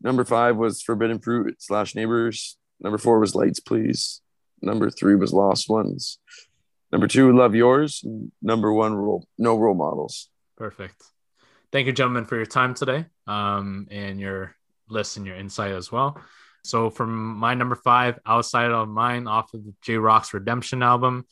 [0.00, 2.56] number five was Forbidden Fruit slash Neighbors.
[2.80, 4.20] Number four was Lights Please.
[4.60, 6.18] Number three was Lost Ones.
[6.92, 8.04] Number two, Love Yours.
[8.40, 10.28] Number one, role, No Role Models.
[10.56, 11.02] Perfect.
[11.72, 14.54] Thank you, gentlemen, for your time today um, and your
[14.92, 16.20] list and your insight as well.
[16.64, 21.26] So, from my number five, outside of mine, off of Jay Rock's Redemption album.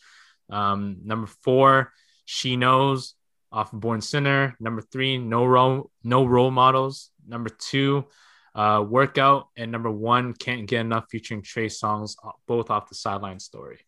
[0.50, 1.92] Um, number four,
[2.24, 3.14] She Knows,
[3.52, 4.56] off of Born Sinner.
[4.58, 7.10] Number three, No Role, no role Models.
[7.26, 8.06] Number two,
[8.54, 9.48] uh, Workout.
[9.56, 13.78] And number one, Can't Get Enough, featuring Trey Songz, uh, both off the Sideline Story.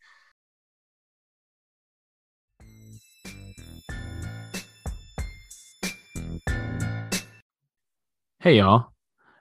[8.39, 8.92] Hey y'all.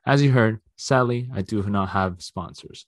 [0.06, 2.88] As you heard, sadly, I do not have sponsors,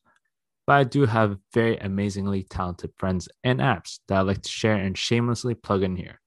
[0.66, 4.76] but I do have very amazingly talented friends and apps that I like to share
[4.76, 6.20] and shamelessly plug in here.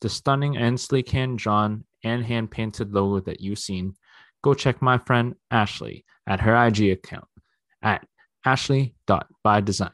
[0.00, 3.94] The stunning and sleek hand drawn and hand painted logo that you've seen,
[4.42, 7.28] go check my friend Ashley at her IG account
[7.82, 8.06] at
[8.44, 9.92] ashley.bydesign.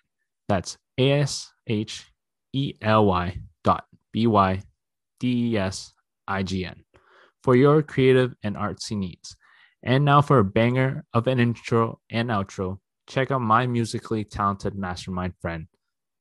[0.48, 2.06] That's A S H
[2.52, 4.62] E L Y dot B Y
[5.18, 5.92] D E S
[6.26, 6.84] I G N
[7.42, 9.36] for your creative and artsy needs.
[9.82, 14.74] And now for a banger of an intro and outro, check out my musically talented
[14.74, 15.66] mastermind friend,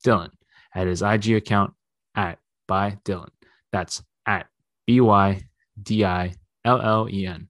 [0.04, 0.30] Dylan,
[0.74, 1.74] at his IG account
[2.14, 3.28] at by Dylan.
[3.72, 4.46] That's at
[4.86, 5.42] B Y
[5.80, 6.34] D I
[6.64, 7.48] L L E N.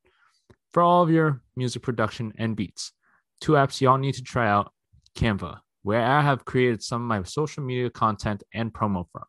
[0.73, 2.93] For all of your music production and beats,
[3.41, 4.73] two apps y'all need to try out
[5.17, 9.25] Canva, where I have created some of my social media content and promo from,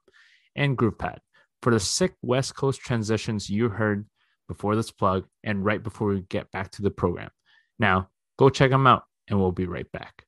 [0.56, 1.18] and GroovePad
[1.62, 4.06] for the sick West Coast transitions you heard
[4.52, 7.30] before this plug and right before we get back to the program.
[7.80, 10.26] Now, go check them out, and we'll be right back.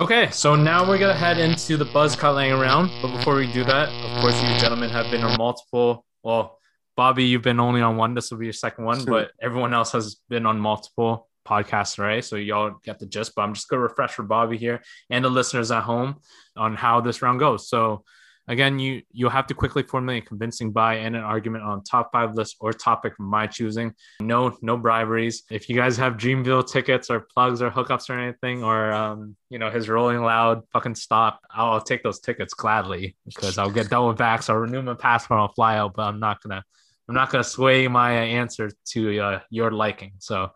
[0.00, 2.90] Okay, so now we're gonna head into the buzz cut laying around.
[3.00, 6.04] But before we do that, of course, you gentlemen have been on multiple.
[6.24, 6.58] Well,
[6.96, 8.14] Bobby, you've been only on one.
[8.14, 12.24] This will be your second one, but everyone else has been on multiple podcasts, right?
[12.24, 13.34] So y'all get the gist.
[13.34, 16.16] But I'm just gonna refresh for Bobby here and the listeners at home
[16.56, 17.68] on how this round goes.
[17.68, 18.04] So
[18.48, 22.10] again, you you'll have to quickly formulate a convincing buy and an argument on top
[22.12, 23.94] five list or topic from my choosing.
[24.20, 25.44] No, no briberies.
[25.50, 29.58] If you guys have Dreamville tickets or plugs or hookups or anything, or um, you
[29.58, 33.88] know, his rolling loud fucking stop, I'll, I'll take those tickets gladly because I'll get
[33.90, 34.48] done with backs.
[34.48, 35.40] I'll renew my passport.
[35.40, 36.64] I'll fly out, but I'm not gonna.
[37.08, 40.12] I'm not going to sway my answer to uh, your liking.
[40.18, 40.52] So,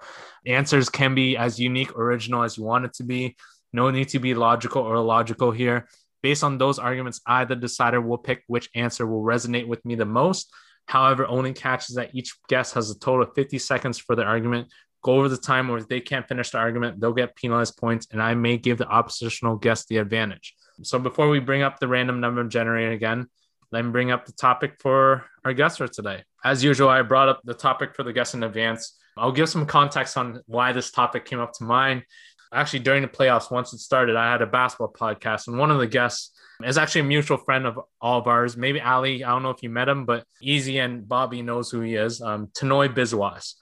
[0.46, 3.36] answers can be as unique, original as you want it to be.
[3.72, 5.88] No need to be logical or illogical here.
[6.22, 9.94] Based on those arguments, I, the decider, will pick which answer will resonate with me
[9.94, 10.50] the most.
[10.86, 14.24] However, only catch is that each guest has a total of 50 seconds for the
[14.24, 14.68] argument.
[15.04, 18.08] Go over the time, or if they can't finish the argument, they'll get penalized points,
[18.10, 20.54] and I may give the oppositional guest the advantage.
[20.82, 23.26] So, before we bring up the random number generator again,
[23.70, 26.24] let me bring up the topic for our guest for today.
[26.44, 28.96] As usual, I brought up the topic for the guest in advance.
[29.16, 32.04] I'll give some context on why this topic came up to mind.
[32.52, 35.78] Actually, during the playoffs, once it started, I had a basketball podcast, and one of
[35.78, 36.30] the guests
[36.64, 38.56] is actually a mutual friend of all of ours.
[38.56, 41.80] Maybe Ali, I don't know if you met him, but Easy and Bobby knows who
[41.82, 42.22] he is.
[42.22, 43.54] Um, Tanoy.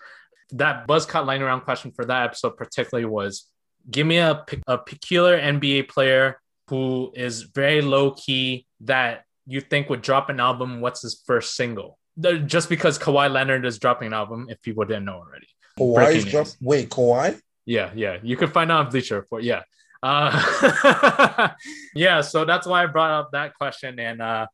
[0.53, 3.47] That buzz cut line around question for that episode particularly was
[3.91, 9.89] give me a, a peculiar NBA player who is very low key that you think
[9.89, 10.81] would drop an album.
[10.81, 11.99] What's his first single?
[12.47, 15.47] Just because Kawhi Leonard is dropping an album, if people didn't know already.
[15.79, 16.47] Kawhi is drop.
[16.61, 17.41] Wait, Kawhi?
[17.65, 18.19] Yeah, yeah.
[18.23, 19.43] You can find out on Bleacher Report.
[19.43, 19.63] Yeah.
[20.03, 21.51] Uh,
[21.95, 23.99] yeah, so that's why I brought up that question.
[23.99, 24.47] And uh,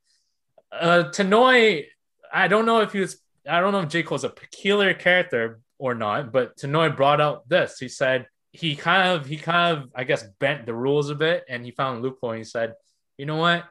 [0.73, 1.87] uh, Tanoi,
[2.33, 4.03] I don't know if he was, I don't know if J.
[4.03, 7.79] Cole's a peculiar character or not, but Tanoi brought out this.
[7.79, 11.45] He said he kind of, he kind of, I guess, bent the rules a bit
[11.49, 12.31] and he found a loophole.
[12.31, 12.75] And he said,
[13.19, 13.65] you know what?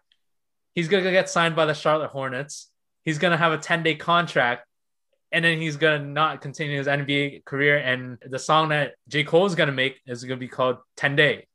[0.76, 2.70] He's going to get signed by the Charlotte Hornets.
[3.04, 4.66] He's going to have a 10 day contract
[5.34, 7.78] and then he's gonna not continue his NBA career.
[7.78, 9.24] And the song that J.
[9.24, 11.48] Cole is gonna make is gonna be called 10 Day.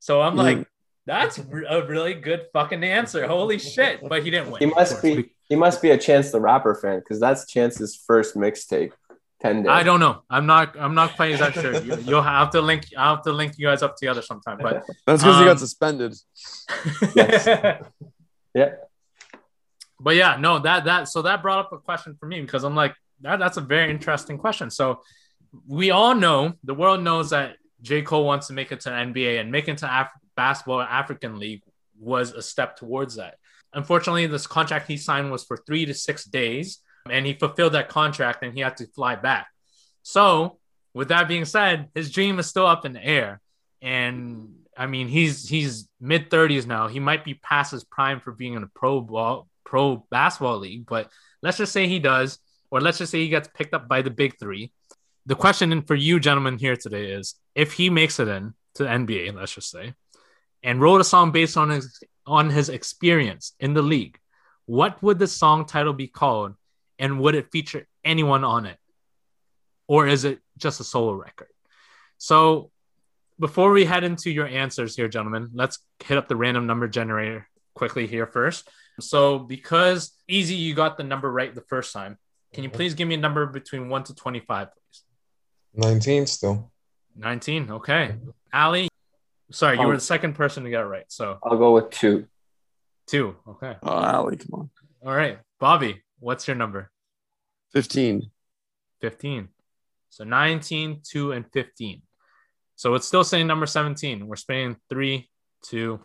[0.00, 0.36] So I'm Mm.
[0.36, 0.68] like,
[1.06, 1.42] that's a
[1.86, 3.26] really good fucking answer.
[3.26, 4.06] Holy shit.
[4.06, 4.60] But he didn't win.
[4.60, 8.36] He must be he must be a Chance the Rapper fan because that's Chance's first
[8.36, 8.92] mixtape.
[9.40, 9.70] Ten days.
[9.70, 10.22] I don't know.
[10.28, 10.78] I'm not.
[10.78, 11.82] I'm not quite that sure.
[11.82, 12.84] You, you'll have to link.
[12.98, 14.58] I'll have to link you guys up together sometime.
[14.60, 16.14] But That's because he Um, got suspended.
[17.16, 17.82] Yes.
[18.54, 18.72] Yeah.
[20.00, 22.74] but yeah, no, that that so that brought up a question for me because I'm
[22.74, 24.70] like that that's a very interesting question.
[24.70, 25.00] So
[25.66, 29.40] we all know the world knows that J Cole wants to make it to NBA
[29.40, 31.62] and make it to Af- basketball African League
[31.98, 33.36] was a step towards that.
[33.74, 37.88] Unfortunately, this contract he signed was for three to six days, and he fulfilled that
[37.88, 39.46] contract and he had to fly back.
[40.02, 40.58] So,
[40.94, 43.40] with that being said, his dream is still up in the air,
[43.80, 46.88] and I mean he's he's mid thirties now.
[46.88, 50.86] He might be past his prime for being in a pro ball pro basketball league,
[50.86, 51.10] but
[51.42, 52.38] let's just say he does,
[52.70, 54.72] or let's just say he gets picked up by the big three.
[55.26, 58.88] The question for you gentlemen here today is if he makes it in to the
[58.88, 59.94] NBA, let's just say,
[60.62, 64.18] and wrote a song based on his on his experience in the league,
[64.66, 66.54] what would the song title be called
[66.98, 68.78] and would it feature anyone on it?
[69.86, 71.48] Or is it just a solo record?
[72.18, 72.71] So
[73.42, 77.48] before we head into your answers here, gentlemen, let's hit up the random number generator
[77.74, 78.68] quickly here first.
[79.00, 82.18] So because easy, you got the number right the first time.
[82.54, 85.02] Can you please give me a number between one to 25, please?
[85.74, 86.70] 19 still.
[87.16, 87.70] 19.
[87.72, 88.14] Okay.
[88.54, 88.88] Ali,
[89.50, 89.86] sorry, you Oh.
[89.88, 91.06] were the um, second person to get it right.
[91.08, 92.28] So I'll go with two.
[93.08, 93.34] two.
[93.48, 93.74] Okay.
[93.82, 94.70] Oh, Ali, come on.
[95.04, 95.40] All right.
[95.58, 96.92] Bobby, what's your number?
[97.72, 98.30] 15.
[99.00, 99.48] 15.
[100.10, 102.02] So 19, 2, and 15.
[102.82, 104.26] So it's still saying number 17.
[104.26, 105.30] We're spinning three,
[105.64, 106.00] two.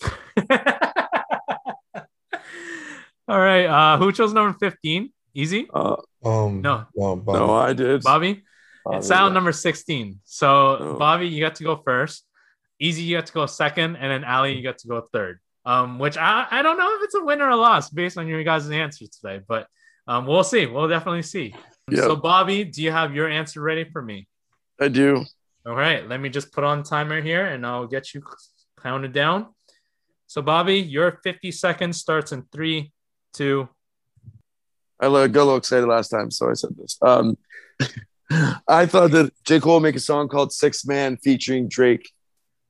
[3.26, 3.66] All right.
[3.66, 5.12] Uh, who chose number 15?
[5.34, 5.66] Easy?
[5.74, 6.86] Uh, Um, No.
[6.94, 7.34] well, Bob.
[7.34, 8.04] no, I did.
[8.04, 8.44] Bobby?
[8.86, 10.20] Um, It's sound number 16.
[10.22, 10.94] So, Oh.
[11.00, 12.24] Bobby, you got to go first.
[12.78, 13.96] Easy, you got to go second.
[13.96, 15.40] And then Ali, you got to go third.
[15.64, 18.28] Um, which I, I don't know if it's a win or a loss based on
[18.28, 19.66] your guys' answers today, but
[20.06, 20.66] um, we'll see.
[20.66, 21.56] We'll definitely see.
[21.90, 22.04] Yep.
[22.04, 24.28] So, Bobby, do you have your answer ready for me?
[24.80, 25.24] I do.
[25.66, 28.22] All right, let me just put on timer here and I'll get you
[28.80, 29.46] counted down.
[30.28, 32.92] So, Bobby, your 50 seconds starts in three,
[33.32, 33.68] two.
[35.00, 36.96] I got a little excited last time, so I said this.
[37.02, 37.36] Um,
[38.68, 39.58] I thought that J.
[39.58, 42.12] Cole would make a song called Six Man featuring Drake.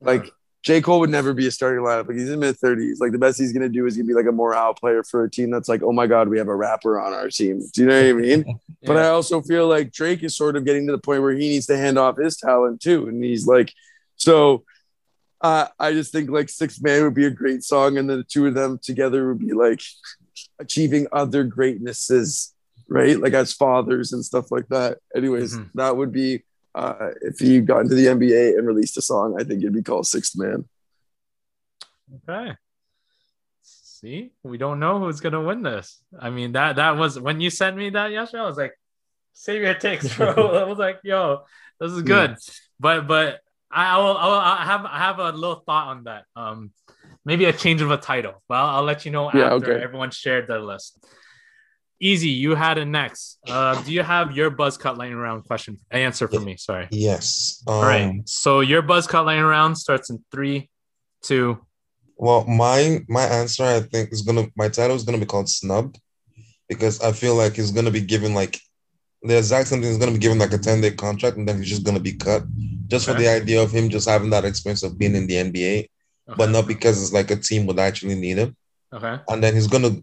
[0.00, 0.30] Like,
[0.66, 0.80] J.
[0.80, 2.08] Cole would never be a starting lineup.
[2.08, 2.98] Like, he's in mid 30s.
[2.98, 5.30] Like, the best he's to do is to be like a morale player for a
[5.30, 7.62] team that's like, oh my God, we have a rapper on our team.
[7.72, 8.58] Do you know what I mean?
[8.82, 11.48] But I also feel like Drake is sort of getting to the point where he
[11.48, 13.06] needs to hand off his talent too.
[13.08, 13.72] And he's like,
[14.16, 14.64] so
[15.40, 17.96] uh, I just think like Six Man would be a great song.
[17.96, 19.80] And then the two of them together would be like
[20.60, 22.54] achieving other greatnesses,
[22.88, 23.18] right?
[23.18, 24.98] Like as fathers and stuff like that.
[25.16, 25.70] Anyways, Mhm.
[25.74, 26.44] that would be
[26.76, 29.82] uh, if he got into the NBA and released a song, I think it'd be
[29.82, 30.68] called Sixth Man.
[32.28, 32.54] Okay.
[33.62, 36.00] See, we don't know who's gonna win this.
[36.18, 38.42] I mean, that that was when you sent me that yesterday.
[38.42, 38.74] I was like,
[39.32, 40.28] save your takes, bro.
[40.62, 41.44] I was like, yo,
[41.80, 42.36] this is good.
[42.78, 43.40] But but
[43.70, 46.24] I, I will I will I have I have a little thought on that.
[46.36, 46.72] Um,
[47.24, 48.42] maybe a change of a title.
[48.48, 49.82] Well, I'll let you know Yeah, after okay.
[49.82, 51.02] everyone shared their list.
[52.00, 53.38] Easy, you had it next.
[53.48, 56.56] Uh, do you have your buzz cut lightning round question answer for me?
[56.58, 56.88] Sorry.
[56.90, 57.62] Yes.
[57.66, 58.20] Um, All right.
[58.26, 60.68] So your buzz cut lightning round starts in three,
[61.22, 61.58] two.
[62.16, 65.98] Well, my my answer I think is gonna my title is gonna be called snubbed
[66.68, 68.60] because I feel like he's gonna be given like
[69.22, 71.58] the exact same thing is gonna be given like a 10 day contract and then
[71.58, 72.42] he's just gonna be cut
[72.88, 75.88] just for the idea of him just having that experience of being in the NBA,
[76.36, 78.56] but not because it's like a team would actually need him.
[78.92, 79.18] Okay.
[79.28, 79.96] And then he's gonna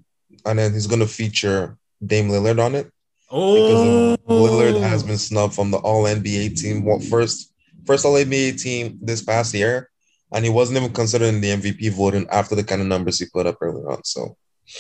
[0.46, 2.92] and then he's gonna feature Dame Lillard on it
[3.30, 6.84] Oh, because Lillard has been snubbed from the All NBA team.
[6.86, 7.52] What first
[7.86, 9.90] first All NBA team this past year,
[10.32, 13.26] and he wasn't even considered in the MVP voting after the kind of numbers he
[13.34, 14.04] put up earlier on.
[14.04, 14.38] So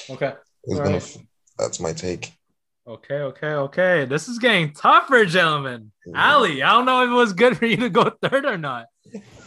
[0.09, 0.33] Okay.
[0.65, 0.97] it's gonna.
[0.97, 1.17] right.
[1.57, 2.31] That's my take.
[2.87, 3.15] Okay.
[3.15, 3.47] Okay.
[3.53, 4.05] Okay.
[4.05, 5.91] This is getting tougher, gentlemen.
[6.15, 8.85] Ali, I don't know if it was good for you to go third or not,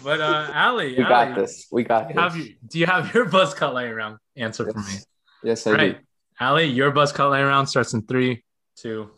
[0.02, 1.66] but uh, Ali, We Ali, got this.
[1.70, 2.46] We got do you Have this.
[2.46, 4.98] you, do you have your buzz cut lightning around answer for me?
[5.42, 5.98] Yes, I Right.
[6.38, 8.44] Ali, your buzz cut line round starts in three,
[8.76, 9.08] two.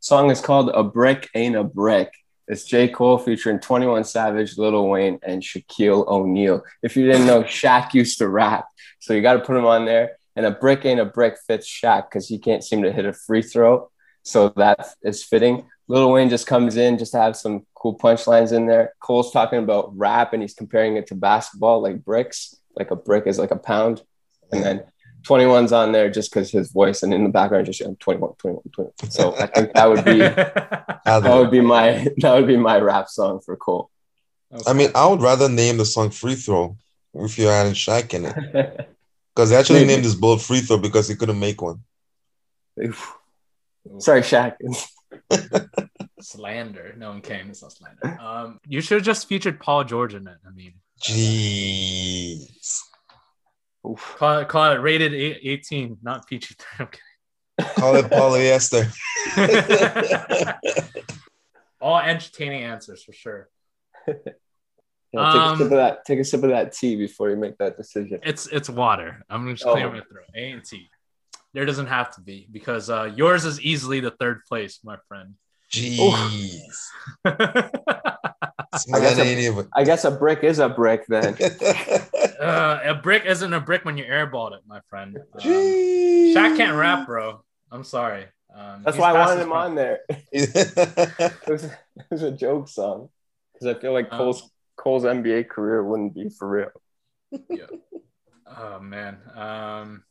[0.00, 2.10] Song is called "A Brick Ain't a Brick."
[2.48, 2.88] It's J.
[2.88, 6.64] Cole featuring 21 Savage, Lil Wayne, and Shaquille O'Neal.
[6.82, 8.66] If you didn't know, Shaq used to rap,
[9.00, 10.16] so you got to put him on there.
[10.34, 13.12] And a brick ain't a brick fits Shaq because he can't seem to hit a
[13.12, 13.90] free throw,
[14.22, 15.68] so that is fitting.
[15.88, 18.94] Lil Wayne just comes in just to have some cool punchlines in there.
[19.00, 23.26] Cole's talking about rap and he's comparing it to basketball, like bricks, like a brick
[23.26, 24.02] is like a pound,
[24.50, 24.84] and then
[25.22, 29.10] 21's on there just because his voice and in the background just 21 21 21
[29.10, 33.08] so i think that would be that would be my that would be my rap
[33.08, 33.90] song for cole
[34.52, 34.62] okay.
[34.66, 36.76] i mean i would rather name the song free throw
[37.14, 38.86] if you had Shaq in it.
[39.34, 41.84] Because they actually named this bullet free throw because he couldn't make one.
[43.98, 44.56] Sorry Shaq.
[46.20, 46.94] Slander.
[46.98, 48.20] No one came it's not slander.
[48.20, 50.74] Um you should have just featured paul george in it i mean.
[51.00, 52.82] Jeez
[53.88, 54.16] Oof.
[54.18, 57.00] Call it, call it rated 18, not PG 13.
[57.76, 58.90] Call it polyester.
[61.80, 63.48] All entertaining answers for sure.
[64.06, 64.14] Yeah,
[65.12, 67.58] take, um, a sip of that, take a sip of that tea before you make
[67.58, 68.20] that decision.
[68.22, 69.24] It's it's water.
[69.28, 69.72] I'm gonna just oh.
[69.72, 70.24] clearing my throat.
[70.34, 70.88] A and T.
[71.52, 75.34] There doesn't have to be because uh, yours is easily the third place, my friend.
[75.72, 76.60] Jeez.
[78.72, 81.34] I guess, a, I guess a brick is a brick then.
[82.40, 85.18] uh, a brick isn't a brick when you airballed it, my friend.
[85.34, 87.42] Um, Shaq can't rap, bro.
[87.72, 88.26] I'm sorry.
[88.54, 90.00] Um, That's why I wanted him on there.
[90.32, 91.72] it, was, it,
[92.10, 93.08] was, a joke song
[93.52, 96.70] because I feel like um, Cole's um, Cole's NBA career wouldn't be for real.
[97.48, 97.66] Yeah.
[98.46, 99.18] Oh man.
[99.34, 100.04] Um,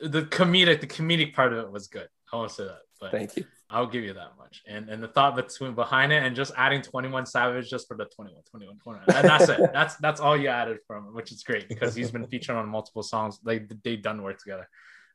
[0.00, 2.08] the comedic, the comedic part of it was good.
[2.32, 2.80] I want to say that.
[3.00, 3.44] But Thank you.
[3.70, 4.62] I'll give you that much.
[4.66, 8.06] And and the thought between behind it and just adding 21 Savage just for the
[8.06, 9.16] 21, 21, 21.
[9.16, 9.60] And that's it.
[9.72, 13.02] That's that's all you added from which is great because he's been featured on multiple
[13.02, 13.38] songs.
[13.44, 14.68] Like they've done work together.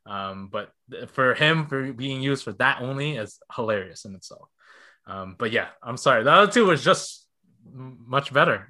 [0.06, 0.70] Um, but
[1.08, 4.48] for him for being used for that only is hilarious in itself.
[5.06, 6.22] Um, but yeah, I'm sorry.
[6.22, 7.26] The other two was just
[7.72, 8.68] much better.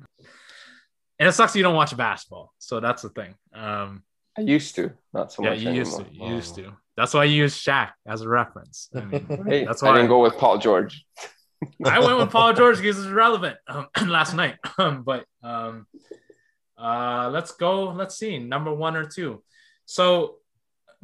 [1.19, 2.53] And it sucks you don't watch basketball.
[2.59, 3.35] So that's the thing.
[3.55, 4.03] Um,
[4.37, 5.61] I used to, not so yeah, much.
[5.61, 6.07] Yeah, you used to.
[6.11, 6.35] You oh.
[6.35, 6.73] used to.
[6.97, 8.89] That's why you use Shaq as a reference.
[8.95, 11.05] I mean, hey, that's why I didn't go with Paul George.
[11.85, 14.57] I went with Paul George because it's relevant um, last night.
[14.79, 15.87] Um, but um,
[16.77, 17.91] uh, let's go.
[17.91, 19.43] Let's see, number one or two.
[19.87, 20.37] So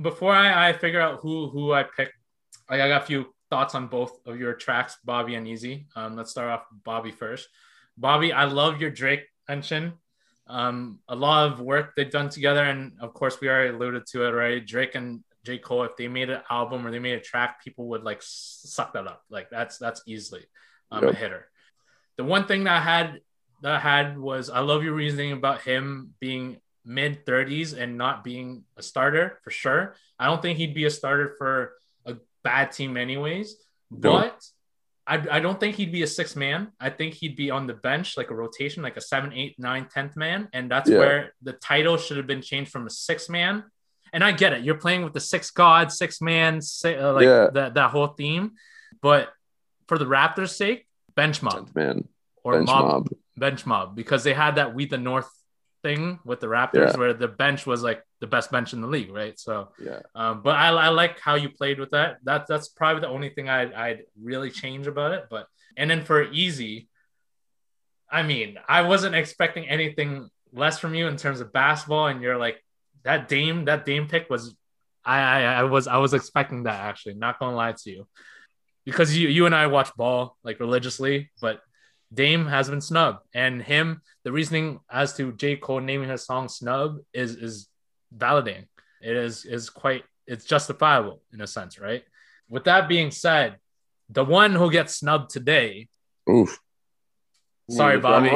[0.01, 2.13] before I, I figure out who who I pick,
[2.69, 5.87] I got a few thoughts on both of your tracks, Bobby and Easy.
[5.95, 7.49] Um, let's start off Bobby first.
[7.97, 9.93] Bobby, I love your Drake mention.
[10.47, 14.25] Um, a lot of work they've done together, and of course we already alluded to
[14.25, 14.67] it, right?
[14.67, 15.59] Drake and J.
[15.59, 18.93] Cole, if they made an album or they made a track, people would like suck
[18.93, 19.23] that up.
[19.31, 20.45] Like that's that's easily
[20.91, 21.13] um, yep.
[21.13, 21.49] a hitter.
[22.17, 23.21] The one thing that I had
[23.63, 28.25] that I had was I love your reasoning about him being mid 30s and not
[28.25, 29.95] being a starter for sure.
[30.19, 31.73] I don't think he'd be a starter for
[32.07, 33.57] a bad team anyways,
[33.91, 34.43] but
[35.07, 36.69] I, I don't think he'd be a six man.
[36.79, 39.89] I think he'd be on the bench, like a rotation, like a seven, eight, nine,
[39.93, 40.49] tenth man.
[40.53, 40.99] And that's yeah.
[40.99, 43.65] where the title should have been changed from a six man
[44.13, 44.65] and I get it.
[44.65, 47.49] You're playing with the six gods, six man, uh, like yeah.
[47.53, 48.53] that that whole theme.
[49.01, 49.29] But
[49.87, 52.09] for the Raptors' sake, bench mob, man,
[52.43, 55.31] or bench mob, mob, bench mob, because they had that We the North
[55.83, 56.97] thing with the Raptors, yeah.
[56.97, 59.39] where the bench was like the best bench in the league, right?
[59.39, 60.01] So yeah.
[60.15, 62.19] Um, but I, I like how you played with that.
[62.25, 65.27] That that's probably the only thing I I'd really change about it.
[65.31, 65.47] But
[65.77, 66.89] and then for easy,
[68.11, 72.39] I mean, I wasn't expecting anything less from you in terms of basketball, and you're
[72.39, 72.63] like
[73.05, 74.55] that Dame that Dame pick was
[75.05, 77.15] I, I I was I was expecting that actually.
[77.15, 78.07] Not gonna lie to you,
[78.85, 81.61] because you you and I watch ball like religiously, but
[82.13, 86.49] Dame has been snubbed, and him the reasoning as to J Cole naming his song
[86.49, 87.69] "Snub" is is
[88.17, 88.67] validating.
[89.01, 92.05] It is is quite it's justifiable in a sense, right?
[92.49, 93.57] With that being said,
[94.09, 95.89] the one who gets snubbed today.
[96.29, 96.61] Oof.
[97.71, 98.31] Sorry, Bobby.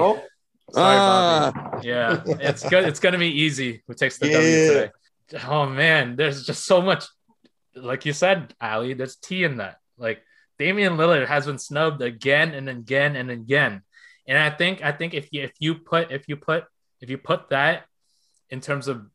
[0.73, 1.53] Sorry, ah.
[1.55, 1.89] Bobby.
[1.89, 2.85] Yeah, it's good.
[2.85, 3.83] It's gonna be easy.
[3.87, 4.37] Who takes the yeah.
[4.39, 4.91] W today?
[5.47, 7.05] Oh man, there's just so much.
[7.75, 9.77] Like you said, Ali, there's tea in that.
[9.99, 10.23] Like
[10.59, 13.83] Damian Lillard has been snubbed again and again and again.
[14.27, 16.65] And I think I think if you if you put if you put
[17.01, 17.85] if you put that
[18.51, 19.07] in terms of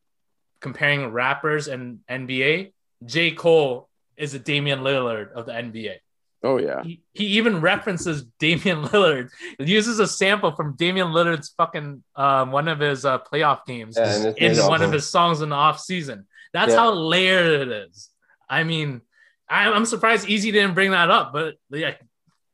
[0.60, 2.72] comparing rappers and NBA,
[3.04, 3.32] J.
[3.32, 5.96] Cole is a Damian Lillard of the NBA.
[6.42, 6.82] Oh yeah.
[6.82, 9.30] He, he even references Damian Lillard.
[9.58, 13.96] He uses a sample from Damian Lillard's fucking um, one of his uh, playoff games
[13.98, 16.26] yeah, in one of his songs in the off season.
[16.52, 16.78] That's yeah.
[16.78, 18.10] how layered it is.
[18.48, 19.02] I mean,
[19.48, 21.94] I, am surprised Easy didn't bring that up, but yeah,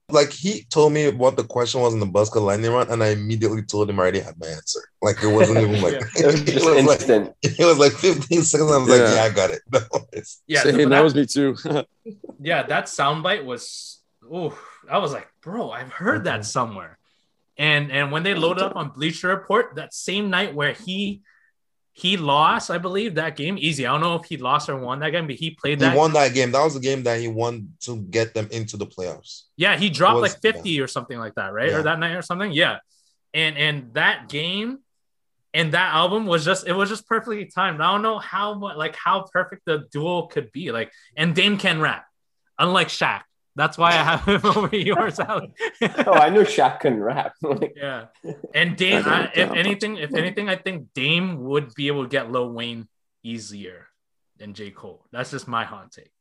[0.08, 3.08] Like he told me what the question was in the Buzzcut lightning round, and I
[3.08, 4.80] immediately told him I already had my answer.
[5.02, 6.00] Like it wasn't even like Yeah.
[6.16, 7.34] It was it, just was like, instant.
[7.42, 8.70] it was like 15 seconds.
[8.70, 9.14] I was like, Yeah.
[9.14, 9.62] yeah, I got it.
[9.72, 9.80] No,
[10.46, 11.56] Yeah, Same, but that, that- was me too.
[12.40, 14.00] yeah, that soundbite was
[14.30, 14.56] oh,
[14.88, 16.98] I was like, bro, I've heard that somewhere.
[17.58, 21.22] And and when they loaded up on Bleacher Report that same night where he
[21.98, 23.86] he lost, I believe that game easy.
[23.86, 25.96] I don't know if he lost or won that game, but he played he that.
[25.96, 26.52] won that game.
[26.52, 29.44] That was the game that he won to get them into the playoffs.
[29.56, 31.70] Yeah, he dropped Was- like 50 or something like that, right?
[31.70, 31.78] Yeah.
[31.78, 32.52] Or that night or something.
[32.52, 32.80] Yeah.
[33.32, 34.80] And and that game
[35.54, 37.80] and that album was just it was just perfectly timed.
[37.80, 40.72] I don't know how much like how perfect the duo could be.
[40.72, 42.04] Like and Dame can rap,
[42.58, 43.22] unlike Shaq.
[43.56, 45.52] That's why I have him over yours, Ali.
[45.82, 47.32] Oh, I knew Shaq couldn't rap.
[47.74, 48.06] Yeah.
[48.54, 52.08] And Dame, I I, if anything, if anything, I think Dame would be able to
[52.08, 52.86] get Lil Wayne
[53.24, 53.86] easier
[54.36, 54.70] than J.
[54.70, 55.06] Cole.
[55.10, 56.12] That's just my hot take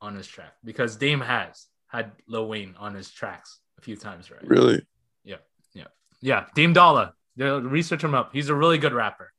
[0.00, 4.30] on his track because Dame has had Lil Wayne on his tracks a few times,
[4.30, 4.46] right?
[4.46, 4.84] really?
[5.24, 5.36] Yeah,
[5.74, 5.86] yeah,
[6.20, 6.44] yeah.
[6.54, 7.12] Dame Dollar.
[7.36, 8.30] Research him up.
[8.34, 9.32] He's a really good rapper.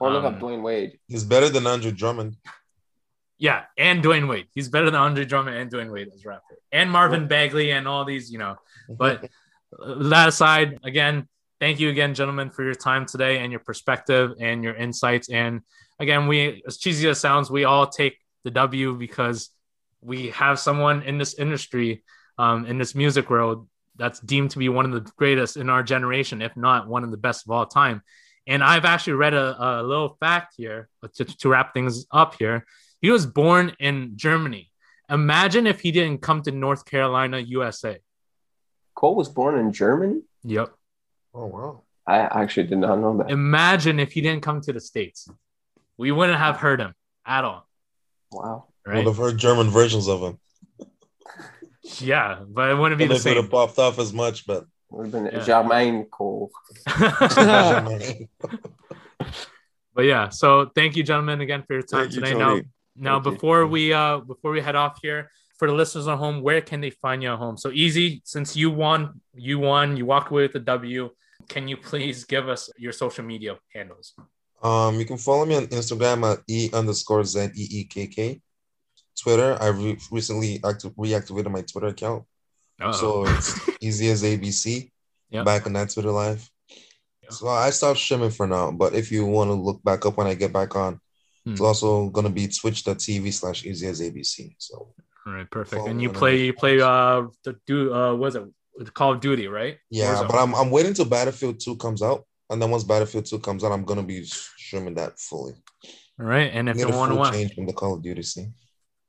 [0.00, 0.98] or look Um, up Dwyane Wade.
[1.08, 2.36] He's better than Andrew Drummond.
[3.38, 4.46] Yeah, and Dwyane Wade.
[4.54, 8.04] He's better than Andre Drummond and Dwayne Wade as rapper, and Marvin Bagley and all
[8.04, 8.56] these, you know.
[8.88, 9.28] But
[9.78, 11.28] that aside, again,
[11.60, 15.28] thank you again, gentlemen, for your time today and your perspective and your insights.
[15.28, 15.62] And
[15.98, 19.50] again, we, as cheesy as it sounds, we all take the W because
[20.00, 22.04] we have someone in this industry,
[22.38, 25.82] um, in this music world, that's deemed to be one of the greatest in our
[25.82, 28.02] generation, if not one of the best of all time.
[28.46, 32.66] And I've actually read a, a little fact here to, to wrap things up here.
[33.04, 34.70] He was born in Germany.
[35.10, 37.98] Imagine if he didn't come to North Carolina, USA.
[38.94, 40.22] Cole was born in Germany.
[40.44, 40.72] Yep.
[41.34, 41.82] Oh wow.
[42.06, 43.30] I actually did not know that.
[43.30, 45.28] Imagine if he didn't come to the States.
[45.98, 46.94] We wouldn't have heard him
[47.26, 47.68] at all.
[48.32, 48.68] Wow.
[48.86, 48.96] Right.
[48.96, 50.38] Would have heard German versions of him.
[52.00, 54.64] Yeah, but it wouldn't be But the it would have popped off as much, but
[54.88, 55.40] Would have been Yeah.
[55.40, 56.50] Jermaine Cole.
[59.94, 62.38] but yeah, so thank you, gentlemen, again for your time Thank you, today.
[62.38, 62.64] Now, Tony.
[62.96, 66.60] Now before we uh before we head off here, for the listeners at home, where
[66.60, 67.56] can they find you at home?
[67.56, 71.10] So easy, since you won, you won, you walked away with the W.
[71.48, 74.14] Can you please give us your social media handles?
[74.62, 78.40] Um, you can follow me on Instagram at e underscore z e e k k.
[79.20, 82.24] Twitter, I re- recently active- reactivated my Twitter account,
[82.80, 82.92] Uh-oh.
[82.92, 84.90] so it's easy as ABC.
[85.30, 85.44] Yep.
[85.44, 86.48] Back on that Twitter live.
[87.22, 87.30] Yeah.
[87.30, 90.26] So I stopped streaming for now, but if you want to look back up when
[90.26, 91.00] I get back on,
[91.46, 91.66] it's Hmm.
[91.66, 94.54] also gonna be twitch.tv slash easy as ABC.
[94.58, 94.94] So
[95.26, 95.86] All right, perfect.
[95.86, 98.44] And you play you play uh the do uh was it
[98.78, 99.78] the Call of Duty, right?
[99.90, 100.28] yeah, Warzone.
[100.28, 102.24] but I'm I'm waiting till Battlefield 2 comes out.
[102.50, 105.54] And then once Battlefield 2 comes out, I'm gonna be streaming that fully.
[106.20, 106.50] All right.
[106.52, 108.54] And if you want to change from the Call of Duty scene.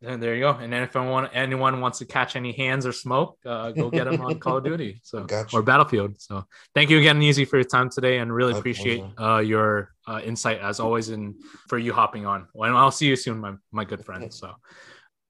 [0.01, 0.51] Then there you go.
[0.51, 4.05] And then if anyone anyone wants to catch any hands or smoke, uh, go get
[4.05, 5.01] them on Call of Duty.
[5.03, 5.55] So Gotcha.
[5.55, 6.19] or Battlefield.
[6.19, 10.21] So thank you again, Easy, for your time today, and really appreciate uh, your uh,
[10.23, 11.35] insight as always, and
[11.69, 12.47] for you hopping on.
[12.53, 14.33] Well, and I'll see you soon, my my good friend.
[14.33, 14.53] So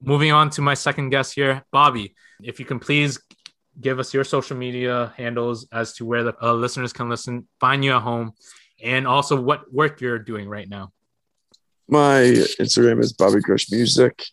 [0.01, 2.15] moving on to my second guest here, Bobby.
[2.43, 3.19] If you can please
[3.79, 7.83] give us your social media handles as to where the uh, listeners can listen, find
[7.83, 8.31] you at home,
[8.81, 10.91] and also what work you're doing right now.
[11.87, 12.21] My
[12.59, 14.25] Instagram is Bobby Crush Music.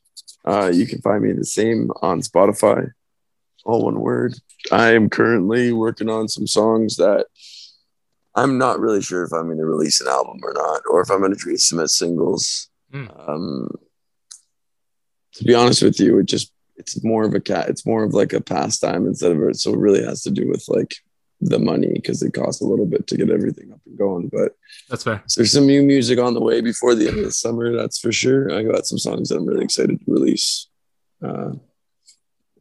[0.45, 2.93] Uh, you can find me the same on Spotify,
[3.65, 4.35] all one word.
[4.71, 7.27] I am currently working on some songs that
[8.35, 11.11] I'm not really sure if I'm going to release an album or not, or if
[11.11, 12.69] I'm going to release them as singles.
[12.93, 13.29] Mm.
[13.29, 13.71] Um,
[15.35, 17.69] to be honest with you, it just it's more of a cat.
[17.69, 19.57] It's more of like a pastime instead of it.
[19.57, 20.95] So it really has to do with like
[21.45, 24.29] the money because it costs a little bit to get everything up and going.
[24.29, 24.53] But
[24.89, 25.23] That's fair.
[25.27, 27.99] so there's some new music on the way before the end of the summer, that's
[27.99, 28.53] for sure.
[28.53, 30.69] I got some songs that I'm really excited to release.
[31.25, 31.53] Uh,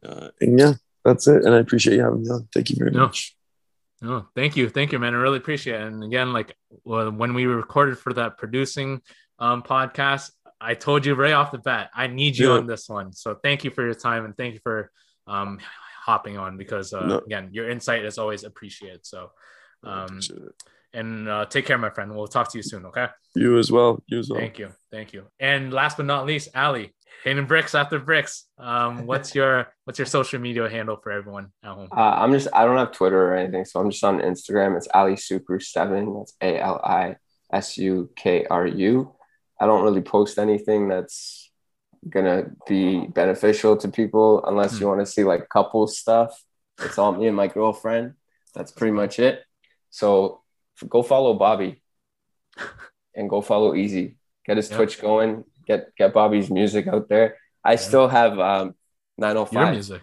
[0.04, 0.72] uh, and yeah,
[1.04, 1.44] that's it.
[1.44, 2.48] And I appreciate you having me on.
[2.52, 3.06] Thank you very No.
[3.06, 3.36] much.
[4.04, 5.14] Oh, thank you, thank you, man.
[5.14, 5.86] I really appreciate it.
[5.86, 9.00] And again, like when we recorded for that producing
[9.38, 12.58] um, podcast, I told you right off the bat, I need you Yeah.
[12.58, 13.12] on this one.
[13.12, 14.90] So thank you for your time and thank you for
[15.28, 15.60] um,
[16.04, 17.18] hopping on because uh, No.
[17.18, 19.06] again, your insight is always appreciated.
[19.06, 19.30] So,
[19.84, 20.20] um,
[20.94, 22.14] and uh, take care, my friend.
[22.14, 22.86] We'll talk to you soon.
[22.86, 23.06] Okay.
[23.34, 24.02] You as well.
[24.08, 24.38] You as well.
[24.40, 25.24] Thank you, thank you.
[25.40, 26.92] And last but not least, Ali,
[27.24, 28.46] hitting bricks after bricks.
[28.58, 31.88] Um, what's your what's your social media handle for everyone at home?
[31.96, 34.76] Uh, I'm just I don't have Twitter or anything, so I'm just on Instagram.
[34.76, 36.14] It's Ali Super Seven.
[36.18, 37.16] That's A L I
[37.52, 39.12] S U K R U.
[39.60, 41.50] I don't really post anything that's
[42.08, 46.42] gonna be beneficial to people unless you want to see like couple stuff.
[46.80, 48.14] It's all me and my girlfriend.
[48.54, 49.42] That's pretty much it.
[49.90, 50.40] So
[50.88, 51.82] go follow Bobby
[53.14, 54.16] and go follow Easy.
[54.44, 54.76] Get his Yeah.
[54.76, 55.44] Twitch going.
[55.66, 57.36] Get get Bobby's music out there.
[57.64, 58.74] I still have um
[59.18, 59.52] 905.
[59.52, 59.72] Your 905.
[59.74, 60.02] music.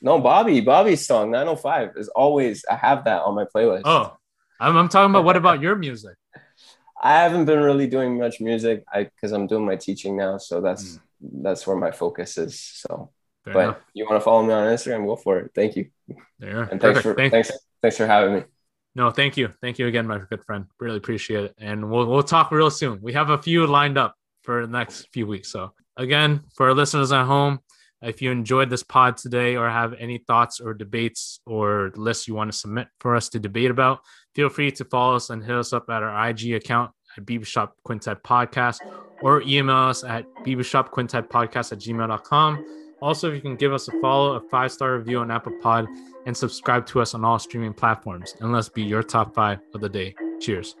[0.00, 3.82] No, Bobby, Bobby's song 905 is always I have that on my playlist.
[3.84, 4.16] Oh,
[4.60, 6.14] I'm, I'm talking about what about your music?
[7.00, 10.60] I haven't been really doing much music I because I'm doing my teaching now, so
[10.60, 11.00] that's mm.
[11.20, 12.60] That's where my focus is.
[12.60, 13.10] So,
[13.44, 13.76] Fair but enough.
[13.94, 15.06] you want to follow me on Instagram?
[15.06, 15.52] Go for it.
[15.54, 15.90] Thank you.
[16.38, 16.62] There.
[16.62, 17.02] And thanks Perfect.
[17.02, 17.48] for thanks.
[17.48, 18.44] thanks thanks for having me.
[18.94, 20.66] No, thank you, thank you again, my good friend.
[20.80, 23.00] Really appreciate it, and we'll we'll talk real soon.
[23.00, 25.50] We have a few lined up for the next few weeks.
[25.50, 27.60] So again, for our listeners at home,
[28.02, 32.34] if you enjoyed this pod today or have any thoughts or debates or lists you
[32.34, 34.00] want to submit for us to debate about,
[34.34, 37.70] feel free to follow us and hit us up at our IG account at Beavershop
[37.84, 38.78] Quintet Podcast
[39.22, 42.64] or email us at Podcast at gmail.com.
[43.00, 45.86] Also, if you can give us a follow, a five star review on Apple Pod,
[46.26, 49.80] and subscribe to us on all streaming platforms, and let's be your top five of
[49.80, 50.14] the day.
[50.40, 50.74] Cheers.